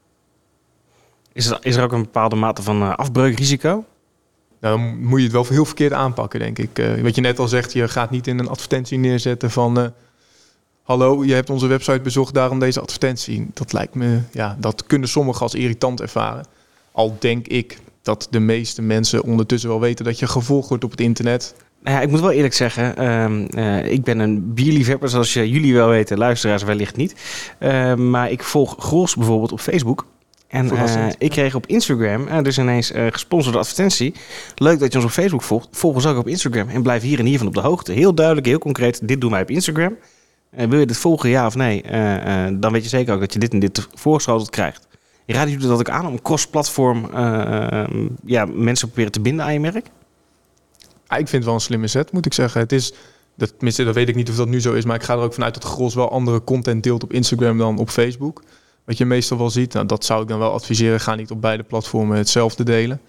Is 1.35 1.49
er, 1.49 1.57
is 1.61 1.75
er 1.75 1.83
ook 1.83 1.91
een 1.91 2.01
bepaalde 2.01 2.35
mate 2.35 2.61
van 2.61 2.81
uh, 2.81 2.95
afbreukrisico? 2.95 3.85
Nou, 4.59 4.77
dan 4.77 5.03
moet 5.03 5.17
je 5.17 5.23
het 5.23 5.33
wel 5.33 5.45
heel 5.49 5.65
verkeerd 5.65 5.93
aanpakken, 5.93 6.39
denk 6.39 6.59
ik. 6.59 6.79
Uh, 6.79 7.01
wat 7.01 7.15
je 7.15 7.21
net 7.21 7.39
al 7.39 7.47
zegt, 7.47 7.73
je 7.73 7.87
gaat 7.87 8.09
niet 8.09 8.27
in 8.27 8.39
een 8.39 8.47
advertentie 8.47 8.97
neerzetten 8.97 9.51
van... 9.51 9.79
Uh, 9.79 9.85
hallo, 10.83 11.25
je 11.25 11.33
hebt 11.33 11.49
onze 11.49 11.67
website 11.67 11.99
bezocht, 11.99 12.33
daarom 12.33 12.59
deze 12.59 12.81
advertentie. 12.81 13.47
Dat 13.53 13.73
lijkt 13.73 13.95
me, 13.95 14.19
ja, 14.31 14.57
dat 14.59 14.85
kunnen 14.85 15.09
sommigen 15.09 15.41
als 15.41 15.53
irritant 15.53 16.01
ervaren. 16.01 16.45
Al 16.91 17.15
denk 17.19 17.47
ik 17.47 17.79
dat 18.01 18.27
de 18.29 18.39
meeste 18.39 18.81
mensen 18.81 19.23
ondertussen 19.23 19.69
wel 19.69 19.79
weten 19.79 20.05
dat 20.05 20.19
je 20.19 20.27
gevolgd 20.27 20.69
wordt 20.69 20.83
op 20.83 20.91
het 20.91 21.01
internet. 21.01 21.55
Nou 21.83 21.95
ja, 21.95 22.01
ik 22.01 22.09
moet 22.09 22.19
wel 22.19 22.31
eerlijk 22.31 22.53
zeggen, 22.53 23.03
uh, 23.57 23.91
ik 23.91 24.03
ben 24.03 24.19
een 24.19 24.53
bierliefhebber, 24.53 25.09
zoals 25.09 25.33
jullie 25.33 25.73
wel 25.73 25.89
weten, 25.89 26.17
luisteraars 26.17 26.63
wellicht 26.63 26.95
niet. 26.95 27.15
Uh, 27.59 27.95
maar 27.95 28.31
ik 28.31 28.43
volg 28.43 28.75
Gros 28.79 29.15
bijvoorbeeld 29.15 29.51
op 29.51 29.59
Facebook. 29.59 30.05
En 30.47 30.73
uh, 30.73 31.07
ik 31.17 31.29
kreeg 31.29 31.55
op 31.55 31.67
Instagram 31.67 32.27
uh, 32.27 32.41
dus 32.41 32.57
ineens 32.57 32.91
uh, 32.91 33.07
gesponsorde 33.09 33.57
advertentie. 33.57 34.13
Leuk 34.55 34.79
dat 34.79 34.91
je 34.91 34.97
ons 34.97 35.07
op 35.07 35.13
Facebook 35.13 35.41
volgt. 35.41 35.67
Volg 35.71 35.95
ons 35.95 36.05
ook 36.05 36.17
op 36.17 36.27
Instagram 36.27 36.69
en 36.69 36.81
blijf 36.81 37.01
hier 37.01 37.19
en 37.19 37.25
hiervan 37.25 37.47
op 37.47 37.53
de 37.53 37.59
hoogte. 37.59 37.91
Heel 37.91 38.13
duidelijk, 38.13 38.45
heel 38.45 38.57
concreet. 38.57 39.07
Dit 39.07 39.21
doen 39.21 39.31
wij 39.31 39.41
op 39.41 39.49
Instagram. 39.49 39.97
wil 40.49 40.79
je 40.79 40.85
dit 40.85 40.97
volgen, 40.97 41.29
ja 41.29 41.45
of 41.45 41.55
nee? 41.55 41.81
dan 42.59 42.71
weet 42.71 42.83
je 42.83 42.89
zeker 42.89 43.13
ook 43.13 43.19
dat 43.19 43.33
je 43.33 43.39
dit 43.39 43.53
en 43.53 43.59
dit 43.59 43.87
voorgeschoteld 43.93 44.49
krijgt. 44.49 44.87
Je 45.25 45.33
raadt 45.33 45.51
je 45.51 45.57
dat 45.57 45.79
ook 45.79 45.89
aan 45.89 46.07
om 46.07 46.21
cross-platform 46.21 47.09
ja, 48.25 48.45
mensen 48.45 48.87
proberen 48.87 49.11
te 49.11 49.21
binden 49.21 49.45
aan 49.45 49.53
je 49.53 49.59
merk? 49.59 49.87
Ah, 51.07 51.19
ik 51.19 51.27
vind 51.27 51.31
het 51.31 51.45
wel 51.45 51.53
een 51.53 51.59
slimme 51.59 51.87
set, 51.87 52.11
moet 52.11 52.25
ik 52.25 52.33
zeggen. 52.33 52.61
Het 52.61 52.71
is, 52.71 52.93
dat, 53.35 53.49
tenminste, 53.49 53.83
dat 53.83 53.95
weet 53.95 54.09
ik 54.09 54.15
niet 54.15 54.29
of 54.29 54.35
dat 54.35 54.47
nu 54.47 54.61
zo 54.61 54.73
is, 54.73 54.85
maar 54.85 54.95
ik 54.95 55.03
ga 55.03 55.13
er 55.13 55.19
ook 55.19 55.33
vanuit 55.33 55.53
dat 55.53 55.63
Gros 55.63 55.95
wel 55.95 56.11
andere 56.11 56.43
content 56.43 56.83
deelt 56.83 57.03
op 57.03 57.13
Instagram 57.13 57.57
dan 57.57 57.77
op 57.77 57.89
Facebook. 57.89 58.43
Wat 58.85 58.97
je 58.97 59.05
meestal 59.05 59.37
wel 59.37 59.49
ziet, 59.49 59.73
nou, 59.73 59.85
dat 59.85 60.05
zou 60.05 60.21
ik 60.21 60.27
dan 60.27 60.39
wel 60.39 60.51
adviseren. 60.51 60.99
Ga 60.99 61.15
niet 61.15 61.31
op 61.31 61.41
beide 61.41 61.63
platformen 61.63 62.17
hetzelfde 62.17 62.63
delen. 62.63 63.01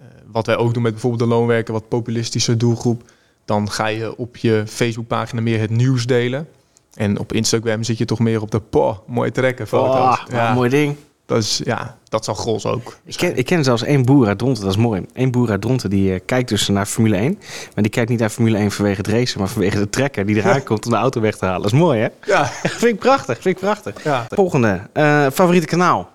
Uh, 0.00 0.06
wat 0.26 0.46
wij 0.46 0.56
ook 0.56 0.74
doen 0.74 0.82
met 0.82 0.92
bijvoorbeeld 0.92 1.22
de 1.22 1.36
loonwerker, 1.36 1.72
wat 1.72 1.88
populistische 1.88 2.56
doelgroep. 2.56 3.10
Dan 3.44 3.70
ga 3.70 3.86
je 3.86 4.16
op 4.16 4.36
je 4.36 4.64
Facebookpagina 4.66 5.40
meer 5.40 5.60
het 5.60 5.70
nieuws 5.70 6.06
delen. 6.06 6.48
En 6.94 7.18
op 7.18 7.32
Instagram 7.32 7.82
zit 7.82 7.98
je 7.98 8.04
toch 8.04 8.18
meer 8.18 8.40
op 8.40 8.50
de 8.50 8.60
poh, 8.60 8.98
mooi 9.06 9.30
trekken 9.30 9.66
foto's. 9.66 10.20
Oh, 10.20 10.24
ja. 10.28 10.54
mooi 10.54 10.70
ding. 10.70 10.96
Dat 11.26 11.38
is, 11.38 11.60
ja, 11.64 11.96
dat 12.08 12.24
zal 12.24 12.34
Gros 12.34 12.66
ook. 12.66 12.98
Ik 13.04 13.16
ken, 13.16 13.36
ik 13.36 13.46
ken 13.46 13.64
zelfs 13.64 13.82
één 13.82 14.04
boer 14.04 14.26
uit 14.26 14.38
Dronten, 14.38 14.62
dat 14.62 14.72
is 14.72 14.78
mooi. 14.78 15.06
Eén 15.12 15.30
boer 15.30 15.50
uit 15.50 15.60
Dronten 15.60 15.90
die 15.90 16.12
uh, 16.12 16.20
kijkt 16.26 16.48
dus 16.48 16.68
naar 16.68 16.86
Formule 16.86 17.16
1. 17.16 17.38
Maar 17.74 17.82
die 17.82 17.92
kijkt 17.92 18.10
niet 18.10 18.18
naar 18.18 18.28
Formule 18.30 18.56
1 18.56 18.70
vanwege 18.70 18.96
het 18.96 19.06
racen, 19.06 19.38
maar 19.38 19.48
vanwege 19.48 19.78
de 19.78 19.90
trekker 19.90 20.26
die 20.26 20.36
eraan 20.36 20.62
komt 20.62 20.84
om 20.84 20.90
de 20.90 20.96
auto 20.96 21.20
weg 21.20 21.36
te 21.36 21.44
halen. 21.44 21.62
Dat 21.62 21.72
is 21.72 21.78
mooi, 21.78 22.00
hè? 22.00 22.08
Ja. 22.24 22.46
vind 22.80 22.94
ik 22.94 22.98
prachtig, 22.98 23.40
vind 23.40 23.56
ik 23.56 23.62
prachtig. 23.62 24.04
Ja. 24.04 24.26
Volgende, 24.28 24.80
uh, 24.94 25.26
favoriete 25.32 25.66
kanaal. 25.66 26.10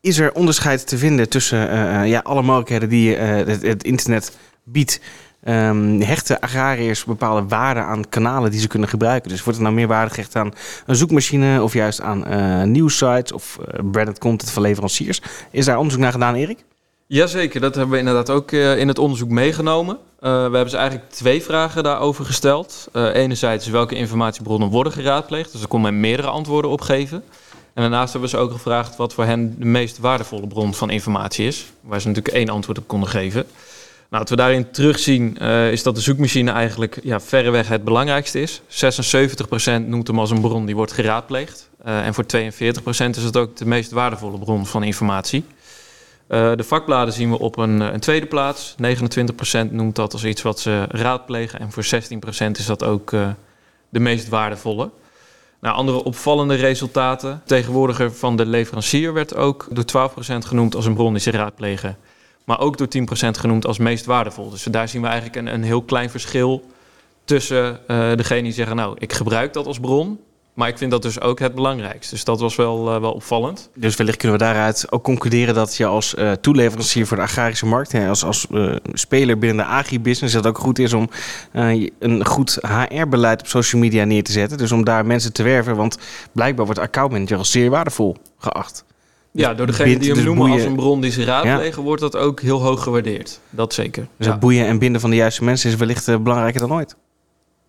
Is 0.00 0.18
er 0.18 0.32
onderscheid 0.32 0.86
te 0.86 0.98
vinden 0.98 1.28
tussen 1.28 1.72
uh, 1.72 2.06
ja, 2.06 2.20
alle 2.22 2.42
mogelijkheden 2.42 2.88
die 2.88 3.16
het, 3.16 3.62
het 3.62 3.84
internet 3.84 4.36
biedt 4.64 5.00
um, 5.48 6.00
hechten 6.00 6.40
agrariërs 6.40 7.04
bepaalde 7.04 7.48
waarde 7.48 7.80
aan 7.80 8.08
kanalen 8.08 8.50
die 8.50 8.60
ze 8.60 8.68
kunnen 8.68 8.88
gebruiken. 8.88 9.30
Dus 9.30 9.42
wordt 9.42 9.58
er 9.58 9.64
nou 9.64 9.74
meer 9.74 9.86
waarde 9.86 10.10
gehecht 10.10 10.36
aan 10.36 10.52
een 10.86 10.96
zoekmachine 10.96 11.62
of 11.62 11.72
juist 11.72 12.00
aan 12.00 12.32
uh, 12.32 12.62
nieuwsites 12.62 13.32
of 13.32 13.58
uh, 13.60 13.90
branded 13.90 14.18
content 14.18 14.50
van 14.50 14.62
leveranciers? 14.62 15.20
Is 15.50 15.64
daar 15.64 15.76
onderzoek 15.76 16.00
naar 16.00 16.12
gedaan, 16.12 16.34
Erik? 16.34 16.64
Jazeker, 17.06 17.60
dat 17.60 17.74
hebben 17.74 17.92
we 17.92 17.98
inderdaad 17.98 18.30
ook 18.30 18.50
uh, 18.50 18.78
in 18.78 18.88
het 18.88 18.98
onderzoek 18.98 19.28
meegenomen. 19.28 19.98
we 20.20 20.28
hebben 20.28 20.70
ze 20.70 20.76
eigenlijk 20.76 21.10
twee 21.10 21.42
vragen 21.42 21.82
daarover 21.82 22.24
gesteld. 22.24 22.88
enerzijds 22.92 23.66
welke 23.66 23.94
informatiebronnen 23.94 24.68
worden 24.68 24.92
geraadpleegd, 24.92 25.50
dus 25.50 25.60
daar 25.60 25.68
kon 25.68 25.80
men 25.80 26.00
meerdere 26.00 26.28
antwoorden 26.28 26.70
op 26.70 26.80
geven. 26.80 27.22
En 27.76 27.82
daarnaast 27.82 28.12
hebben 28.12 28.30
ze 28.30 28.36
ook 28.36 28.52
gevraagd 28.52 28.96
wat 28.96 29.14
voor 29.14 29.24
hen 29.24 29.54
de 29.58 29.64
meest 29.64 29.98
waardevolle 29.98 30.46
bron 30.46 30.74
van 30.74 30.90
informatie 30.90 31.46
is, 31.46 31.66
waar 31.80 32.00
ze 32.00 32.08
natuurlijk 32.08 32.36
één 32.36 32.48
antwoord 32.48 32.78
op 32.78 32.88
konden 32.88 33.08
geven. 33.08 33.46
Nou, 34.10 34.22
wat 34.22 34.30
we 34.30 34.36
daarin 34.36 34.70
terugzien 34.70 35.36
uh, 35.40 35.72
is 35.72 35.82
dat 35.82 35.94
de 35.94 36.00
zoekmachine 36.00 36.50
eigenlijk 36.50 36.98
ja, 37.02 37.20
verreweg 37.20 37.68
het 37.68 37.84
belangrijkste 37.84 38.40
is. 38.40 38.60
76% 38.60 38.64
noemt 39.86 40.06
hem 40.06 40.18
als 40.18 40.30
een 40.30 40.40
bron 40.40 40.66
die 40.66 40.76
wordt 40.76 40.92
geraadpleegd. 40.92 41.70
Uh, 41.86 42.06
en 42.06 42.14
voor 42.14 42.24
42% 42.24 42.28
is 42.88 43.22
het 43.22 43.36
ook 43.36 43.56
de 43.56 43.66
meest 43.66 43.90
waardevolle 43.90 44.38
bron 44.38 44.66
van 44.66 44.82
informatie. 44.82 45.44
Uh, 46.28 46.52
de 46.56 46.64
vakbladen 46.64 47.14
zien 47.14 47.30
we 47.30 47.38
op 47.38 47.56
een, 47.56 47.80
een, 47.80 48.00
tweede 48.00 48.26
plaats. 48.26 48.74
29% 49.66 49.70
noemt 49.70 49.96
dat 49.96 50.12
als 50.12 50.24
iets 50.24 50.42
wat 50.42 50.60
ze 50.60 50.84
raadplegen. 50.88 51.60
En 51.60 51.72
voor 51.72 51.84
16% 51.84 51.88
is 52.50 52.66
dat 52.66 52.84
ook 52.84 53.10
de 53.88 54.00
meest 54.00 54.28
waardevolle. 54.28 54.90
Nou, 55.60 55.76
andere 55.76 56.02
opvallende 56.02 56.54
resultaten. 56.54 57.42
Tegenwoordiger 57.44 58.12
van 58.12 58.36
de 58.36 58.46
leverancier 58.46 59.12
werd 59.12 59.36
ook 59.36 59.68
door 59.70 60.10
12% 60.10 60.12
genoemd 60.38 60.74
als 60.74 60.86
een 60.86 60.94
bron 60.94 61.12
die 61.12 61.22
ze 61.22 61.30
raadplegen 61.30 61.96
maar 62.46 62.60
ook 62.60 62.78
door 62.78 62.88
10% 63.26 63.30
genoemd 63.30 63.66
als 63.66 63.78
meest 63.78 64.04
waardevol. 64.04 64.50
Dus 64.50 64.62
daar 64.62 64.88
zien 64.88 65.00
we 65.02 65.06
eigenlijk 65.06 65.36
een, 65.36 65.54
een 65.54 65.62
heel 65.62 65.82
klein 65.82 66.10
verschil 66.10 66.64
tussen 67.24 67.80
uh, 67.88 68.14
degene 68.16 68.42
die 68.42 68.52
zeggen, 68.52 68.76
nou, 68.76 68.96
ik 68.98 69.12
gebruik 69.12 69.52
dat 69.52 69.66
als 69.66 69.80
bron, 69.80 70.20
Maar 70.54 70.68
ik 70.68 70.78
vind 70.78 70.90
dat 70.90 71.02
dus 71.02 71.20
ook 71.20 71.38
het 71.38 71.54
belangrijkste. 71.54 72.14
Dus 72.14 72.24
dat 72.24 72.40
was 72.40 72.56
wel, 72.56 72.94
uh, 72.94 73.00
wel 73.00 73.12
opvallend. 73.12 73.70
Dus 73.74 73.96
wellicht 73.96 74.16
kunnen 74.18 74.38
we 74.38 74.44
daaruit 74.44 74.92
ook 74.92 75.04
concluderen 75.04 75.54
dat 75.54 75.76
je 75.76 75.86
als 75.86 76.14
uh, 76.14 76.32
toeleverancier 76.32 77.06
voor 77.06 77.16
de 77.16 77.22
agrarische 77.22 77.66
markt, 77.66 77.92
hè, 77.92 78.08
als, 78.08 78.24
als 78.24 78.46
speler 78.92 79.38
binnen 79.38 79.66
de 79.66 79.72
agribusiness, 79.72 80.34
dat 80.34 80.46
ook 80.46 80.58
goed 80.58 80.78
is 80.78 80.92
om 80.92 81.08
een 81.98 82.26
goed 82.26 82.58
HR-beleid 82.62 83.40
op 83.40 83.46
social 83.46 83.80
media 83.80 84.04
neer 84.04 84.24
te 84.24 84.32
zetten. 84.32 84.58
Dus 84.58 84.72
om 84.72 84.84
daar 84.84 85.06
mensen 85.06 85.32
te 85.32 85.42
werven, 85.42 85.76
want 85.76 85.98
blijkbaar 86.32 86.64
wordt 86.64 86.80
accountmanager 86.80 87.38
als 87.38 87.50
zeer 87.50 87.70
waardevol 87.70 88.16
geacht. 88.38 88.84
Ja, 89.36 89.54
door 89.54 89.66
degene 89.66 89.98
die 89.98 90.08
hem 90.08 90.16
dus 90.16 90.24
noemen 90.24 90.50
als 90.50 90.62
een 90.62 90.76
bron 90.76 91.00
die 91.00 91.10
ze 91.10 91.24
raadplegen, 91.24 91.82
wordt 91.82 92.00
dat 92.00 92.16
ook 92.16 92.40
heel 92.40 92.62
hoog 92.62 92.82
gewaardeerd. 92.82 93.40
Dat 93.50 93.74
zeker. 93.74 94.06
Dus 94.16 94.26
ja. 94.26 94.32
het 94.32 94.40
boeien 94.40 94.66
en 94.66 94.78
binden 94.78 95.00
van 95.00 95.10
de 95.10 95.16
juiste 95.16 95.44
mensen 95.44 95.70
is 95.70 95.76
wellicht 95.76 96.22
belangrijker 96.22 96.60
dan 96.60 96.72
ooit. 96.72 96.96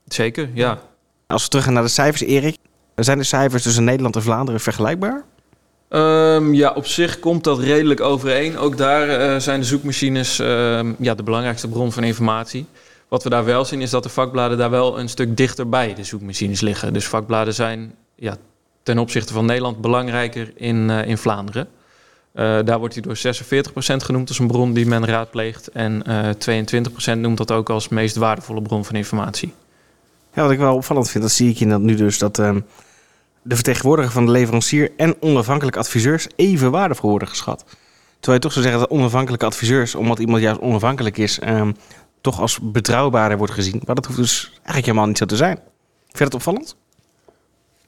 Zeker, 0.07 0.49
ja. 0.53 0.81
Als 1.27 1.43
we 1.43 1.49
terug 1.49 1.65
gaan 1.65 1.73
naar 1.73 1.83
de 1.83 1.89
cijfers, 1.89 2.21
Erik. 2.21 2.57
Zijn 2.95 3.17
de 3.17 3.23
cijfers 3.23 3.63
tussen 3.63 3.83
Nederland 3.83 4.15
en 4.15 4.21
Vlaanderen 4.21 4.61
vergelijkbaar? 4.61 5.23
Um, 5.89 6.53
ja, 6.53 6.71
op 6.71 6.85
zich 6.85 7.19
komt 7.19 7.43
dat 7.43 7.59
redelijk 7.59 8.01
overeen. 8.01 8.57
Ook 8.57 8.77
daar 8.77 9.07
uh, 9.19 9.39
zijn 9.39 9.59
de 9.59 9.65
zoekmachines 9.65 10.39
uh, 10.39 10.79
ja, 10.99 11.15
de 11.15 11.23
belangrijkste 11.23 11.67
bron 11.67 11.91
van 11.91 12.03
informatie. 12.03 12.65
Wat 13.07 13.23
we 13.23 13.29
daar 13.29 13.45
wel 13.45 13.65
zien 13.65 13.81
is 13.81 13.89
dat 13.89 14.03
de 14.03 14.09
vakbladen 14.09 14.57
daar 14.57 14.69
wel 14.69 14.99
een 14.99 15.09
stuk 15.09 15.37
dichter 15.37 15.69
bij 15.69 15.93
de 15.93 16.03
zoekmachines 16.03 16.61
liggen. 16.61 16.93
Dus 16.93 17.07
vakbladen 17.07 17.53
zijn 17.53 17.93
ja, 18.15 18.37
ten 18.87 18.97
opzichte 18.99 19.33
van 19.33 19.45
Nederland 19.45 19.81
belangrijker 19.81 20.51
in, 20.55 20.89
uh, 20.89 21.07
in 21.07 21.17
Vlaanderen. 21.17 21.67
Uh, 22.33 22.59
daar 22.65 22.79
wordt 22.79 22.93
hij 22.93 23.03
door 23.03 23.17
46% 23.17 24.05
genoemd 24.05 24.27
als 24.27 24.39
een 24.39 24.47
bron 24.47 24.73
die 24.73 24.85
men 24.85 25.05
raadpleegt. 25.05 25.67
En 25.67 26.03
uh, 26.07 27.15
22% 27.15 27.17
noemt 27.17 27.37
dat 27.37 27.51
ook 27.51 27.69
als 27.69 27.87
meest 27.87 28.15
waardevolle 28.15 28.61
bron 28.61 28.85
van 28.85 28.95
informatie. 28.95 29.53
Ja, 30.33 30.41
wat 30.41 30.51
ik 30.51 30.57
wel 30.57 30.75
opvallend 30.75 31.09
vind, 31.09 31.23
dat 31.23 31.33
zie 31.33 31.49
ik 31.49 31.59
in 31.59 31.69
dat 31.69 31.81
nu 31.81 31.95
dus 31.95 32.17
dat 32.17 32.37
um, 32.37 32.65
de 33.41 33.55
vertegenwoordiger 33.55 34.11
van 34.11 34.25
de 34.25 34.31
leverancier 34.31 34.91
en 34.97 35.15
onafhankelijke 35.19 35.79
adviseurs 35.79 36.27
even 36.35 36.71
waardevol 36.71 37.09
worden 37.09 37.27
geschat. 37.27 37.65
Terwijl 38.19 38.33
je 38.33 38.39
toch 38.39 38.51
zou 38.53 38.65
zeggen 38.65 38.81
dat 38.81 38.89
onafhankelijke 38.89 39.45
adviseurs, 39.45 39.95
omdat 39.95 40.19
iemand 40.19 40.41
juist 40.41 40.59
onafhankelijk 40.59 41.17
is, 41.17 41.39
um, 41.43 41.75
toch 42.21 42.39
als 42.39 42.59
betrouwbaarder 42.61 43.37
wordt 43.37 43.53
gezien. 43.53 43.81
Maar 43.85 43.95
dat 43.95 44.05
hoeft 44.05 44.19
dus 44.19 44.51
eigenlijk 44.53 44.85
helemaal 44.85 45.07
niet 45.07 45.17
zo 45.17 45.25
te 45.25 45.35
zijn. 45.35 45.55
Vind 45.55 46.17
je 46.17 46.23
dat 46.23 46.33
opvallend? 46.33 46.75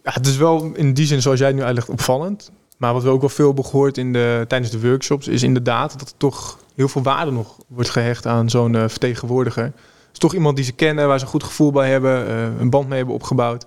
Ja, 0.04 0.12
het 0.14 0.28
is 0.28 0.38
wel 0.38 0.72
in 0.74 0.94
die 0.94 1.06
zin, 1.06 1.22
zoals 1.22 1.40
jij 1.40 1.52
nu 1.52 1.62
uitlegt, 1.62 1.90
opvallend. 1.90 2.52
Maar 2.78 2.94
wat 2.94 3.04
we 3.04 3.10
ook 3.10 3.20
wel 3.20 3.30
veel 3.30 3.46
hebben 3.46 3.66
gehoord 3.66 3.98
in 3.98 4.14
de, 4.14 4.46
tijdens 4.48 4.72
de 4.72 4.82
workshops, 4.82 5.28
is 5.28 5.44
inderdaad 5.44 6.00
dat 6.00 6.10
er 6.10 6.18
toch 6.18 6.60
heel 6.76 6.88
veel 6.88 7.02
waarde 7.02 7.32
nog 7.32 7.58
wordt 7.68 7.90
gehecht 7.90 8.28
aan 8.28 8.50
zo'n 8.50 8.74
uh, 8.74 8.84
vertegenwoordiger. 8.88 9.64
Het 9.64 9.74
is 10.14 10.20
toch 10.20 10.34
iemand 10.34 10.56
die 10.56 10.66
ze 10.66 10.72
kennen, 10.72 11.08
waar 11.08 11.18
ze 11.20 11.26
een 11.26 11.32
goed 11.32 11.44
gevoel 11.44 11.72
bij 11.72 11.90
hebben, 11.90 12.28
uh, 12.28 12.60
een 12.60 12.70
band 12.70 12.88
mee 12.88 12.98
hebben 12.98 13.16
opgebouwd. 13.16 13.66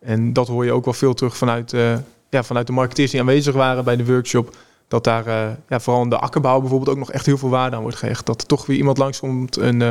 En 0.00 0.32
dat 0.32 0.48
hoor 0.48 0.64
je 0.64 0.72
ook 0.72 0.84
wel 0.84 0.94
veel 0.94 1.14
terug 1.14 1.36
vanuit, 1.36 1.72
uh, 1.72 1.92
ja, 2.30 2.42
vanuit 2.42 2.66
de 2.66 2.72
marketeers 2.72 3.10
die 3.10 3.20
aanwezig 3.20 3.54
waren 3.54 3.84
bij 3.84 3.96
de 3.96 4.06
workshop. 4.06 4.56
Dat 4.88 5.04
daar 5.04 5.24
ja, 5.68 5.80
vooral 5.80 6.02
in 6.02 6.08
de 6.08 6.18
akkerbouw 6.18 6.60
bijvoorbeeld 6.60 6.90
ook 6.90 6.98
nog 6.98 7.12
echt 7.12 7.26
heel 7.26 7.38
veel 7.38 7.48
waarde 7.48 7.76
aan 7.76 7.82
wordt 7.82 7.96
gehecht. 7.96 8.26
Dat 8.26 8.40
er 8.40 8.46
toch 8.46 8.66
weer 8.66 8.76
iemand 8.76 8.98
langskomt, 8.98 9.56
een, 9.56 9.82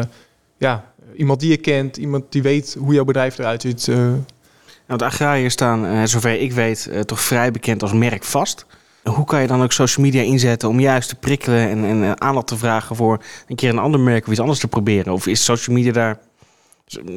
ja, 0.57 0.93
iemand 1.15 1.39
die 1.39 1.49
je 1.49 1.57
kent, 1.57 1.97
iemand 1.97 2.23
die 2.29 2.41
weet 2.41 2.75
hoe 2.79 2.93
jouw 2.93 3.03
bedrijf 3.03 3.37
eruit 3.37 3.61
ziet. 3.61 3.91
Nou, 4.89 5.01
de 5.01 5.07
agrariërs 5.07 5.53
staan, 5.53 5.85
uh, 5.85 6.03
zover 6.03 6.41
ik 6.41 6.51
weet, 6.51 6.89
uh, 6.91 6.99
toch 6.99 7.21
vrij 7.21 7.51
bekend 7.51 7.81
als 7.81 7.93
merk 7.93 8.23
vast. 8.23 8.65
Hoe 9.03 9.25
kan 9.25 9.41
je 9.41 9.47
dan 9.47 9.63
ook 9.63 9.71
social 9.71 10.05
media 10.05 10.21
inzetten 10.21 10.69
om 10.69 10.79
juist 10.79 11.09
te 11.09 11.15
prikkelen 11.15 11.69
en, 11.69 11.83
en 11.83 12.21
aandacht 12.21 12.47
te 12.47 12.57
vragen 12.57 12.95
voor 12.95 13.23
een 13.47 13.55
keer 13.55 13.69
een 13.69 13.77
ander 13.77 13.99
merk 13.99 14.25
of 14.25 14.31
iets 14.31 14.39
anders 14.39 14.59
te 14.59 14.67
proberen? 14.67 15.13
Of 15.13 15.27
is 15.27 15.43
social 15.43 15.75
media 15.75 15.91
daar 15.91 16.19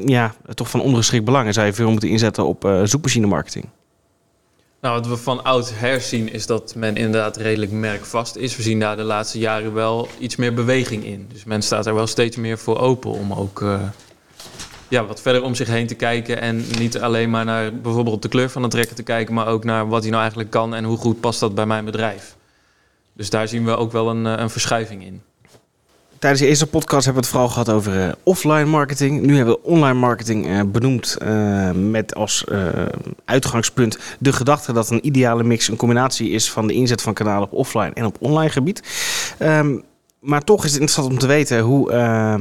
ja, 0.04 0.34
toch 0.54 0.70
van 0.70 0.80
ondergeschikt 0.80 1.24
belang 1.24 1.46
en 1.46 1.52
zou 1.52 1.66
je 1.66 1.72
veel 1.72 1.90
moeten 1.90 2.08
inzetten 2.08 2.46
op 2.46 2.64
uh, 2.64 2.80
zoekmachine 2.84 3.26
marketing? 3.26 3.64
Nou, 4.80 4.94
wat 4.94 5.06
we 5.06 5.16
van 5.16 5.44
oud 5.44 5.72
herzien 5.74 6.32
is 6.32 6.46
dat 6.46 6.74
men 6.74 6.96
inderdaad 6.96 7.36
redelijk 7.36 7.72
merkvast 7.72 8.36
is. 8.36 8.56
We 8.56 8.62
zien 8.62 8.80
daar 8.80 8.96
de 8.96 9.02
laatste 9.02 9.38
jaren 9.38 9.74
wel 9.74 10.08
iets 10.18 10.36
meer 10.36 10.54
beweging 10.54 11.04
in. 11.04 11.28
Dus 11.32 11.44
men 11.44 11.62
staat 11.62 11.86
er 11.86 11.94
wel 11.94 12.06
steeds 12.06 12.36
meer 12.36 12.58
voor 12.58 12.78
open 12.78 13.10
om 13.10 13.32
ook 13.32 13.64
ja, 14.92 15.06
wat 15.06 15.20
verder 15.20 15.42
om 15.42 15.54
zich 15.54 15.68
heen 15.68 15.86
te 15.86 15.94
kijken. 15.94 16.40
En 16.40 16.64
niet 16.78 16.98
alleen 16.98 17.30
maar 17.30 17.44
naar 17.44 17.74
bijvoorbeeld 17.74 18.22
de 18.22 18.28
kleur 18.28 18.50
van 18.50 18.62
de 18.62 18.68
trekker 18.68 18.94
te 18.94 19.02
kijken, 19.02 19.34
maar 19.34 19.46
ook 19.46 19.64
naar 19.64 19.88
wat 19.88 20.00
hij 20.00 20.10
nou 20.10 20.20
eigenlijk 20.20 20.50
kan 20.50 20.74
en 20.74 20.84
hoe 20.84 20.96
goed 20.96 21.20
past 21.20 21.40
dat 21.40 21.54
bij 21.54 21.66
mijn 21.66 21.84
bedrijf. 21.84 22.36
Dus 23.12 23.30
daar 23.30 23.48
zien 23.48 23.64
we 23.64 23.76
ook 23.76 23.92
wel 23.92 24.10
een, 24.10 24.24
een 24.24 24.50
verschuiving 24.50 25.04
in. 25.04 25.22
Tijdens 26.18 26.42
de 26.42 26.48
eerste 26.48 26.66
podcast 26.66 27.04
hebben 27.04 27.22
we 27.22 27.28
het 27.28 27.38
vooral 27.38 27.48
gehad 27.48 27.70
over 27.70 28.06
uh, 28.06 28.12
offline 28.22 28.64
marketing. 28.64 29.20
Nu 29.22 29.36
hebben 29.36 29.54
we 29.54 29.62
online 29.62 29.98
marketing 29.98 30.46
uh, 30.46 30.60
benoemd 30.66 31.16
met 31.74 32.14
als 32.14 32.44
uitgangspunt 33.24 33.98
de 34.18 34.32
gedachte 34.32 34.72
dat 34.72 34.90
een 34.90 35.06
ideale 35.06 35.44
mix 35.44 35.68
een 35.68 35.76
combinatie 35.76 36.30
is 36.30 36.50
van 36.50 36.66
de 36.66 36.72
inzet 36.72 37.02
van 37.02 37.14
kanalen 37.14 37.42
op 37.42 37.52
offline 37.52 37.90
en 37.94 38.04
op 38.04 38.16
online 38.20 38.50
gebied. 38.50 38.82
Um, 39.38 39.84
maar 40.22 40.44
toch 40.44 40.64
is 40.64 40.72
het 40.72 40.80
interessant 40.80 41.12
om 41.12 41.18
te 41.18 41.26
weten 41.26 41.60
hoe 41.60 41.92
uh, 41.92 42.34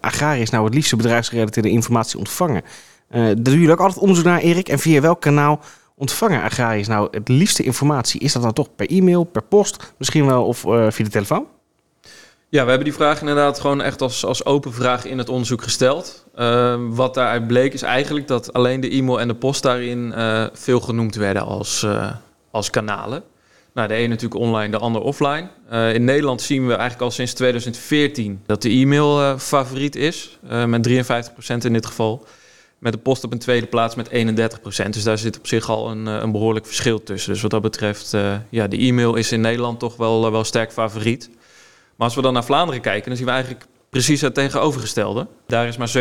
agrariërs 0.00 0.50
nou 0.50 0.64
het 0.64 0.74
liefste 0.74 0.96
bedrijfsgerelateerde 0.96 1.70
informatie 1.70 2.18
ontvangen. 2.18 2.62
Uh, 3.10 3.24
daar 3.24 3.42
doen 3.42 3.54
jullie 3.54 3.70
ook 3.70 3.80
altijd 3.80 4.00
onderzoek 4.00 4.24
naar, 4.24 4.40
Erik. 4.40 4.68
En 4.68 4.78
via 4.78 5.00
welk 5.00 5.20
kanaal 5.20 5.60
ontvangen 5.94 6.42
agrariërs 6.42 6.88
nou 6.88 7.08
het 7.10 7.28
liefste 7.28 7.62
informatie? 7.62 8.20
Is 8.20 8.32
dat 8.32 8.42
dan 8.42 8.52
toch 8.52 8.74
per 8.76 8.90
e-mail, 8.90 9.24
per 9.24 9.42
post, 9.42 9.92
misschien 9.96 10.26
wel 10.26 10.46
of 10.46 10.64
uh, 10.64 10.90
via 10.90 11.04
de 11.04 11.10
telefoon? 11.10 11.46
Ja, 12.48 12.62
we 12.62 12.68
hebben 12.68 12.88
die 12.88 12.94
vraag 12.94 13.20
inderdaad 13.20 13.60
gewoon 13.60 13.82
echt 13.82 14.02
als, 14.02 14.24
als 14.24 14.44
open 14.44 14.72
vraag 14.72 15.04
in 15.04 15.18
het 15.18 15.28
onderzoek 15.28 15.62
gesteld. 15.62 16.26
Uh, 16.36 16.74
wat 16.88 17.14
daaruit 17.14 17.46
bleek 17.46 17.72
is 17.72 17.82
eigenlijk 17.82 18.28
dat 18.28 18.52
alleen 18.52 18.80
de 18.80 18.90
e-mail 18.90 19.20
en 19.20 19.28
de 19.28 19.34
post 19.34 19.62
daarin 19.62 20.12
uh, 20.16 20.46
veel 20.52 20.80
genoemd 20.80 21.14
werden 21.14 21.42
als, 21.42 21.86
als 22.50 22.70
kanalen. 22.70 23.22
Nou, 23.74 23.88
de 23.88 23.98
een 23.98 24.08
natuurlijk 24.08 24.40
online, 24.40 24.70
de 24.70 24.78
ander 24.78 25.02
offline. 25.02 25.48
Uh, 25.72 25.94
in 25.94 26.04
Nederland 26.04 26.42
zien 26.42 26.66
we 26.66 26.72
eigenlijk 26.72 27.02
al 27.02 27.10
sinds 27.10 27.32
2014 27.32 28.42
dat 28.46 28.62
de 28.62 28.68
e-mail 28.68 29.20
uh, 29.20 29.38
favoriet 29.38 29.96
is, 29.96 30.38
uh, 30.50 30.64
met 30.64 30.88
53% 30.88 30.92
in 31.64 31.72
dit 31.72 31.86
geval. 31.86 32.26
Met 32.78 32.92
de 32.92 32.98
post 32.98 33.24
op 33.24 33.32
een 33.32 33.38
tweede 33.38 33.66
plaats 33.66 33.94
met 33.94 34.08
31%. 34.08 34.12
Dus 34.90 35.02
daar 35.02 35.18
zit 35.18 35.38
op 35.38 35.46
zich 35.46 35.68
al 35.68 35.90
een, 35.90 36.06
een 36.06 36.32
behoorlijk 36.32 36.66
verschil 36.66 37.02
tussen. 37.02 37.32
Dus 37.32 37.42
wat 37.42 37.50
dat 37.50 37.62
betreft, 37.62 38.16
ja, 38.48 38.66
de 38.66 38.76
e-mail 38.76 39.14
is 39.14 39.32
in 39.32 39.40
Nederland 39.40 39.78
toch 39.78 39.96
wel, 39.96 40.30
wel 40.30 40.44
sterk 40.44 40.72
favoriet. 40.72 41.30
Maar 41.96 42.06
als 42.06 42.14
we 42.14 42.22
dan 42.22 42.32
naar 42.32 42.44
Vlaanderen 42.44 42.80
kijken, 42.80 43.08
dan 43.08 43.16
zien 43.16 43.26
we 43.26 43.32
eigenlijk 43.32 43.66
precies 43.90 44.20
het 44.20 44.34
tegenovergestelde. 44.34 45.26
Daar 45.46 45.66
is 45.66 45.76
maar 45.76 45.92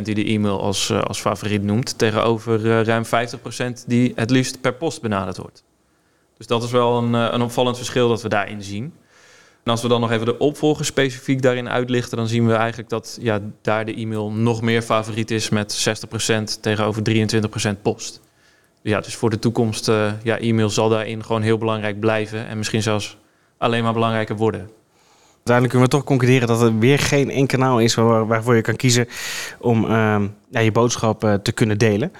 37% 0.00 0.02
die 0.02 0.14
de 0.14 0.24
e-mail 0.24 0.60
als, 0.60 0.92
als 0.92 1.20
favoriet 1.20 1.62
noemt, 1.62 1.98
tegenover 1.98 2.84
ruim 2.84 3.04
50% 3.04 3.08
die 3.86 4.12
het 4.14 4.30
liefst 4.30 4.60
per 4.60 4.74
post 4.74 5.02
benaderd 5.02 5.36
wordt. 5.36 5.64
Dus 6.36 6.46
dat 6.46 6.62
is 6.62 6.70
wel 6.70 6.98
een, 6.98 7.12
een 7.12 7.42
opvallend 7.42 7.76
verschil 7.76 8.08
dat 8.08 8.22
we 8.22 8.28
daarin 8.28 8.62
zien. 8.62 8.92
En 9.66 9.72
als 9.72 9.82
we 9.82 9.88
dan 9.88 10.00
nog 10.00 10.10
even 10.10 10.26
de 10.26 10.38
opvolger 10.38 10.84
specifiek 10.84 11.42
daarin 11.42 11.68
uitlichten, 11.68 12.16
dan 12.16 12.28
zien 12.28 12.46
we 12.46 12.54
eigenlijk 12.54 12.88
dat 12.88 13.18
ja, 13.20 13.40
daar 13.62 13.84
de 13.84 13.94
e-mail 13.94 14.30
nog 14.30 14.62
meer 14.62 14.82
favoriet 14.82 15.30
is 15.30 15.48
met 15.48 15.88
60% 16.58 16.60
tegenover 16.60 17.02
23% 17.76 17.82
post. 17.82 18.20
Ja, 18.82 19.00
dus 19.00 19.14
voor 19.14 19.30
de 19.30 19.38
toekomst, 19.38 19.88
uh, 19.88 20.12
ja, 20.22 20.38
e-mail 20.38 20.70
zal 20.70 20.88
daarin 20.88 21.24
gewoon 21.24 21.42
heel 21.42 21.58
belangrijk 21.58 22.00
blijven 22.00 22.46
en 22.46 22.56
misschien 22.56 22.82
zelfs 22.82 23.16
alleen 23.58 23.82
maar 23.82 23.92
belangrijker 23.92 24.36
worden. 24.36 24.70
Uiteindelijk 25.34 25.68
kunnen 25.68 25.88
we 25.88 25.96
toch 25.96 26.04
concluderen 26.04 26.48
dat 26.48 26.62
er 26.62 26.78
weer 26.78 26.98
geen 26.98 27.30
één 27.30 27.46
kanaal 27.46 27.80
is 27.80 27.94
waar, 27.94 28.26
waarvoor 28.26 28.54
je 28.54 28.60
kan 28.60 28.76
kiezen 28.76 29.08
om 29.58 29.84
uh, 29.84 30.22
ja, 30.50 30.60
je 30.60 30.72
boodschap 30.72 31.24
uh, 31.24 31.34
te 31.34 31.52
kunnen 31.52 31.78
delen. 31.78 32.12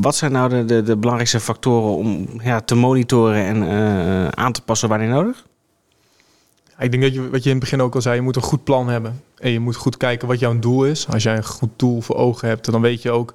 Wat 0.00 0.16
zijn 0.16 0.32
nou 0.32 0.48
de, 0.48 0.64
de, 0.64 0.82
de 0.82 0.96
belangrijkste 0.96 1.40
factoren 1.40 1.96
om 1.96 2.28
ja, 2.42 2.60
te 2.60 2.74
monitoren 2.74 3.44
en 3.44 3.62
uh, 3.62 4.28
aan 4.28 4.52
te 4.52 4.62
passen 4.62 4.88
wanneer 4.88 5.08
nodig? 5.08 5.44
Ik 6.78 6.90
denk 6.90 7.02
dat 7.02 7.14
je, 7.14 7.30
wat 7.30 7.42
je 7.42 7.48
in 7.48 7.56
het 7.56 7.64
begin 7.64 7.82
ook 7.82 7.94
al 7.94 8.00
zei, 8.00 8.14
je 8.14 8.20
moet 8.20 8.36
een 8.36 8.42
goed 8.42 8.64
plan 8.64 8.88
hebben. 8.88 9.22
En 9.38 9.50
je 9.50 9.60
moet 9.60 9.76
goed 9.76 9.96
kijken 9.96 10.28
wat 10.28 10.38
jouw 10.38 10.58
doel 10.58 10.84
is. 10.84 11.08
Als 11.08 11.22
jij 11.22 11.36
een 11.36 11.44
goed 11.44 11.70
doel 11.76 12.00
voor 12.00 12.16
ogen 12.16 12.48
hebt, 12.48 12.70
dan 12.70 12.80
weet 12.80 13.02
je 13.02 13.10
ook... 13.10 13.34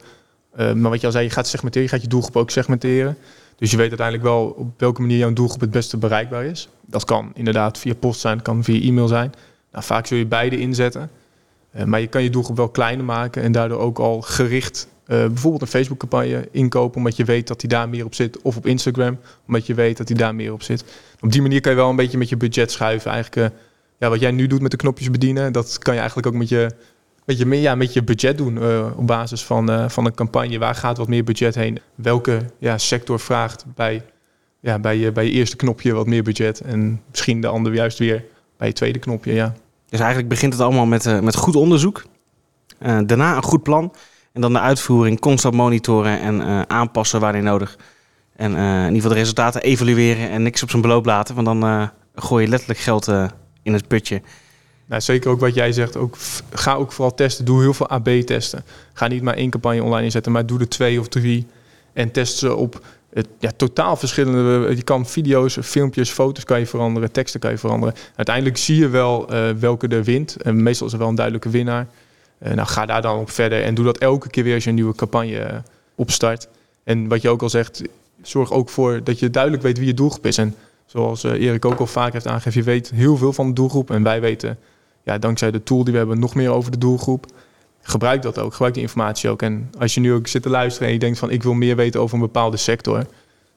Uh, 0.59 0.73
maar 0.73 0.91
wat 0.91 0.99
je 0.99 1.05
al 1.05 1.11
zei, 1.11 1.23
je 1.23 1.29
gaat 1.29 1.47
segmenteren, 1.47 1.87
je 1.87 1.93
gaat 1.93 2.01
je 2.01 2.07
doelgroep 2.07 2.35
ook 2.35 2.49
segmenteren. 2.49 3.17
Dus 3.55 3.71
je 3.71 3.77
weet 3.77 3.87
uiteindelijk 3.87 4.27
wel 4.27 4.45
op 4.57 4.79
welke 4.79 5.01
manier 5.01 5.17
jouw 5.17 5.33
doelgroep 5.33 5.61
het 5.61 5.71
beste 5.71 5.97
bereikbaar 5.97 6.45
is. 6.45 6.69
Dat 6.85 7.05
kan 7.05 7.31
inderdaad 7.33 7.77
via 7.77 7.93
post 7.93 8.19
zijn, 8.19 8.41
kan 8.41 8.63
via 8.63 8.81
e-mail 8.81 9.07
zijn. 9.07 9.31
Nou, 9.71 9.83
vaak 9.83 10.07
zul 10.07 10.17
je 10.17 10.25
beide 10.25 10.59
inzetten. 10.59 11.09
Uh, 11.75 11.83
maar 11.83 11.99
je 11.99 12.07
kan 12.07 12.23
je 12.23 12.29
doelgroep 12.29 12.57
wel 12.57 12.69
kleiner 12.69 13.05
maken 13.05 13.43
en 13.43 13.51
daardoor 13.51 13.79
ook 13.79 13.99
al 13.99 14.21
gericht 14.21 14.87
bijvoorbeeld 15.09 15.61
een 15.61 15.67
Facebook-campagne 15.67 16.47
inkopen, 16.51 16.97
omdat 16.97 17.15
je 17.15 17.23
weet 17.23 17.47
dat 17.47 17.61
hij 17.61 17.69
daar 17.69 17.89
meer 17.89 18.05
op 18.05 18.15
zit. 18.15 18.41
Of 18.41 18.57
op 18.57 18.65
Instagram, 18.65 19.19
omdat 19.47 19.65
je 19.65 19.73
weet 19.73 19.97
dat 19.97 20.07
hij 20.07 20.17
daar 20.17 20.35
meer 20.35 20.53
op 20.53 20.63
zit. 20.63 20.83
Op 21.19 21.31
die 21.31 21.41
manier 21.41 21.61
kan 21.61 21.71
je 21.71 21.77
wel 21.77 21.89
een 21.89 21.95
beetje 21.95 22.17
met 22.17 22.29
je 22.29 22.37
budget 22.37 22.71
schuiven. 22.71 23.11
Eigenlijk, 23.11 23.53
uh, 23.53 23.59
ja, 23.97 24.09
wat 24.09 24.19
jij 24.19 24.31
nu 24.31 24.47
doet 24.47 24.61
met 24.61 24.71
de 24.71 24.77
knopjes 24.77 25.11
bedienen, 25.11 25.53
dat 25.53 25.77
kan 25.77 25.93
je 25.93 25.99
eigenlijk 25.99 26.27
ook 26.29 26.39
met 26.39 26.49
je, 26.49 26.71
met 27.25 27.37
je, 27.37 27.61
ja, 27.61 27.75
met 27.75 27.93
je 27.93 28.03
budget 28.03 28.37
doen. 28.37 28.55
Uh, 28.55 28.87
op 28.95 29.07
basis 29.07 29.43
van, 29.43 29.89
van 29.91 30.05
een 30.05 30.15
campagne. 30.15 30.57
Waar 30.57 30.75
gaat 30.75 30.97
wat 30.97 31.07
meer 31.07 31.23
budget 31.23 31.55
heen? 31.55 31.79
Welke 31.95 32.39
ja, 32.57 32.77
sector 32.77 33.19
vraagt 33.19 33.65
bij, 33.75 34.03
ja, 34.59 34.79
bij, 34.79 34.97
je, 34.97 35.11
bij 35.11 35.25
je 35.25 35.31
eerste 35.31 35.55
knopje 35.55 35.93
wat 35.93 36.07
meer 36.07 36.23
budget? 36.23 36.61
En 36.61 37.01
misschien 37.09 37.41
de 37.41 37.47
andere 37.47 37.75
juist 37.75 37.99
weer 37.99 38.25
bij 38.57 38.67
je 38.67 38.73
tweede 38.73 38.99
knopje, 38.99 39.33
ja. 39.33 39.53
Dus 39.89 39.99
eigenlijk 39.99 40.29
begint 40.29 40.53
het 40.53 40.61
allemaal 40.61 40.85
met, 40.85 41.21
met 41.21 41.35
goed 41.35 41.55
onderzoek. 41.55 42.03
daarna 42.79 43.35
een 43.35 43.43
goed 43.43 43.63
plan. 43.63 43.93
En 44.33 44.41
dan 44.41 44.53
de 44.53 44.59
uitvoering 44.59 45.19
constant 45.19 45.55
monitoren 45.55 46.19
en 46.19 46.35
uh, 46.35 46.61
aanpassen 46.61 47.19
wanneer 47.19 47.43
nodig. 47.43 47.77
En 48.35 48.51
uh, 48.51 48.57
in 48.59 48.85
ieder 48.85 48.95
geval 48.95 49.09
de 49.09 49.15
resultaten 49.15 49.61
evalueren 49.61 50.29
en 50.29 50.43
niks 50.43 50.63
op 50.63 50.69
zijn 50.69 50.81
beloop 50.81 51.05
laten. 51.05 51.35
Want 51.35 51.47
dan 51.47 51.65
uh, 51.65 51.87
gooi 52.15 52.43
je 52.43 52.49
letterlijk 52.49 52.79
geld 52.79 53.07
in 53.63 53.73
het 53.73 53.87
putje. 53.87 54.21
Nou, 54.85 55.01
zeker 55.01 55.29
ook 55.29 55.39
wat 55.39 55.53
jij 55.53 55.71
zegt. 55.71 55.97
Ook, 55.97 56.17
ga 56.51 56.73
ook 56.73 56.91
vooral 56.91 57.15
testen. 57.15 57.45
Doe 57.45 57.61
heel 57.61 57.73
veel 57.73 57.89
AB-testen. 57.89 58.63
Ga 58.93 59.07
niet 59.07 59.21
maar 59.23 59.33
één 59.33 59.49
campagne 59.49 59.83
online 59.83 60.03
inzetten, 60.03 60.31
maar 60.31 60.45
doe 60.45 60.59
er 60.59 60.69
twee 60.69 60.99
of 60.99 61.07
drie. 61.07 61.47
En 61.93 62.11
test 62.11 62.37
ze 62.37 62.55
op 62.55 62.85
het, 63.13 63.27
ja, 63.39 63.51
totaal 63.57 63.95
verschillende. 63.95 64.75
Je 64.75 64.83
kan 64.83 65.05
video's, 65.05 65.57
filmpjes, 65.61 66.09
foto's 66.09 66.43
kan 66.43 66.59
je 66.59 66.65
veranderen, 66.65 67.11
teksten 67.11 67.39
kan 67.39 67.51
je 67.51 67.57
veranderen. 67.57 67.95
Uiteindelijk 68.15 68.57
zie 68.57 68.77
je 68.77 68.87
wel 68.87 69.29
welke 69.59 69.87
er 69.87 70.03
wint. 70.03 70.41
En 70.41 70.63
meestal 70.63 70.87
is 70.87 70.93
er 70.93 70.99
wel 70.99 71.07
een 71.07 71.15
duidelijke 71.15 71.49
winnaar. 71.49 71.87
Uh, 72.43 72.53
nou, 72.53 72.67
ga 72.67 72.85
daar 72.85 73.01
dan 73.01 73.19
op 73.19 73.29
verder 73.29 73.63
en 73.63 73.75
doe 73.75 73.85
dat 73.85 73.97
elke 73.97 74.29
keer 74.29 74.43
weer 74.43 74.53
als 74.53 74.63
je 74.63 74.69
een 74.69 74.75
nieuwe 74.75 74.95
campagne 74.95 75.51
uh, 75.51 75.57
opstart. 75.95 76.47
En 76.83 77.07
wat 77.07 77.21
je 77.21 77.29
ook 77.29 77.41
al 77.41 77.49
zegt, 77.49 77.81
zorg 78.21 78.51
ook 78.51 78.69
voor 78.69 79.03
dat 79.03 79.19
je 79.19 79.29
duidelijk 79.29 79.63
weet 79.63 79.77
wie 79.77 79.87
je 79.87 79.93
doelgroep 79.93 80.25
is. 80.25 80.37
En 80.37 80.55
zoals 80.85 81.23
Erik 81.23 81.65
ook 81.65 81.79
al 81.79 81.87
vaak 81.87 82.13
heeft 82.13 82.27
aangegeven, 82.27 82.59
je 82.59 82.65
weet 82.65 82.89
heel 82.89 83.17
veel 83.17 83.33
van 83.33 83.47
de 83.47 83.53
doelgroep. 83.53 83.91
En 83.91 84.03
wij 84.03 84.21
weten, 84.21 84.57
ja, 85.03 85.17
dankzij 85.17 85.51
de 85.51 85.63
tool 85.63 85.83
die 85.83 85.91
we 85.91 85.99
hebben, 85.99 86.19
nog 86.19 86.35
meer 86.35 86.49
over 86.49 86.71
de 86.71 86.77
doelgroep 86.77 87.25
gebruik 87.81 88.21
dat 88.21 88.39
ook. 88.39 88.51
Gebruik 88.51 88.73
die 88.73 88.83
informatie 88.83 89.29
ook. 89.29 89.41
En 89.41 89.71
als 89.79 89.93
je 89.93 89.99
nu 89.99 90.13
ook 90.13 90.27
zit 90.27 90.41
te 90.41 90.49
luisteren 90.49 90.87
en 90.87 90.93
je 90.93 90.99
denkt 90.99 91.19
van 91.19 91.29
ik 91.29 91.43
wil 91.43 91.53
meer 91.53 91.75
weten 91.75 92.01
over 92.01 92.15
een 92.15 92.21
bepaalde 92.21 92.57
sector. 92.57 93.05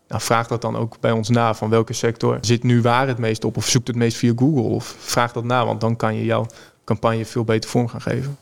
Nou, 0.09 0.21
vraag 0.25 0.47
dat 0.47 0.63
dan 0.63 0.77
ook 0.77 0.97
bij 1.01 1.11
ons 1.11 1.29
na. 1.29 1.55
Van 1.55 1.71
welke 1.71 1.93
sector 1.93 2.39
zit 2.41 2.63
nu 2.63 2.83
waar 2.83 3.09
het 3.09 3.19
meest 3.19 3.45
op? 3.45 3.57
Of 3.57 3.69
zoekt 3.69 3.87
het 3.87 3.97
meest 3.97 4.17
via 4.17 4.33
Google? 4.37 4.63
Of 4.63 4.97
vraag 4.99 5.33
dat 5.33 5.45
na, 5.45 5.65
want 5.65 5.81
dan 5.81 5.97
kan 5.97 6.15
je 6.15 6.25
jouw 6.25 6.47
campagne 6.85 7.25
veel 7.25 7.45
beter 7.45 7.71
vorm 7.71 7.89
gaan 7.89 8.01
geven. 8.01 8.37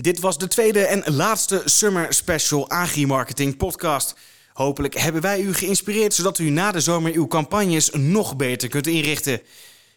Dit 0.00 0.20
was 0.20 0.38
de 0.38 0.48
tweede 0.48 0.86
en 0.86 1.14
laatste 1.14 1.62
Summer 1.64 2.12
Special 2.14 2.70
Agri-marketing 2.70 3.56
podcast. 3.56 4.14
Hopelijk 4.52 4.98
hebben 4.98 5.22
wij 5.22 5.40
u 5.40 5.54
geïnspireerd 5.54 6.14
zodat 6.14 6.38
u 6.38 6.50
na 6.50 6.72
de 6.72 6.80
zomer 6.80 7.12
uw 7.12 7.26
campagnes 7.26 7.90
nog 7.90 8.36
beter 8.36 8.68
kunt 8.68 8.86
inrichten. 8.86 9.40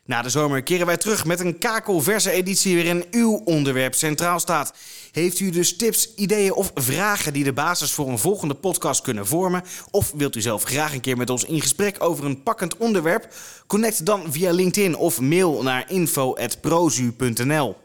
Na 0.06 0.22
de 0.22 0.30
zomer 0.30 0.64
keren 0.64 0.86
wij 0.86 0.98
terug 0.98 1.26
met 1.26 1.40
een 1.40 1.58
kakelverse 1.58 2.32
editie 2.32 2.76
waarin 2.76 3.06
uw 3.12 3.42
onderwerp 3.46 3.96
centraal 3.96 4.40
staat. 4.40 4.74
Heeft 5.12 5.40
u 5.40 5.50
dus 5.50 5.76
tips, 5.76 6.14
ideeën 6.16 6.54
of 6.54 6.72
vragen 6.76 7.34
die 7.34 7.44
de 7.44 7.54
basis 7.54 7.92
voor 7.92 8.08
een 8.08 8.20
volgende 8.20 8.56
podcast 8.56 9.02
kunnen 9.02 9.28
vormen? 9.28 9.64
Of 9.92 10.12
wilt 10.16 10.36
u 10.36 10.42
zelf 10.42 10.64
graag 10.64 10.94
een 10.94 11.02
keer 11.02 11.18
met 11.18 11.30
ons 11.30 11.44
in 11.44 11.62
gesprek 11.62 11.96
over 12.04 12.26
een 12.26 12.44
pakkend 12.44 12.78
onderwerp? 12.78 13.34
Connect 13.68 14.06
dan 14.06 14.24
via 14.30 14.52
LinkedIn 14.52 14.96
of 14.96 15.20
mail 15.20 15.64
naar 15.64 15.92
info.prozu.nl. 15.92 17.81